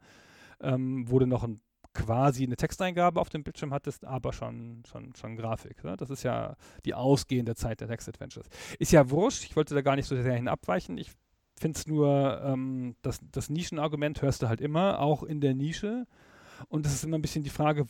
Ähm, 0.60 1.10
wurde 1.10 1.28
noch 1.28 1.43
ein 1.43 1.62
quasi 1.95 2.43
eine 2.43 2.58
Texteingabe 2.58 3.20
auf 3.20 3.30
dem 3.30 3.43
Bildschirm 3.43 3.74
hattest, 3.74 4.05
aber 4.05 4.34
schon, 4.34 4.84
schon, 4.88 5.15
schon 5.15 5.36
Grafik. 5.38 5.84
Ne? 5.84 5.97
Das 5.97 6.11
ist 6.11 6.22
ja 6.22 6.55
die 6.84 6.93
ausgehende 6.93 7.55
Zeit 7.55 7.82
der 7.82 7.88
Text-Adventures. 7.88 8.47
Ist 8.78 8.91
ja 8.91 9.09
wurscht, 9.09 9.43
ich 9.45 9.55
wollte 9.55 9.74
da 9.74 9.82
gar 9.82 9.95
nicht 9.95 10.05
so 10.05 10.22
sehr 10.22 10.36
hin 10.36 10.47
abweichen. 10.47 10.97
Ich 10.97 11.11
finde 11.57 11.80
es 11.80 11.88
nur, 11.88 12.41
ähm, 12.43 12.95
das, 13.01 13.20
das 13.32 13.49
Nischenargument 13.49 14.22
hörst 14.22 14.43
du 14.43 14.49
halt 14.49 14.61
immer, 14.61 14.99
auch 14.99 15.24
in 15.24 15.41
der 15.41 15.55
Nische. 15.55 16.05
Und 16.67 16.86
es 16.86 16.93
ist 16.93 17.03
immer 17.03 17.17
ein 17.17 17.22
bisschen 17.22 17.43
die 17.43 17.49
Frage, 17.49 17.88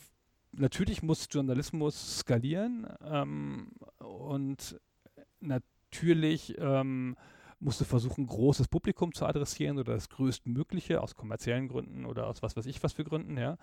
natürlich 0.52 1.02
muss 1.02 1.28
Journalismus 1.30 2.20
skalieren 2.20 2.86
ähm, 3.04 3.72
und 3.98 4.80
natürlich 5.40 6.56
ähm, 6.58 7.16
musst 7.58 7.80
du 7.80 7.84
versuchen, 7.84 8.26
großes 8.26 8.68
Publikum 8.68 9.14
zu 9.14 9.24
adressieren 9.26 9.78
oder 9.78 9.94
das 9.94 10.08
größtmögliche 10.08 11.00
aus 11.00 11.14
kommerziellen 11.14 11.68
Gründen 11.68 12.04
oder 12.06 12.26
aus 12.26 12.42
was 12.42 12.56
weiß 12.56 12.66
ich 12.66 12.82
was 12.82 12.92
für 12.92 13.04
Gründen, 13.04 13.36
ja. 13.38 13.58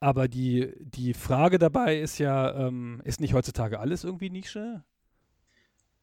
Aber 0.00 0.28
die, 0.28 0.72
die 0.78 1.12
Frage 1.12 1.58
dabei 1.58 1.98
ist 1.98 2.18
ja, 2.18 2.54
ähm, 2.54 3.02
ist 3.04 3.20
nicht 3.20 3.34
heutzutage 3.34 3.80
alles 3.80 4.04
irgendwie 4.04 4.30
Nische? 4.30 4.84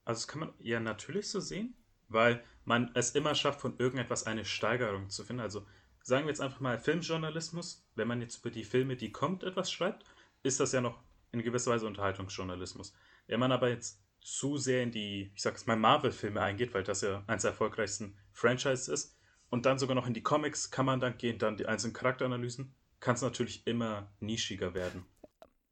Also 0.04 0.20
das 0.20 0.28
kann 0.28 0.42
man 0.42 0.54
ja 0.60 0.80
natürlich 0.80 1.30
so 1.30 1.40
sehen, 1.40 1.76
weil 2.10 2.44
man 2.66 2.92
es 2.94 3.12
immer 3.12 3.36
schafft, 3.36 3.62
von 3.62 3.78
irgendetwas 3.78 4.26
eine 4.26 4.46
Steigerung 4.46 5.10
zu 5.10 5.24
finden. 5.24 5.42
Also 5.42 5.66
sagen 6.04 6.26
wir 6.26 6.30
jetzt 6.30 6.42
einfach 6.42 6.60
mal 6.60 6.78
Filmjournalismus, 6.78 7.88
wenn 7.96 8.08
man 8.08 8.22
jetzt 8.22 8.40
über 8.42 8.52
die 8.52 8.66
Filme, 8.66 8.96
die 8.96 9.12
kommt, 9.12 9.44
etwas 9.44 9.72
schreibt, 9.72 10.06
ist 10.44 10.60
das 10.60 10.74
ja 10.74 10.82
noch 10.82 11.00
in 11.32 11.42
gewisser 11.42 11.72
Weise 11.72 11.88
Unterhaltungsjournalismus. 11.88 12.94
Wenn 13.28 13.40
man 13.40 13.52
aber 13.52 13.70
jetzt 13.70 14.05
zu 14.26 14.58
sehr 14.58 14.82
in 14.82 14.90
die, 14.90 15.32
ich 15.36 15.42
sag's 15.44 15.68
mal, 15.68 15.76
Marvel-Filme 15.76 16.42
eingeht, 16.42 16.74
weil 16.74 16.84
das 16.84 17.02
ja 17.02 17.24
eines 17.28 17.44
der 17.44 17.52
erfolgreichsten 17.52 18.18
Franchises 18.32 18.88
ist, 18.88 19.16
und 19.52 19.68
dann 19.68 19.78
sogar 19.78 19.96
noch 19.96 20.08
in 20.08 20.16
die 20.16 20.24
Comics 20.24 20.72
kann 20.72 20.88
man 20.88 21.00
dann 21.00 21.18
gehen, 21.18 21.38
dann 21.38 21.58
die 21.58 21.68
einzelnen 21.68 21.94
Charakteranalysen, 21.94 22.74
kann 23.00 23.14
es 23.14 23.22
natürlich 23.22 23.68
immer 23.68 24.10
nischiger 24.20 24.74
werden. 24.74 25.06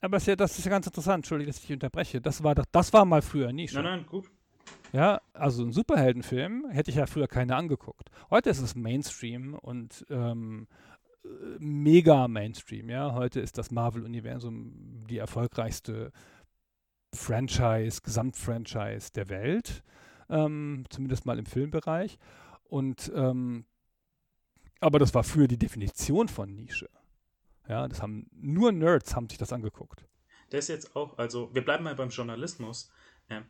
Aber 0.01 0.18
ist 0.18 0.28
ja, 0.28 0.36
das 0.36 0.60
ist 0.60 0.66
ja 0.66 0.70
ganz 0.70 0.86
interessant, 0.86 1.24
Entschuldigung, 1.24 1.51
dass 1.51 1.64
ich 1.64 1.72
unterbreche. 1.72 2.22
Das 2.22 2.43
war 2.43 2.54
das 2.54 2.93
war 2.93 3.06
mal 3.06 3.24
früher 3.24 3.51
Nische. 3.51 3.76
Nein, 3.76 3.86
nein, 3.86 4.06
gut. 4.06 4.30
Ja, 4.91 5.20
also 5.34 5.64
ein 5.64 5.72
Superheldenfilm 5.72 6.68
hätte 6.70 6.91
ich 6.91 6.97
ja 6.97 7.08
früher 7.08 7.28
keine 7.28 7.56
angeguckt. 7.56 8.12
Heute 8.30 8.51
ist 8.51 8.60
es 8.60 8.76
Mainstream 8.76 9.56
und 9.56 10.06
ähm, 10.12 10.68
äh, 11.24 11.28
mega 11.58 12.28
Mainstream, 12.28 12.89
ja. 12.89 13.14
Heute 13.14 13.39
ist 13.39 13.58
das 13.58 13.72
Marvel-Universum 13.72 15.06
die 15.10 15.18
erfolgreichste 15.18 16.12
Franchise, 17.14 18.01
Gesamtfranchise 18.01 19.11
der 19.14 19.30
Welt, 19.30 19.84
ähm, 20.30 20.86
zumindest 20.89 21.26
mal 21.26 21.39
im 21.39 21.45
Filmbereich. 21.45 22.18
Und 22.64 23.11
ähm, 23.16 23.66
aber 24.80 24.99
das 24.99 25.14
war 25.14 25.24
früher 25.24 25.47
die 25.47 25.57
Definition 25.57 26.28
von 26.28 26.53
Nische. 26.53 26.89
Ja, 27.70 27.88
das 27.88 28.01
haben 28.01 28.28
nur 28.34 28.72
Nerds 28.72 29.16
haben 29.16 29.30
sich 29.30 29.38
das 29.38 29.53
angeguckt. 29.53 30.05
Das 30.49 30.66
ist 30.66 30.70
jetzt 30.70 30.95
auch, 30.95 31.18
also 31.18 31.53
wir 31.53 31.64
bleiben 31.64 31.86
mal 31.86 31.95
beim 31.95 32.09
Journalismus. 32.09 32.91
Ähm, 33.30 33.45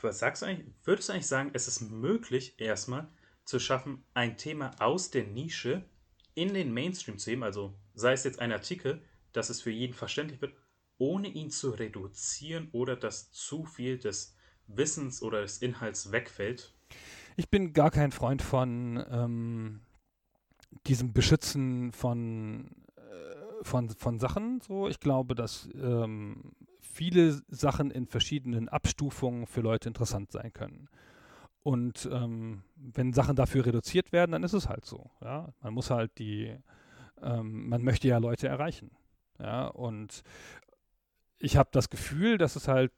was 0.00 0.18
sagst 0.18 0.42
du 0.42 0.46
eigentlich? 0.46 0.74
Würdest 0.84 1.08
du 1.08 1.12
eigentlich 1.12 1.26
sagen, 1.26 1.50
es 1.52 1.68
ist 1.68 1.82
möglich, 1.82 2.58
erstmal 2.58 3.08
zu 3.44 3.58
schaffen, 3.58 4.04
ein 4.14 4.36
Thema 4.36 4.70
aus 4.78 5.10
der 5.10 5.24
Nische 5.24 5.84
in 6.34 6.54
den 6.54 6.72
Mainstream 6.72 7.18
zu 7.18 7.30
heben, 7.30 7.42
also 7.42 7.74
sei 7.94 8.12
es 8.12 8.24
jetzt 8.24 8.38
ein 8.38 8.52
Artikel, 8.52 9.02
dass 9.32 9.50
es 9.50 9.60
für 9.60 9.70
jeden 9.70 9.94
verständlich 9.94 10.40
wird, 10.40 10.54
ohne 11.02 11.26
ihn 11.26 11.50
zu 11.50 11.70
reduzieren 11.70 12.68
oder 12.70 12.94
dass 12.94 13.32
zu 13.32 13.64
viel 13.64 13.98
des 13.98 14.36
Wissens 14.68 15.20
oder 15.20 15.42
des 15.42 15.58
Inhalts 15.58 16.12
wegfällt? 16.12 16.72
Ich 17.36 17.50
bin 17.50 17.72
gar 17.72 17.90
kein 17.90 18.12
Freund 18.12 18.40
von 18.40 19.04
ähm, 19.10 19.80
diesem 20.86 21.12
Beschützen 21.12 21.90
von, 21.92 22.70
äh, 22.94 23.64
von, 23.64 23.88
von 23.90 24.20
Sachen. 24.20 24.60
So, 24.60 24.88
ich 24.88 25.00
glaube, 25.00 25.34
dass 25.34 25.68
ähm, 25.74 26.52
viele 26.80 27.42
Sachen 27.48 27.90
in 27.90 28.06
verschiedenen 28.06 28.68
Abstufungen 28.68 29.48
für 29.48 29.60
Leute 29.60 29.88
interessant 29.88 30.30
sein 30.30 30.52
können. 30.52 30.88
Und 31.64 32.08
ähm, 32.12 32.62
wenn 32.76 33.12
Sachen 33.12 33.34
dafür 33.34 33.66
reduziert 33.66 34.12
werden, 34.12 34.30
dann 34.30 34.44
ist 34.44 34.52
es 34.52 34.68
halt 34.68 34.84
so. 34.84 35.10
Ja? 35.20 35.52
Man 35.62 35.74
muss 35.74 35.90
halt 35.90 36.16
die, 36.18 36.56
ähm, 37.20 37.68
man 37.68 37.82
möchte 37.82 38.06
ja 38.06 38.18
Leute 38.18 38.46
erreichen. 38.46 38.92
Ja, 39.40 39.66
und 39.66 40.22
ich 41.42 41.56
habe 41.56 41.70
das 41.72 41.90
Gefühl, 41.90 42.38
dass 42.38 42.56
es 42.56 42.68
halt 42.68 42.92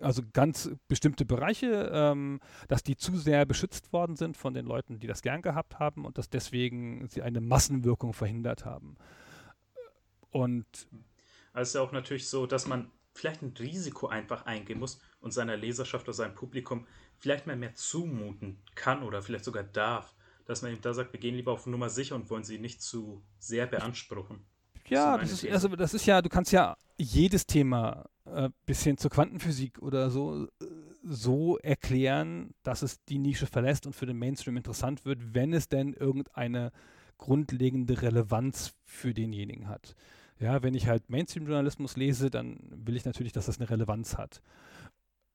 also 0.00 0.22
ganz 0.32 0.70
bestimmte 0.86 1.24
Bereiche, 1.24 1.90
ähm, 1.92 2.40
dass 2.68 2.84
die 2.84 2.96
zu 2.96 3.16
sehr 3.16 3.46
beschützt 3.46 3.92
worden 3.92 4.14
sind 4.14 4.36
von 4.36 4.54
den 4.54 4.66
Leuten, 4.66 5.00
die 5.00 5.06
das 5.06 5.22
gern 5.22 5.42
gehabt 5.42 5.80
haben 5.80 6.04
und 6.04 6.18
dass 6.18 6.30
deswegen 6.30 7.08
sie 7.08 7.22
eine 7.22 7.40
Massenwirkung 7.40 8.12
verhindert 8.12 8.64
haben. 8.64 8.96
Und 10.30 10.86
also 11.52 11.62
es 11.62 11.68
ist 11.68 11.74
ja 11.74 11.80
auch 11.80 11.92
natürlich 11.92 12.28
so, 12.28 12.46
dass 12.46 12.66
man 12.66 12.90
vielleicht 13.14 13.42
ein 13.42 13.54
Risiko 13.58 14.06
einfach 14.06 14.46
eingehen 14.46 14.78
muss 14.78 15.00
und 15.20 15.32
seiner 15.32 15.56
Leserschaft 15.56 16.06
oder 16.06 16.12
seinem 16.12 16.34
Publikum 16.34 16.86
vielleicht 17.16 17.46
mal 17.46 17.56
mehr 17.56 17.74
zumuten 17.74 18.60
kann 18.76 19.02
oder 19.02 19.22
vielleicht 19.22 19.44
sogar 19.44 19.64
darf, 19.64 20.14
dass 20.44 20.62
man 20.62 20.72
eben 20.72 20.82
da 20.82 20.94
sagt, 20.94 21.12
wir 21.12 21.20
gehen 21.20 21.34
lieber 21.34 21.52
auf 21.52 21.66
Nummer 21.66 21.88
sicher 21.88 22.14
und 22.14 22.30
wollen 22.30 22.44
sie 22.44 22.58
nicht 22.58 22.82
zu 22.82 23.24
sehr 23.38 23.66
beanspruchen. 23.66 24.44
Ja, 24.90 25.18
das 25.18 25.32
ist, 25.32 25.46
also 25.48 25.68
das 25.68 25.94
ist 25.94 26.06
ja, 26.06 26.22
du 26.22 26.28
kannst 26.28 26.52
ja 26.52 26.76
jedes 26.96 27.46
Thema 27.46 28.06
äh, 28.24 28.50
bis 28.66 28.82
hin 28.82 28.96
zur 28.96 29.10
Quantenphysik 29.10 29.80
oder 29.80 30.10
so 30.10 30.44
äh, 30.44 30.48
so 31.02 31.58
erklären, 31.58 32.54
dass 32.62 32.82
es 32.82 33.02
die 33.04 33.18
Nische 33.18 33.46
verlässt 33.46 33.86
und 33.86 33.94
für 33.94 34.06
den 34.06 34.18
Mainstream 34.18 34.56
interessant 34.56 35.04
wird, 35.04 35.34
wenn 35.34 35.52
es 35.52 35.68
denn 35.68 35.94
irgendeine 35.94 36.72
grundlegende 37.16 38.02
Relevanz 38.02 38.74
für 38.84 39.14
denjenigen 39.14 39.68
hat. 39.68 39.94
Ja, 40.38 40.62
wenn 40.62 40.74
ich 40.74 40.86
halt 40.86 41.10
Mainstream-Journalismus 41.10 41.96
lese, 41.96 42.30
dann 42.30 42.58
will 42.70 42.96
ich 42.96 43.04
natürlich, 43.04 43.32
dass 43.32 43.46
das 43.46 43.58
eine 43.58 43.68
Relevanz 43.68 44.16
hat. 44.16 44.40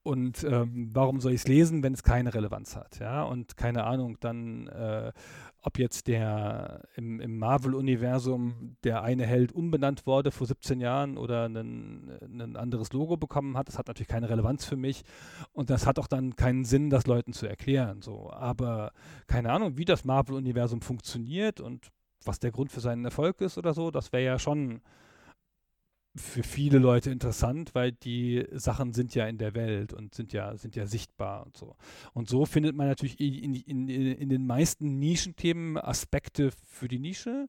Und 0.03 0.43
ähm, 0.43 0.89
warum 0.91 1.21
soll 1.21 1.31
ich 1.31 1.41
es 1.41 1.47
lesen, 1.47 1.81
wenn 1.81 1.93
es 1.93 2.03
keine 2.03 2.33
Relevanz 2.33 2.75
hat? 2.75 2.99
Ja, 2.99 3.23
und 3.23 3.55
keine 3.55 3.85
Ahnung, 3.85 4.17
dann, 4.19 4.67
äh, 4.67 5.13
ob 5.61 5.79
jetzt 5.79 6.07
der 6.07 6.81
im, 6.95 7.21
im 7.21 7.39
Marvel-Universum 7.39 8.75
der 8.83 9.01
eine 9.01 9.25
Held 9.25 9.53
umbenannt 9.53 10.05
wurde 10.05 10.31
vor 10.31 10.45
17 10.45 10.81
Jahren 10.81 11.17
oder 11.17 11.45
ein 11.45 12.57
anderes 12.57 12.91
Logo 12.91 13.15
bekommen 13.15 13.57
hat, 13.57 13.69
das 13.69 13.77
hat 13.77 13.87
natürlich 13.87 14.09
keine 14.09 14.29
Relevanz 14.29 14.65
für 14.65 14.75
mich. 14.75 15.03
Und 15.53 15.69
das 15.69 15.87
hat 15.87 15.97
auch 15.97 16.07
dann 16.07 16.35
keinen 16.35 16.65
Sinn, 16.65 16.89
das 16.89 17.07
Leuten 17.07 17.31
zu 17.31 17.47
erklären. 17.47 18.01
So. 18.01 18.29
Aber 18.29 18.91
keine 19.27 19.53
Ahnung, 19.53 19.77
wie 19.77 19.85
das 19.85 20.03
Marvel-Universum 20.03 20.81
funktioniert 20.81 21.61
und 21.61 21.91
was 22.25 22.39
der 22.39 22.51
Grund 22.51 22.73
für 22.73 22.81
seinen 22.81 23.05
Erfolg 23.05 23.39
ist 23.39 23.57
oder 23.57 23.73
so, 23.73 23.89
das 23.89 24.11
wäre 24.11 24.25
ja 24.25 24.39
schon 24.39 24.81
für 26.15 26.43
viele 26.43 26.77
Leute 26.77 27.09
interessant, 27.09 27.73
weil 27.73 27.91
die 27.91 28.45
Sachen 28.51 28.93
sind 28.93 29.15
ja 29.15 29.25
in 29.25 29.39
der 29.39 29.55
Welt 29.55 29.93
und 29.93 30.13
sind 30.13 30.31
ja, 30.31 30.55
sind 30.57 30.75
ja 30.75 30.85
sichtbar 30.85 31.45
und 31.45 31.57
so. 31.57 31.75
Und 32.13 32.29
so 32.29 32.45
findet 32.45 32.75
man 32.75 32.87
natürlich 32.87 33.19
in, 33.19 33.55
in, 33.55 33.87
in 33.87 34.29
den 34.29 34.45
meisten 34.45 34.99
Nischenthemen 34.99 35.77
Aspekte 35.77 36.51
für 36.67 36.87
die 36.87 36.99
Nische, 36.99 37.47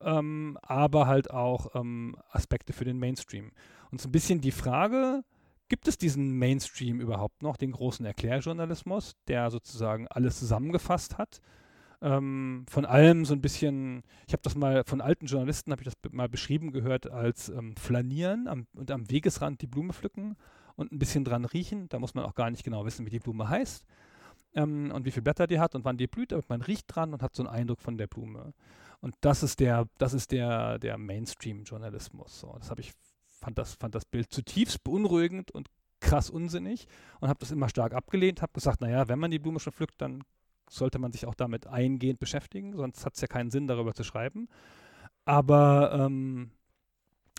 ähm, 0.00 0.58
aber 0.62 1.06
halt 1.06 1.30
auch 1.30 1.74
ähm, 1.74 2.16
Aspekte 2.30 2.72
für 2.72 2.84
den 2.84 2.98
Mainstream. 2.98 3.52
Und 3.92 4.00
so 4.00 4.08
ein 4.08 4.12
bisschen 4.12 4.40
die 4.40 4.50
Frage, 4.50 5.22
gibt 5.68 5.86
es 5.86 5.96
diesen 5.96 6.36
Mainstream 6.36 7.00
überhaupt 7.00 7.42
noch, 7.42 7.56
den 7.56 7.70
großen 7.70 8.04
Erklärjournalismus, 8.04 9.14
der 9.28 9.50
sozusagen 9.50 10.08
alles 10.08 10.38
zusammengefasst 10.38 11.16
hat? 11.16 11.40
Ähm, 12.02 12.64
von 12.68 12.84
allem 12.84 13.24
so 13.24 13.34
ein 13.34 13.40
bisschen, 13.40 14.02
ich 14.26 14.32
habe 14.32 14.42
das 14.42 14.54
mal 14.54 14.84
von 14.84 15.00
alten 15.00 15.26
Journalisten, 15.26 15.72
habe 15.72 15.82
ich 15.82 15.88
das 15.88 16.12
mal 16.12 16.28
beschrieben 16.28 16.72
gehört 16.72 17.10
als 17.10 17.48
ähm, 17.48 17.76
Flanieren 17.76 18.48
am, 18.48 18.66
und 18.74 18.90
am 18.90 19.10
Wegesrand 19.10 19.60
die 19.60 19.66
Blume 19.66 19.92
pflücken 19.92 20.36
und 20.76 20.92
ein 20.92 20.98
bisschen 20.98 21.24
dran 21.24 21.44
riechen. 21.44 21.88
Da 21.88 21.98
muss 21.98 22.14
man 22.14 22.24
auch 22.24 22.34
gar 22.34 22.50
nicht 22.50 22.64
genau 22.64 22.84
wissen, 22.84 23.06
wie 23.06 23.10
die 23.10 23.18
Blume 23.18 23.48
heißt 23.48 23.84
ähm, 24.54 24.90
und 24.92 25.04
wie 25.04 25.10
viele 25.10 25.22
Blätter 25.22 25.46
die 25.46 25.60
hat 25.60 25.74
und 25.74 25.84
wann 25.84 25.98
die 25.98 26.06
blüht, 26.06 26.32
aber 26.32 26.42
man 26.48 26.62
riecht 26.62 26.86
dran 26.94 27.12
und 27.12 27.22
hat 27.22 27.34
so 27.34 27.42
einen 27.42 27.54
Eindruck 27.54 27.80
von 27.80 27.98
der 27.98 28.06
Blume. 28.06 28.54
Und 29.00 29.14
das 29.20 29.42
ist 29.42 29.60
der, 29.60 29.86
das 29.98 30.12
ist 30.12 30.30
der, 30.32 30.78
der 30.78 30.98
Mainstream-Journalismus. 30.98 32.40
So, 32.40 32.54
das 32.58 32.70
habe 32.70 32.80
ich, 32.80 32.92
fand 33.28 33.58
das, 33.58 33.74
fand 33.74 33.94
das 33.94 34.04
Bild 34.04 34.32
zutiefst 34.32 34.84
beunruhigend 34.84 35.50
und 35.50 35.68
krass 36.00 36.30
unsinnig 36.30 36.86
und 37.20 37.28
habe 37.28 37.40
das 37.40 37.50
immer 37.50 37.68
stark 37.68 37.94
abgelehnt, 37.94 38.42
habe 38.42 38.52
gesagt, 38.52 38.80
naja, 38.80 39.08
wenn 39.08 39.18
man 39.18 39.30
die 39.30 39.38
Blume 39.38 39.60
schon 39.60 39.72
pflückt, 39.72 40.00
dann 40.00 40.22
sollte 40.70 40.98
man 40.98 41.12
sich 41.12 41.26
auch 41.26 41.34
damit 41.34 41.66
eingehend 41.66 42.20
beschäftigen, 42.20 42.76
sonst 42.76 43.04
hat 43.04 43.14
es 43.14 43.20
ja 43.20 43.26
keinen 43.26 43.50
Sinn, 43.50 43.66
darüber 43.66 43.94
zu 43.94 44.04
schreiben. 44.04 44.48
Aber 45.24 45.92
ähm, 45.92 46.50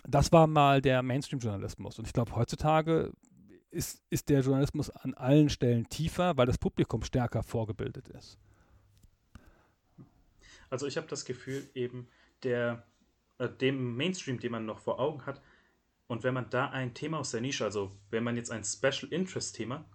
das 0.04 0.32
war 0.32 0.46
mal 0.46 0.80
der 0.80 1.02
Mainstream-Journalismus. 1.02 1.98
Und 1.98 2.06
ich 2.06 2.12
glaube, 2.12 2.34
heutzutage 2.36 3.12
ist, 3.70 4.02
ist 4.10 4.28
der 4.28 4.40
Journalismus 4.40 4.90
an 4.90 5.14
allen 5.14 5.48
Stellen 5.48 5.88
tiefer, 5.88 6.36
weil 6.36 6.46
das 6.46 6.58
Publikum 6.58 7.02
stärker 7.02 7.42
vorgebildet 7.42 8.08
ist. 8.08 8.38
Also 10.68 10.86
ich 10.86 10.96
habe 10.96 11.06
das 11.06 11.24
Gefühl, 11.24 11.68
eben 11.74 12.08
der, 12.42 12.86
äh, 13.38 13.48
dem 13.48 13.96
Mainstream, 13.96 14.40
den 14.40 14.52
man 14.52 14.66
noch 14.66 14.78
vor 14.78 15.00
Augen 15.00 15.24
hat, 15.26 15.40
und 16.06 16.24
wenn 16.24 16.34
man 16.34 16.50
da 16.50 16.68
ein 16.68 16.92
Thema 16.92 17.20
aus 17.20 17.30
der 17.30 17.40
Nische, 17.40 17.64
also 17.64 17.90
wenn 18.10 18.22
man 18.22 18.36
jetzt 18.36 18.50
ein 18.50 18.64
Special 18.64 19.10
Interest 19.10 19.56
Thema 19.56 19.86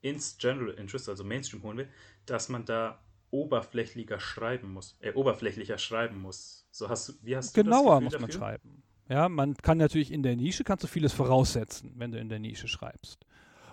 ins 0.00 0.38
General 0.38 0.70
Interest, 0.70 1.08
also 1.08 1.24
Mainstream 1.24 1.62
holen 1.62 1.78
will, 1.78 1.88
dass 2.26 2.48
man 2.48 2.64
da 2.64 2.98
oberflächlicher 3.30 4.18
schreiben 4.18 4.72
muss, 4.72 4.96
äh, 5.00 5.12
oberflächlicher 5.12 5.78
schreiben 5.78 6.20
muss. 6.20 6.66
So 6.70 6.88
hast 6.88 7.08
du, 7.08 7.12
wie 7.22 7.36
hast 7.36 7.54
Genauer 7.54 7.98
du 7.98 8.04
muss 8.04 8.18
man 8.18 8.30
schreiben. 8.30 8.82
Ja, 9.08 9.28
man 9.28 9.56
kann 9.56 9.78
natürlich 9.78 10.12
in 10.12 10.22
der 10.22 10.36
Nische, 10.36 10.62
kannst 10.62 10.84
du 10.84 10.88
vieles 10.88 11.12
voraussetzen, 11.12 11.92
wenn 11.96 12.12
du 12.12 12.18
in 12.18 12.28
der 12.28 12.38
Nische 12.38 12.68
schreibst. 12.68 13.26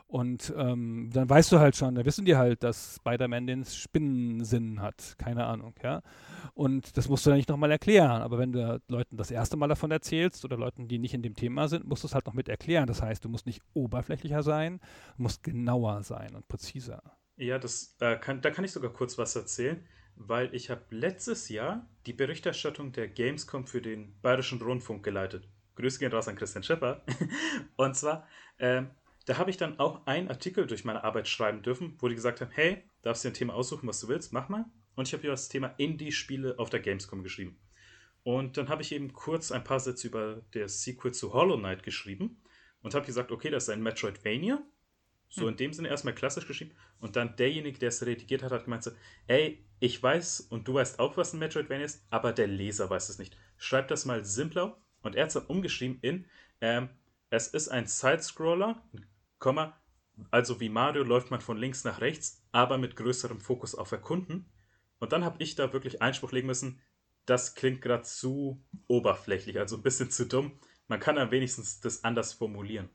Und 0.08 0.54
ähm, 0.56 1.10
dann 1.12 1.30
weißt 1.30 1.52
du 1.52 1.60
halt 1.60 1.76
schon, 1.76 1.96
da 1.96 2.06
wissen 2.06 2.24
die 2.24 2.38
halt, 2.38 2.64
dass 2.64 2.96
Spider-Man 2.96 3.46
den 3.46 3.66
Spinnensinn 3.66 4.82
hat. 4.82 5.16
Keine 5.18 5.46
Ahnung, 5.46 5.76
ja. 5.84 6.02
Und 6.54 6.96
das 6.96 7.10
musst 7.10 7.26
du 7.26 7.30
dann 7.30 7.38
nicht 7.38 7.50
nochmal 7.50 7.72
erklären. 7.72 8.22
Aber 8.22 8.38
wenn 8.38 8.54
du 8.54 8.82
Leuten 8.88 9.18
das 9.18 9.32
erste 9.32 9.58
Mal 9.58 9.68
davon 9.68 9.92
erzählst 9.92 10.46
oder 10.46 10.56
Leuten, 10.56 10.88
die 10.88 10.98
nicht 10.98 11.14
in 11.14 11.24
dem 11.24 11.36
Thema 11.36 11.68
sind, 11.68 11.86
musst 11.86 12.04
du 12.04 12.08
es 12.08 12.16
halt 12.16 12.26
noch 12.26 12.34
mit 12.34 12.48
erklären. 12.48 12.88
Das 12.88 13.02
heißt, 13.02 13.26
du 13.26 13.28
musst 13.28 13.46
nicht 13.46 13.62
oberflächlicher 13.74 14.44
sein, 14.44 14.80
musst 15.18 15.44
genauer 15.44 16.04
sein 16.04 16.36
und 16.36 16.48
präziser. 16.48 17.04
Ja, 17.36 17.60
das, 17.60 17.98
äh, 18.00 18.16
kann, 18.16 18.42
da 18.42 18.50
kann 18.50 18.64
ich 18.64 18.72
sogar 18.72 18.94
kurz 18.94 19.18
was 19.18 19.36
erzählen, 19.36 19.86
weil 20.16 20.56
ich 20.56 20.70
habe 20.70 20.84
letztes 20.90 21.50
Jahr 21.50 21.86
die 22.06 22.14
Berichterstattung 22.14 22.94
der 22.94 23.10
Gamescom 23.10 23.68
für 23.68 23.82
den 23.82 24.16
Bayerischen 24.22 24.62
Rundfunk 24.62 25.04
geleitet. 25.04 25.50
Grüße 25.76 26.00
gehen 26.00 26.14
raus 26.14 26.30
an 26.30 26.38
Christian 26.38 26.64
Schepper. 26.64 27.04
und 27.76 27.96
zwar 27.96 28.26
ähm, 28.58 28.90
da 29.28 29.38
habe 29.38 29.50
ich 29.50 29.58
dann 29.58 29.78
auch 29.78 30.06
einen 30.08 30.30
Artikel 30.30 30.66
durch 30.68 30.86
meine 30.86 31.04
Arbeit 31.04 31.28
schreiben 31.28 31.62
dürfen, 31.62 31.98
wo 32.00 32.08
die 32.08 32.16
gesagt 32.16 32.40
haben, 32.40 32.52
hey, 32.52 32.84
darfst 33.02 33.26
dir 33.26 33.30
ein 33.30 33.34
Thema 33.34 33.56
aussuchen, 33.56 33.86
was 33.86 34.00
du 34.00 34.08
willst, 34.08 34.32
mach 34.32 34.48
mal. 34.48 34.66
Und 34.96 35.08
ich 35.08 35.14
habe 35.14 35.24
über 35.24 35.34
das 35.34 35.50
Thema 35.50 35.68
Indie-Spiele 35.78 36.58
auf 36.58 36.70
der 36.70 36.80
Gamescom 36.80 37.24
geschrieben. 37.24 37.60
Und 38.24 38.56
dann 38.56 38.70
habe 38.70 38.82
ich 38.82 38.94
eben 38.94 39.12
kurz 39.12 39.52
ein 39.52 39.66
paar 39.66 39.82
Sätze 39.82 40.08
über 40.08 40.42
das 40.52 40.82
Sequel 40.82 41.14
zu 41.14 41.34
Hollow 41.34 41.58
Knight 41.58 41.84
geschrieben 41.84 42.42
und 42.82 42.96
habe 42.96 43.06
gesagt, 43.06 43.34
okay, 43.34 43.50
das 43.50 43.64
ist 43.64 43.70
ein 43.70 43.84
Metroidvania. 43.84 44.64
So 45.28 45.42
hm. 45.42 45.50
in 45.50 45.58
dem 45.58 45.74
Sinne 45.74 45.90
erstmal 45.90 46.16
klassisch 46.16 46.48
geschrieben. 46.48 46.72
Und 47.00 47.18
dann 47.18 47.36
derjenige, 47.36 47.80
der 47.80 47.90
es 47.90 48.06
redigiert 48.06 48.44
hat, 48.44 48.54
hat 48.54 48.64
gemeint 48.64 48.84
so, 48.84 48.92
ey, 49.28 49.66
ich 49.82 50.02
weiß 50.02 50.40
und 50.40 50.70
du 50.70 50.76
weißt 50.76 51.00
auch, 51.00 51.18
was 51.18 51.34
ein 51.34 51.40
Metroidvania 51.40 51.86
ist, 51.86 52.08
aber 52.12 52.32
der 52.32 52.48
Leser 52.48 52.90
weiß 52.90 53.10
es 53.10 53.20
nicht. 53.20 53.38
Schreib 53.58 53.90
das 53.90 54.06
mal 54.06 54.24
simpler. 54.24 54.82
Und 55.02 55.16
er 55.16 55.24
hat 55.24 55.28
es 55.28 55.34
dann 55.34 55.48
umgeschrieben 55.48 56.00
in, 56.02 56.26
ähm, 56.62 56.90
es 57.30 57.50
ist 57.50 57.68
ein 57.68 57.88
Sidescroller, 57.88 58.82
Komma, 58.92 59.17
also 60.32 60.60
wie 60.60 60.70
Mario 60.70 61.04
läuft 61.04 61.32
man 61.32 61.42
von 61.42 61.58
links 61.58 61.84
nach 61.84 62.02
rechts, 62.02 62.44
aber 62.52 62.78
mit 62.78 62.96
größerem 62.96 63.40
Fokus 63.40 63.76
auf 63.76 63.92
Erkunden. 63.92 64.50
Und 65.00 65.12
dann 65.12 65.24
habe 65.24 65.42
ich 65.44 65.56
da 65.56 65.74
wirklich 65.74 66.02
Einspruch 66.02 66.32
legen 66.32 66.48
müssen, 66.48 66.82
das 67.28 67.56
klingt 67.56 67.82
gerade 67.82 68.04
zu 68.04 68.64
oberflächlich, 68.88 69.60
also 69.60 69.76
ein 69.76 69.84
bisschen 69.84 70.10
zu 70.10 70.26
dumm. 70.26 70.60
Man 70.88 71.00
kann 71.00 71.18
am 71.18 71.30
wenigsten 71.30 71.64
das 71.84 72.04
anders 72.04 72.34
formulieren. 72.34 72.90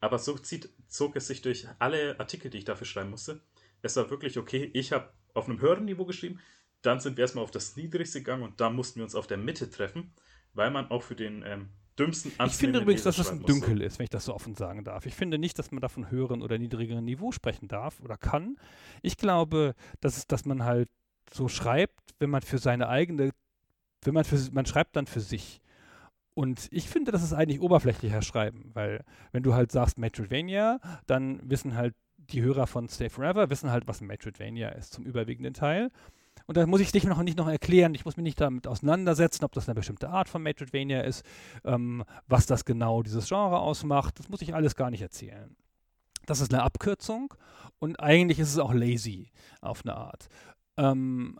Aber 0.00 0.18
so 0.18 0.36
zieht, 0.38 0.70
zog 0.88 1.14
es 1.16 1.26
sich 1.26 1.42
durch 1.42 1.68
alle 1.78 2.18
Artikel, 2.18 2.50
die 2.50 2.58
ich 2.58 2.64
dafür 2.64 2.86
schreiben 2.86 3.10
musste. 3.10 3.42
Es 3.82 3.96
war 3.96 4.10
wirklich 4.10 4.38
okay. 4.38 4.70
Ich 4.72 4.92
habe 4.92 5.12
auf 5.34 5.48
einem 5.48 5.60
höheren 5.60 5.84
Niveau 5.84 6.06
geschrieben. 6.06 6.40
Dann 6.82 7.00
sind 7.00 7.16
wir 7.16 7.22
erstmal 7.22 7.44
auf 7.44 7.50
das 7.50 7.76
Niedrigste 7.76 8.20
gegangen 8.20 8.42
und 8.42 8.60
da 8.60 8.70
mussten 8.70 9.00
wir 9.00 9.04
uns 9.04 9.14
auf 9.14 9.26
der 9.26 9.38
Mitte 9.38 9.70
treffen, 9.70 10.14
weil 10.54 10.70
man 10.70 10.90
auch 10.90 11.02
für 11.02 11.16
den 11.16 11.42
ähm, 11.46 11.68
dümmsten 11.98 12.32
Ich 12.46 12.52
finde 12.52 12.80
übrigens, 12.80 13.02
dass 13.02 13.16
das 13.16 13.30
ein 13.30 13.42
Dünkel 13.44 13.80
ist, 13.80 13.98
wenn 13.98 14.04
ich 14.04 14.10
das 14.10 14.26
so 14.26 14.34
offen 14.34 14.54
sagen 14.54 14.84
darf. 14.84 15.06
Ich 15.06 15.14
finde 15.14 15.38
nicht, 15.38 15.58
dass 15.58 15.72
man 15.72 15.80
da 15.80 15.88
von 15.88 16.10
höheren 16.10 16.42
oder 16.42 16.58
niedrigeren 16.58 17.04
Niveau 17.04 17.32
sprechen 17.32 17.68
darf 17.68 18.00
oder 18.00 18.16
kann. 18.16 18.56
Ich 19.02 19.16
glaube, 19.16 19.74
dass, 20.00 20.16
es, 20.16 20.26
dass 20.26 20.44
man 20.44 20.64
halt 20.64 20.88
so 21.32 21.48
schreibt, 21.48 22.14
wenn 22.18 22.30
man 22.30 22.42
für 22.42 22.58
seine 22.58 22.88
eigene 22.88 23.30
wenn 24.06 24.14
man 24.14 24.24
für, 24.24 24.38
man 24.52 24.66
schreibt 24.66 24.96
dann 24.96 25.06
für 25.06 25.20
sich. 25.20 25.60
Und 26.34 26.68
ich 26.70 26.88
finde, 26.88 27.12
das 27.12 27.22
ist 27.22 27.32
eigentlich 27.32 27.60
oberflächlicher 27.60 28.22
Schreiben, 28.22 28.70
weil 28.74 29.04
wenn 29.32 29.42
du 29.42 29.54
halt 29.54 29.72
sagst 29.72 29.98
Metroidvania, 29.98 30.80
dann 31.06 31.40
wissen 31.48 31.76
halt 31.76 31.94
die 32.16 32.42
Hörer 32.42 32.66
von 32.66 32.88
Stay 32.88 33.08
Forever, 33.08 33.50
wissen 33.50 33.70
halt, 33.70 33.86
was 33.88 34.00
ein 34.00 34.06
Metroidvania 34.06 34.68
ist 34.70 34.92
zum 34.92 35.04
überwiegenden 35.04 35.54
Teil. 35.54 35.90
Und 36.46 36.56
da 36.56 36.66
muss 36.66 36.80
ich 36.80 36.92
dich 36.92 37.04
noch 37.04 37.22
nicht 37.22 37.36
noch 37.36 37.48
erklären, 37.48 37.94
ich 37.94 38.04
muss 38.04 38.16
mich 38.16 38.24
nicht 38.24 38.40
damit 38.40 38.66
auseinandersetzen, 38.66 39.44
ob 39.44 39.52
das 39.52 39.68
eine 39.68 39.74
bestimmte 39.74 40.08
Art 40.08 40.28
von 40.28 40.42
Metroidvania 40.42 41.00
ist, 41.00 41.24
ähm, 41.64 42.04
was 42.28 42.46
das 42.46 42.64
genau 42.64 43.02
dieses 43.02 43.28
Genre 43.28 43.58
ausmacht. 43.58 44.18
Das 44.18 44.28
muss 44.28 44.42
ich 44.42 44.54
alles 44.54 44.76
gar 44.76 44.90
nicht 44.90 45.02
erzählen. 45.02 45.56
Das 46.24 46.40
ist 46.40 46.52
eine 46.52 46.62
Abkürzung 46.62 47.34
und 47.78 48.00
eigentlich 48.00 48.38
ist 48.38 48.50
es 48.50 48.58
auch 48.58 48.72
lazy 48.72 49.30
auf 49.60 49.84
eine 49.84 49.96
Art. 49.96 50.28
Ähm, 50.76 51.38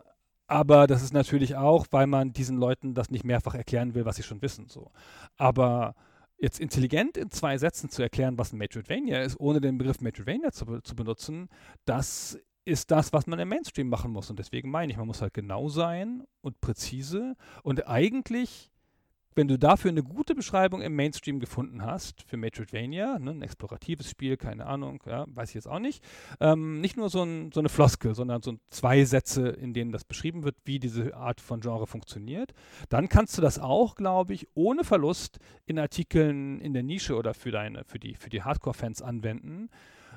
aber 0.49 0.87
das 0.87 1.03
ist 1.03 1.13
natürlich 1.13 1.57
auch, 1.57 1.87
weil 1.91 2.07
man 2.07 2.33
diesen 2.33 2.57
Leuten 2.57 2.95
das 2.95 3.11
nicht 3.11 3.25
mehrfach 3.25 3.55
erklären 3.55 3.95
will, 3.95 4.05
was 4.05 4.17
sie 4.17 4.23
schon 4.23 4.43
wissen. 4.43 4.69
So. 4.69 4.93
Aber 5.37 5.95
jetzt 6.39 6.61
intelligent 6.61 7.17
in 7.17 7.31
zwei 7.31 7.59
Sätzen 7.59 7.91
zu 7.91 8.03
erklären, 8.03 8.39
was 8.39 8.53
ein 8.53 8.59
Metroidvania 8.59 9.23
ist, 9.23 9.41
ohne 9.41 9.61
den 9.61 9.79
Begriff 9.79 10.01
Metroidvania 10.01 10.53
zu, 10.53 10.81
zu 10.81 10.95
benutzen, 10.95 11.49
das 11.85 12.39
ist 12.67 12.91
das, 12.91 13.13
was 13.13 13.27
man 13.27 13.39
im 13.39 13.49
Mainstream 13.49 13.89
machen 13.89 14.13
muss. 14.13 14.29
Und 14.29 14.39
deswegen 14.39 14.71
meine 14.71 14.93
ich, 14.93 14.99
man 14.99 15.07
muss 15.07 15.23
halt 15.23 15.35
genau 15.35 15.69
sein 15.69 16.25
und 16.43 16.61
präzise 16.61 17.37
und 17.63 17.87
eigentlich 17.87 18.71
wenn 19.37 19.49
du 19.49 19.59
dafür 19.59 19.91
eine 19.91 20.03
gute 20.03 20.35
Beschreibung 20.35 20.81
im 20.81 20.97
Mainstream 20.97 21.39
gefunden 21.41 21.85
hast, 21.85 22.23
für 22.23 22.39
Metroidvania, 22.39 23.19
ne, 23.19 23.33
ein 23.33 23.43
exploratives 23.43 24.11
Spiel, 24.11 24.39
keine 24.39 24.65
Ahnung, 24.65 25.03
ja, 25.07 25.27
weiß 25.29 25.51
ich 25.51 25.55
jetzt 25.57 25.69
auch 25.69 25.79
nicht, 25.79 26.03
ähm, 26.41 26.81
nicht 26.81 26.97
nur 26.97 27.11
so, 27.11 27.23
ein, 27.23 27.53
so, 27.53 27.61
eine 27.61 27.69
Floskel, 27.69 28.15
sondern 28.15 28.41
so 28.41 28.55
zwei 28.71 29.05
Sätze, 29.05 29.49
in 29.49 29.75
denen 29.75 29.93
das 29.93 30.05
beschrieben 30.05 30.43
wird, 30.43 30.57
wie 30.65 30.79
diese 30.79 31.15
Art 31.15 31.43
von 31.43 31.61
Genre 31.61 31.87
funktioniert, 31.87 32.55
dann 32.89 33.11
kannst 33.11 33.37
du 33.37 33.43
das 33.43 33.59
auch, 33.59 33.95
glaube 33.95 34.33
ich, 34.33 34.49
ohne 34.55 34.85
Verlust 34.85 35.39
in 35.67 35.79
Artikeln 35.79 36.59
in 36.61 36.73
der 36.73 36.83
Nische 36.83 37.15
oder 37.15 37.35
für 37.35 37.51
deine, 37.51 37.85
für 37.85 37.99
die, 37.99 38.15
für 38.15 38.31
die 38.31 38.43
Hardcore-Fans 38.43 39.03
anwenden. 39.03 39.69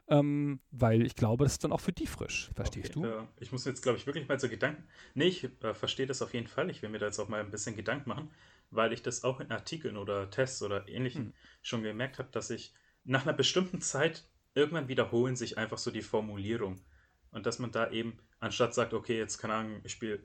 Ähm, 0.10 0.60
weil 0.72 1.06
ich 1.06 1.16
glaube, 1.16 1.44
das 1.44 1.54
ist 1.54 1.64
dann 1.64 1.72
auch 1.72 1.82
für 1.82 1.92
die 1.92 2.08
frisch. 2.08 2.50
Verstehst 2.56 2.98
okay, 2.98 3.08
du? 3.08 3.20
Äh, 3.20 3.26
ich 3.40 3.52
muss 3.52 3.66
jetzt, 3.66 3.84
glaube 3.84 3.98
ich, 3.98 4.08
wirklich 4.08 4.28
mal 4.28 4.40
so 4.40 4.50
Gedanken. 4.50 4.84
Nee, 5.14 5.26
ich 5.26 5.44
äh, 5.64 5.74
verstehe 5.74 6.08
das 6.08 6.22
auf 6.22 6.34
jeden 6.34 6.48
Fall. 6.48 6.70
Ich 6.70 6.82
will 6.82 6.90
mir 6.90 7.00
da 7.00 7.06
jetzt 7.06 7.20
auch 7.20 7.30
mal 7.30 7.40
ein 7.40 7.52
bisschen 7.52 7.76
Gedanken 7.76 8.10
machen 8.10 8.30
weil 8.72 8.94
ich 8.94 9.02
das 9.02 9.24
auch 9.24 9.40
in 9.40 9.52
Artikeln 9.52 9.98
oder 9.98 10.30
Tests 10.30 10.62
oder 10.62 10.88
ähnlichem 10.88 11.26
hm. 11.26 11.34
schon 11.62 11.84
gemerkt 11.84 12.20
habe, 12.20 12.30
dass 12.32 12.50
ich 12.50 12.74
nach 13.04 13.24
einer 13.24 13.34
bestimmten 13.34 13.82
Zeit 13.82 14.26
irgendwann 14.54 14.88
wiederholen 14.88 15.36
sich 15.36 15.58
einfach 15.58 15.78
so 15.78 15.92
die 15.92 16.02
Formulierung. 16.02 16.80
Und 17.32 17.46
dass 17.46 17.60
man 17.60 17.72
da 17.72 17.92
eben, 17.92 18.18
anstatt 18.40 18.74
sagt, 18.74 18.94
okay, 18.94 19.18
jetzt 19.18 19.38
keine 19.38 19.54
Ahnung, 19.54 19.82
ich 19.84 19.92
spiele 19.92 20.20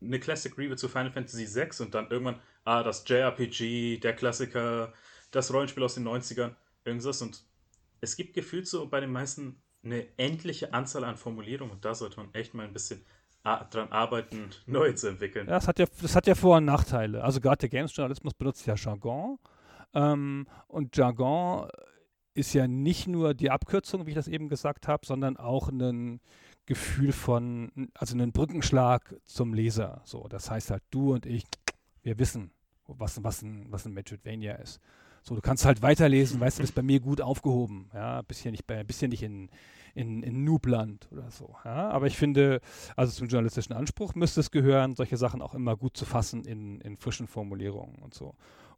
eine 0.00 0.18
Classic 0.18 0.56
Reboot 0.56 0.78
zu 0.78 0.88
Final 0.88 1.12
Fantasy 1.12 1.46
VI 1.46 1.82
und 1.82 1.94
dann 1.94 2.10
irgendwann, 2.10 2.40
ah, 2.64 2.82
das 2.82 3.04
JRPG, 3.06 3.98
der 3.98 4.14
Klassiker, 4.14 4.92
das 5.30 5.52
Rollenspiel 5.52 5.82
aus 5.82 5.94
den 5.94 6.08
90ern, 6.08 6.54
irgendwas. 6.84 7.22
Und 7.22 7.44
es 8.00 8.16
gibt 8.16 8.34
gefühlt 8.34 8.66
so 8.66 8.88
bei 8.88 9.00
den 9.00 9.12
meisten 9.12 9.62
eine 9.82 10.06
endliche 10.18 10.72
Anzahl 10.74 11.04
an 11.04 11.16
Formulierungen 11.16 11.74
und 11.74 11.84
da 11.84 11.94
sollte 11.94 12.18
man 12.18 12.32
echt 12.34 12.54
mal 12.54 12.66
ein 12.66 12.72
bisschen 12.72 13.04
dran 13.42 13.90
arbeiten, 13.90 14.50
neu 14.66 14.92
zu 14.92 15.08
entwickeln. 15.08 15.46
Ja, 15.46 15.54
das 15.54 15.66
hat 15.66 15.78
ja, 15.78 15.86
das 16.02 16.14
hat 16.14 16.26
ja 16.26 16.34
Vor- 16.34 16.58
und 16.58 16.66
Nachteile. 16.66 17.24
Also 17.24 17.40
gerade 17.40 17.60
der 17.60 17.68
Games-Journalismus 17.70 18.34
benutzt 18.34 18.66
ja 18.66 18.74
Jargon. 18.74 19.38
Ähm, 19.94 20.46
und 20.68 20.96
Jargon 20.96 21.68
ist 22.34 22.52
ja 22.52 22.68
nicht 22.68 23.06
nur 23.06 23.34
die 23.34 23.50
Abkürzung, 23.50 24.06
wie 24.06 24.10
ich 24.10 24.16
das 24.16 24.28
eben 24.28 24.48
gesagt 24.48 24.88
habe, 24.88 25.06
sondern 25.06 25.36
auch 25.36 25.68
ein 25.68 26.20
Gefühl 26.66 27.12
von, 27.12 27.90
also 27.94 28.14
einen 28.14 28.32
Brückenschlag 28.32 29.14
zum 29.24 29.54
Leser. 29.54 30.02
So, 30.04 30.28
das 30.28 30.50
heißt 30.50 30.70
halt, 30.70 30.82
du 30.90 31.14
und 31.14 31.26
ich, 31.26 31.44
wir 32.02 32.18
wissen, 32.18 32.52
was, 32.86 33.22
was, 33.24 33.42
ein, 33.42 33.66
was 33.70 33.86
ein 33.86 33.94
Metroidvania 33.94 34.54
ist. 34.56 34.80
So, 35.22 35.34
du 35.34 35.40
kannst 35.40 35.64
halt 35.64 35.82
weiterlesen, 35.82 36.40
weißt 36.40 36.58
du, 36.58 36.62
bist 36.62 36.74
bei 36.74 36.82
mir 36.82 37.00
gut 37.00 37.20
aufgehoben. 37.20 37.90
Ja, 37.94 38.22
bist 38.22 38.40
hier 38.40 38.50
nicht, 38.50 38.66
bei, 38.66 38.82
bist 38.84 39.00
hier 39.00 39.08
nicht 39.08 39.22
in, 39.22 39.50
in, 39.94 40.22
in 40.22 40.44
Noobland 40.44 41.08
oder 41.12 41.30
so. 41.30 41.54
Ja? 41.64 41.90
Aber 41.90 42.06
ich 42.06 42.16
finde, 42.16 42.60
also 42.96 43.12
zum 43.12 43.28
journalistischen 43.28 43.74
Anspruch 43.74 44.14
müsste 44.14 44.40
es 44.40 44.50
gehören, 44.50 44.96
solche 44.96 45.16
Sachen 45.16 45.42
auch 45.42 45.54
immer 45.54 45.76
gut 45.76 45.96
zu 45.96 46.04
fassen 46.04 46.44
in, 46.44 46.80
in 46.80 46.96
frischen 46.96 47.26
Formulierungen 47.26 47.96
und 48.02 48.14
so, 48.14 48.34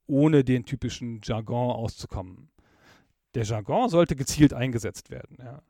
ohne 0.07 0.45
den 0.45 0.64
typischen 0.64 1.20
Jargon 1.22 1.70
auszukommen. 1.70 2.51
Der 3.34 3.45
Jargon 3.45 3.88
sollte 3.88 4.16
gezielt 4.16 4.53
eingesetzt 4.53 5.11
werden. 5.11 5.38
Ja. 5.40 5.62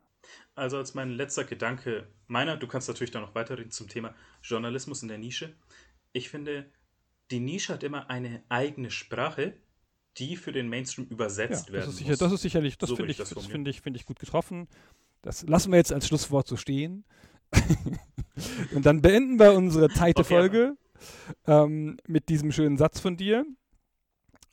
Also 0.55 0.77
als 0.77 0.93
mein 0.93 1.09
letzter 1.09 1.43
Gedanke 1.43 2.07
meiner, 2.27 2.57
du 2.57 2.67
kannst 2.67 2.87
natürlich 2.87 3.11
da 3.11 3.21
noch 3.21 3.35
weiterreden 3.35 3.71
zum 3.71 3.87
Thema 3.87 4.13
Journalismus 4.41 5.01
in 5.01 5.07
der 5.07 5.17
Nische. 5.17 5.55
Ich 6.11 6.29
finde, 6.29 6.69
die 7.31 7.39
Nische 7.39 7.73
hat 7.73 7.83
immer 7.83 8.09
eine 8.09 8.43
eigene 8.49 8.91
Sprache, 8.91 9.53
die 10.17 10.35
für 10.35 10.51
den 10.51 10.69
Mainstream 10.69 11.07
übersetzt 11.07 11.67
ja, 11.67 11.73
werden 11.73 11.89
ist 11.89 11.97
sicher, 11.97 12.09
muss. 12.11 12.19
Das 12.19 12.33
ist 12.33 12.41
sicherlich, 12.41 12.77
das 12.77 12.89
so 12.89 12.95
finde 12.95 13.11
ich, 13.11 13.17
das 13.17 13.33
find 13.47 13.67
ich, 13.67 13.81
find 13.81 13.95
ich 13.95 14.05
gut 14.05 14.19
getroffen. 14.19 14.67
Das 15.21 15.47
lassen 15.47 15.71
wir 15.71 15.77
jetzt 15.77 15.93
als 15.93 16.07
Schlusswort 16.07 16.47
so 16.47 16.57
stehen. 16.57 17.05
Und 18.73 18.85
dann 18.85 19.01
beenden 19.01 19.39
wir 19.39 19.53
unsere 19.53 19.89
teite 19.93 20.21
okay. 20.21 20.33
Folge 20.33 20.77
ähm, 21.47 21.97
mit 22.07 22.29
diesem 22.29 22.51
schönen 22.51 22.77
Satz 22.77 22.99
von 22.99 23.17
dir. 23.17 23.45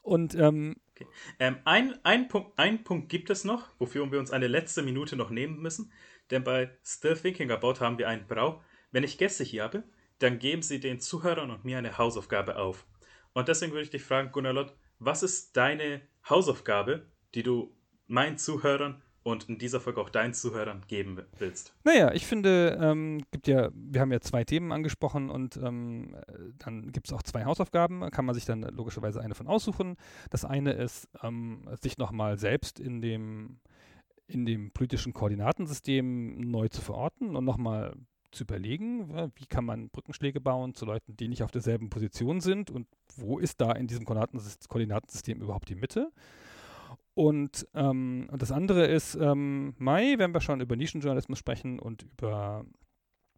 Und 0.03 0.35
ähm, 0.35 0.77
okay. 0.95 1.07
ähm, 1.39 1.57
ein, 1.65 1.99
ein, 2.05 2.29
Punkt, 2.29 2.59
ein 2.59 2.85
Punkt 2.85 3.09
gibt 3.09 3.31
es 3.31 3.45
noch, 3.45 3.69
wofür 3.79 4.11
wir 4.11 4.19
uns 4.19 4.31
eine 4.31 4.49
letzte 4.49 4.83
Minute 4.83 5.17
noch 5.17 5.31
nehmen 5.31 5.61
müssen. 5.61 5.93
Denn 6.31 6.45
bei 6.45 6.71
Still 6.85 7.17
Thinking 7.17 7.51
About 7.51 7.81
haben 7.81 7.99
wir 7.99 8.09
einen 8.09 8.27
Brauch. 8.27 8.63
Wenn 8.93 9.05
ich 9.05 9.19
Gäste 9.19 9.45
hier 9.45 9.65
habe, 9.65 9.85
dann 10.19 10.39
geben 10.39 10.63
sie 10.63 10.81
den 10.81 11.01
Zuhörern 11.01 11.51
und 11.51 11.65
mir 11.65 11.79
eine 11.79 11.99
Hausaufgabe 11.99 12.57
auf. 12.57 12.87
Und 13.33 13.49
deswegen 13.49 13.73
würde 13.73 13.85
ich 13.85 13.91
dich 13.91 14.03
fragen, 14.03 14.33
Gunnar 14.33 14.53
Lott, 14.53 14.75
was 15.01 15.23
ist 15.23 15.57
deine 15.57 16.03
Hausaufgabe, 16.29 17.07
die 17.35 17.43
du 17.43 17.75
meinen 18.07 18.39
Zuhörern 18.39 19.03
und 19.23 19.49
in 19.49 19.59
dieser 19.59 19.81
Folge 19.81 20.01
auch 20.01 20.11
deinen 20.11 20.35
Zuhörern 20.35 20.85
geben 20.89 21.21
willst? 21.39 21.75
Naja, 21.85 22.13
ich 22.13 22.27
finde, 22.27 22.79
ähm, 22.81 23.23
gibt 23.31 23.49
ja, 23.49 23.71
wir 23.75 24.01
haben 24.01 24.13
ja 24.13 24.21
zwei 24.21 24.45
Themen 24.45 24.73
angesprochen 24.73 25.31
und 25.31 25.57
ähm, 25.57 26.17
dann 26.59 26.93
gibt 26.93 27.09
es 27.09 27.13
auch 27.13 27.23
zwei 27.23 27.45
Hausaufgaben, 27.45 28.11
kann 28.11 28.25
man 28.25 28.35
sich 28.35 28.45
dann 28.45 28.63
logischerweise 28.63 29.21
eine 29.21 29.35
von 29.35 29.49
aussuchen. 29.49 29.97
Das 30.31 30.45
eine 30.45 30.73
ist, 30.73 31.09
ähm, 31.23 31.69
sich 31.81 31.99
nochmal 31.99 32.39
selbst 32.39 32.79
in 32.79 33.01
dem, 33.01 33.61
in 34.27 34.47
dem 34.47 34.71
politischen 34.73 35.13
Koordinatensystem 35.13 36.39
neu 36.39 36.69
zu 36.69 36.81
verorten 36.81 37.37
und 37.37 37.45
nochmal 37.45 37.95
zu 38.33 38.45
überlegen, 38.45 39.33
wie 39.37 39.47
kann 39.47 39.65
man 39.65 39.89
Brückenschläge 39.91 40.41
bauen 40.41 40.75
zu 40.75 40.85
Leuten, 40.85 41.17
die 41.17 41.29
nicht 41.29 41.43
auf 41.43 41.51
derselben 41.51 41.91
Position 41.91 42.41
sind 42.41 42.71
und 42.71 42.87
wo 43.17 43.39
ist 43.39 43.61
da 43.61 43.73
in 43.73 43.87
diesem 43.87 44.05
Koordinatensystem 44.05 45.41
überhaupt 45.41 45.69
die 45.69 45.75
Mitte. 45.75 46.13
Und, 47.15 47.67
ähm, 47.75 48.29
und 48.31 48.41
das 48.41 48.53
andere 48.53 48.87
ist, 48.87 49.15
ähm, 49.17 49.75
Mai, 49.79 50.15
wenn 50.19 50.33
wir 50.33 50.41
schon 50.41 50.61
über 50.61 50.77
Nischenjournalismus 50.77 51.39
sprechen 51.39 51.79
und 51.79 52.03
über 52.03 52.65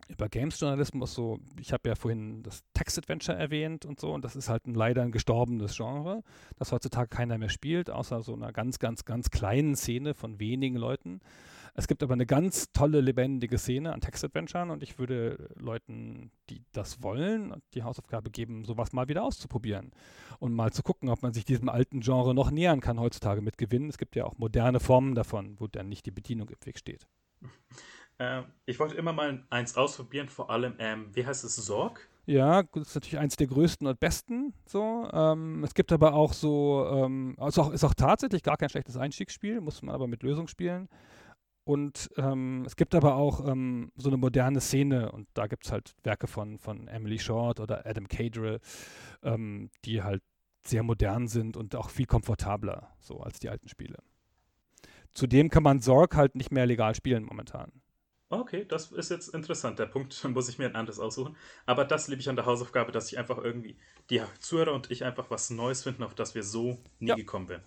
über 0.08 0.28
Games-Journalismus, 0.28 1.14
so, 1.14 1.38
ich 1.60 1.72
habe 1.72 1.88
ja 1.88 1.94
vorhin 1.94 2.42
das 2.42 2.62
Text-Adventure 2.74 3.36
erwähnt 3.36 3.84
und 3.84 4.00
so, 4.00 4.12
und 4.12 4.24
das 4.24 4.36
ist 4.36 4.48
halt 4.48 4.66
ein, 4.66 4.74
leider 4.74 5.02
ein 5.02 5.12
gestorbenes 5.12 5.76
Genre, 5.76 6.22
das 6.56 6.72
heutzutage 6.72 7.08
keiner 7.08 7.38
mehr 7.38 7.48
spielt, 7.48 7.90
außer 7.90 8.22
so 8.22 8.34
einer 8.34 8.52
ganz, 8.52 8.78
ganz, 8.78 9.04
ganz 9.04 9.30
kleinen 9.30 9.76
Szene 9.76 10.14
von 10.14 10.38
wenigen 10.40 10.76
Leuten. 10.76 11.20
Es 11.74 11.88
gibt 11.88 12.02
aber 12.02 12.12
eine 12.12 12.26
ganz 12.26 12.70
tolle, 12.72 13.00
lebendige 13.00 13.56
Szene 13.56 13.92
an 13.92 14.00
Text-Adventuren 14.00 14.70
und 14.70 14.82
ich 14.82 14.98
würde 14.98 15.48
Leuten, 15.56 16.30
die 16.50 16.62
das 16.72 17.02
wollen, 17.02 17.54
die 17.72 17.82
Hausaufgabe 17.82 18.30
geben, 18.30 18.64
sowas 18.64 18.92
mal 18.92 19.08
wieder 19.08 19.22
auszuprobieren 19.22 19.90
und 20.38 20.52
mal 20.52 20.72
zu 20.72 20.82
gucken, 20.82 21.08
ob 21.08 21.22
man 21.22 21.32
sich 21.32 21.46
diesem 21.46 21.70
alten 21.70 22.00
Genre 22.00 22.34
noch 22.34 22.50
nähern 22.50 22.80
kann 22.80 23.00
heutzutage 23.00 23.40
mit 23.40 23.56
Gewinnen. 23.56 23.88
Es 23.88 23.96
gibt 23.96 24.16
ja 24.16 24.24
auch 24.26 24.36
moderne 24.36 24.80
Formen 24.80 25.14
davon, 25.14 25.58
wo 25.60 25.66
dann 25.66 25.88
nicht 25.88 26.04
die 26.04 26.10
Bedienung 26.10 26.50
im 26.50 26.66
Weg 26.66 26.78
steht. 26.78 27.06
Äh, 28.18 28.42
ich 28.66 28.78
wollte 28.78 28.94
immer 28.94 29.14
mal 29.14 29.42
eins 29.48 29.76
ausprobieren, 29.76 30.28
vor 30.28 30.50
allem, 30.50 30.74
ähm, 30.78 31.08
wie 31.14 31.24
heißt 31.24 31.42
es, 31.44 31.56
Sorg? 31.56 32.08
Ja, 32.24 32.62
das 32.62 32.88
ist 32.88 32.94
natürlich 32.94 33.18
eins 33.18 33.36
der 33.36 33.48
größten 33.48 33.86
und 33.86 33.98
besten. 33.98 34.54
So, 34.66 35.08
ähm, 35.12 35.64
es 35.64 35.74
gibt 35.74 35.90
aber 35.90 36.14
auch 36.14 36.32
so, 36.32 36.86
ähm, 36.88 37.34
also 37.38 37.62
auch, 37.62 37.72
ist 37.72 37.82
auch 37.82 37.94
tatsächlich 37.94 38.42
gar 38.44 38.56
kein 38.56 38.68
schlechtes 38.68 38.96
Einstiegsspiel, 38.96 39.60
muss 39.60 39.82
man 39.82 39.94
aber 39.94 40.06
mit 40.06 40.22
Lösung 40.22 40.46
spielen. 40.46 40.88
Und 41.64 42.10
ähm, 42.16 42.64
es 42.66 42.74
gibt 42.74 42.94
aber 42.94 43.14
auch 43.14 43.46
ähm, 43.46 43.92
so 43.94 44.08
eine 44.08 44.16
moderne 44.16 44.60
Szene 44.60 45.12
und 45.12 45.28
da 45.34 45.46
gibt 45.46 45.64
es 45.64 45.72
halt 45.72 45.94
Werke 46.02 46.26
von, 46.26 46.58
von 46.58 46.88
Emily 46.88 47.20
Short 47.20 47.60
oder 47.60 47.86
Adam 47.86 48.08
Cadrell, 48.08 48.60
ähm, 49.22 49.70
die 49.84 50.02
halt 50.02 50.22
sehr 50.64 50.82
modern 50.82 51.28
sind 51.28 51.56
und 51.56 51.76
auch 51.76 51.90
viel 51.90 52.06
komfortabler 52.06 52.92
so 53.00 53.20
als 53.20 53.38
die 53.38 53.48
alten 53.48 53.68
Spiele. 53.68 53.98
Zudem 55.14 55.50
kann 55.50 55.62
man 55.62 55.80
Sorg 55.80 56.16
halt 56.16 56.34
nicht 56.34 56.50
mehr 56.50 56.66
legal 56.66 56.94
spielen 56.94 57.24
momentan. 57.24 57.70
Okay, 58.28 58.64
das 58.66 58.90
ist 58.90 59.10
jetzt 59.10 59.28
interessant. 59.28 59.78
Der 59.78 59.86
Punkt 59.86 60.24
muss 60.28 60.48
ich 60.48 60.58
mir 60.58 60.64
ein 60.64 60.74
anderes 60.74 60.98
aussuchen. 60.98 61.36
Aber 61.66 61.84
das 61.84 62.08
liebe 62.08 62.20
ich 62.20 62.28
an 62.28 62.36
der 62.36 62.46
Hausaufgabe, 62.46 62.90
dass 62.90 63.12
ich 63.12 63.18
einfach 63.18 63.38
irgendwie, 63.38 63.76
die 64.10 64.22
Zuhörer 64.40 64.72
und 64.72 64.90
ich 64.90 65.04
einfach 65.04 65.30
was 65.30 65.50
Neues 65.50 65.82
finden, 65.82 66.02
auf 66.02 66.14
das 66.14 66.34
wir 66.34 66.42
so 66.42 66.78
nie 66.98 67.10
ja. 67.10 67.14
gekommen 67.14 67.48
wären. 67.48 67.62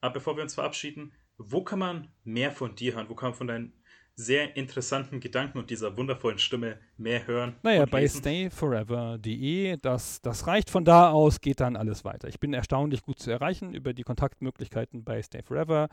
Aber 0.00 0.14
bevor 0.14 0.36
wir 0.36 0.42
uns 0.42 0.54
verabschieden, 0.54 1.12
wo 1.48 1.62
kann 1.62 1.78
man 1.78 2.08
mehr 2.24 2.50
von 2.50 2.74
dir 2.74 2.94
hören? 2.94 3.08
Wo 3.08 3.14
kann 3.14 3.30
man 3.30 3.38
von 3.38 3.46
deinen 3.46 3.72
sehr 4.14 4.56
interessanten 4.56 5.20
Gedanken 5.20 5.58
und 5.58 5.70
dieser 5.70 5.96
wundervollen 5.96 6.38
Stimme 6.38 6.78
mehr 6.96 7.26
hören. 7.26 7.56
Naja, 7.62 7.86
bei 7.86 8.06
stayforever.de, 8.06 9.78
das, 9.78 10.20
das 10.20 10.46
reicht. 10.46 10.70
Von 10.70 10.84
da 10.84 11.10
aus 11.10 11.40
geht 11.40 11.60
dann 11.60 11.76
alles 11.76 12.04
weiter. 12.04 12.28
Ich 12.28 12.38
bin 12.38 12.52
erstaunlich 12.52 13.02
gut 13.02 13.18
zu 13.18 13.30
erreichen 13.30 13.72
über 13.72 13.94
die 13.94 14.02
Kontaktmöglichkeiten 14.02 15.02
bei 15.02 15.22
Stay 15.22 15.42
Forever. 15.42 15.88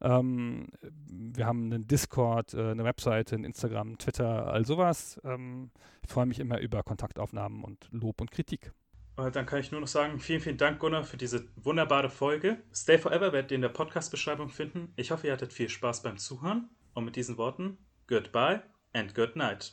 Ähm, 0.00 0.68
wir 1.10 1.46
haben 1.46 1.72
einen 1.72 1.86
Discord, 1.86 2.54
äh, 2.54 2.70
eine 2.70 2.84
Webseite, 2.84 3.34
ein 3.34 3.44
Instagram, 3.44 3.98
Twitter, 3.98 4.46
all 4.46 4.64
sowas. 4.64 5.20
Ähm, 5.24 5.70
ich 6.02 6.10
freue 6.10 6.26
mich 6.26 6.38
immer 6.38 6.60
über 6.60 6.82
Kontaktaufnahmen 6.82 7.64
und 7.64 7.88
Lob 7.90 8.20
und 8.20 8.30
Kritik. 8.30 8.72
Äh, 9.16 9.30
dann 9.30 9.46
kann 9.46 9.60
ich 9.60 9.70
nur 9.72 9.80
noch 9.80 9.88
sagen, 9.88 10.18
vielen, 10.18 10.40
vielen 10.40 10.56
Dank, 10.56 10.80
Gunnar, 10.80 11.04
für 11.04 11.16
diese 11.16 11.46
wunderbare 11.56 12.10
Folge. 12.10 12.62
Stay 12.74 12.98
Forever 12.98 13.32
werdet 13.32 13.50
ihr 13.50 13.56
in 13.56 13.62
der 13.62 13.68
Podcast-Beschreibung 13.68 14.48
finden. 14.48 14.92
Ich 14.96 15.10
hoffe, 15.10 15.26
ihr 15.26 15.32
hattet 15.32 15.52
viel 15.52 15.68
Spaß 15.68 16.02
beim 16.02 16.18
Zuhören. 16.18 16.68
Und 16.94 17.04
mit 17.04 17.16
diesen 17.16 17.36
Worten, 17.38 17.78
goodbye 18.06 18.62
and 18.92 19.14
good 19.14 19.34
night. 19.34 19.72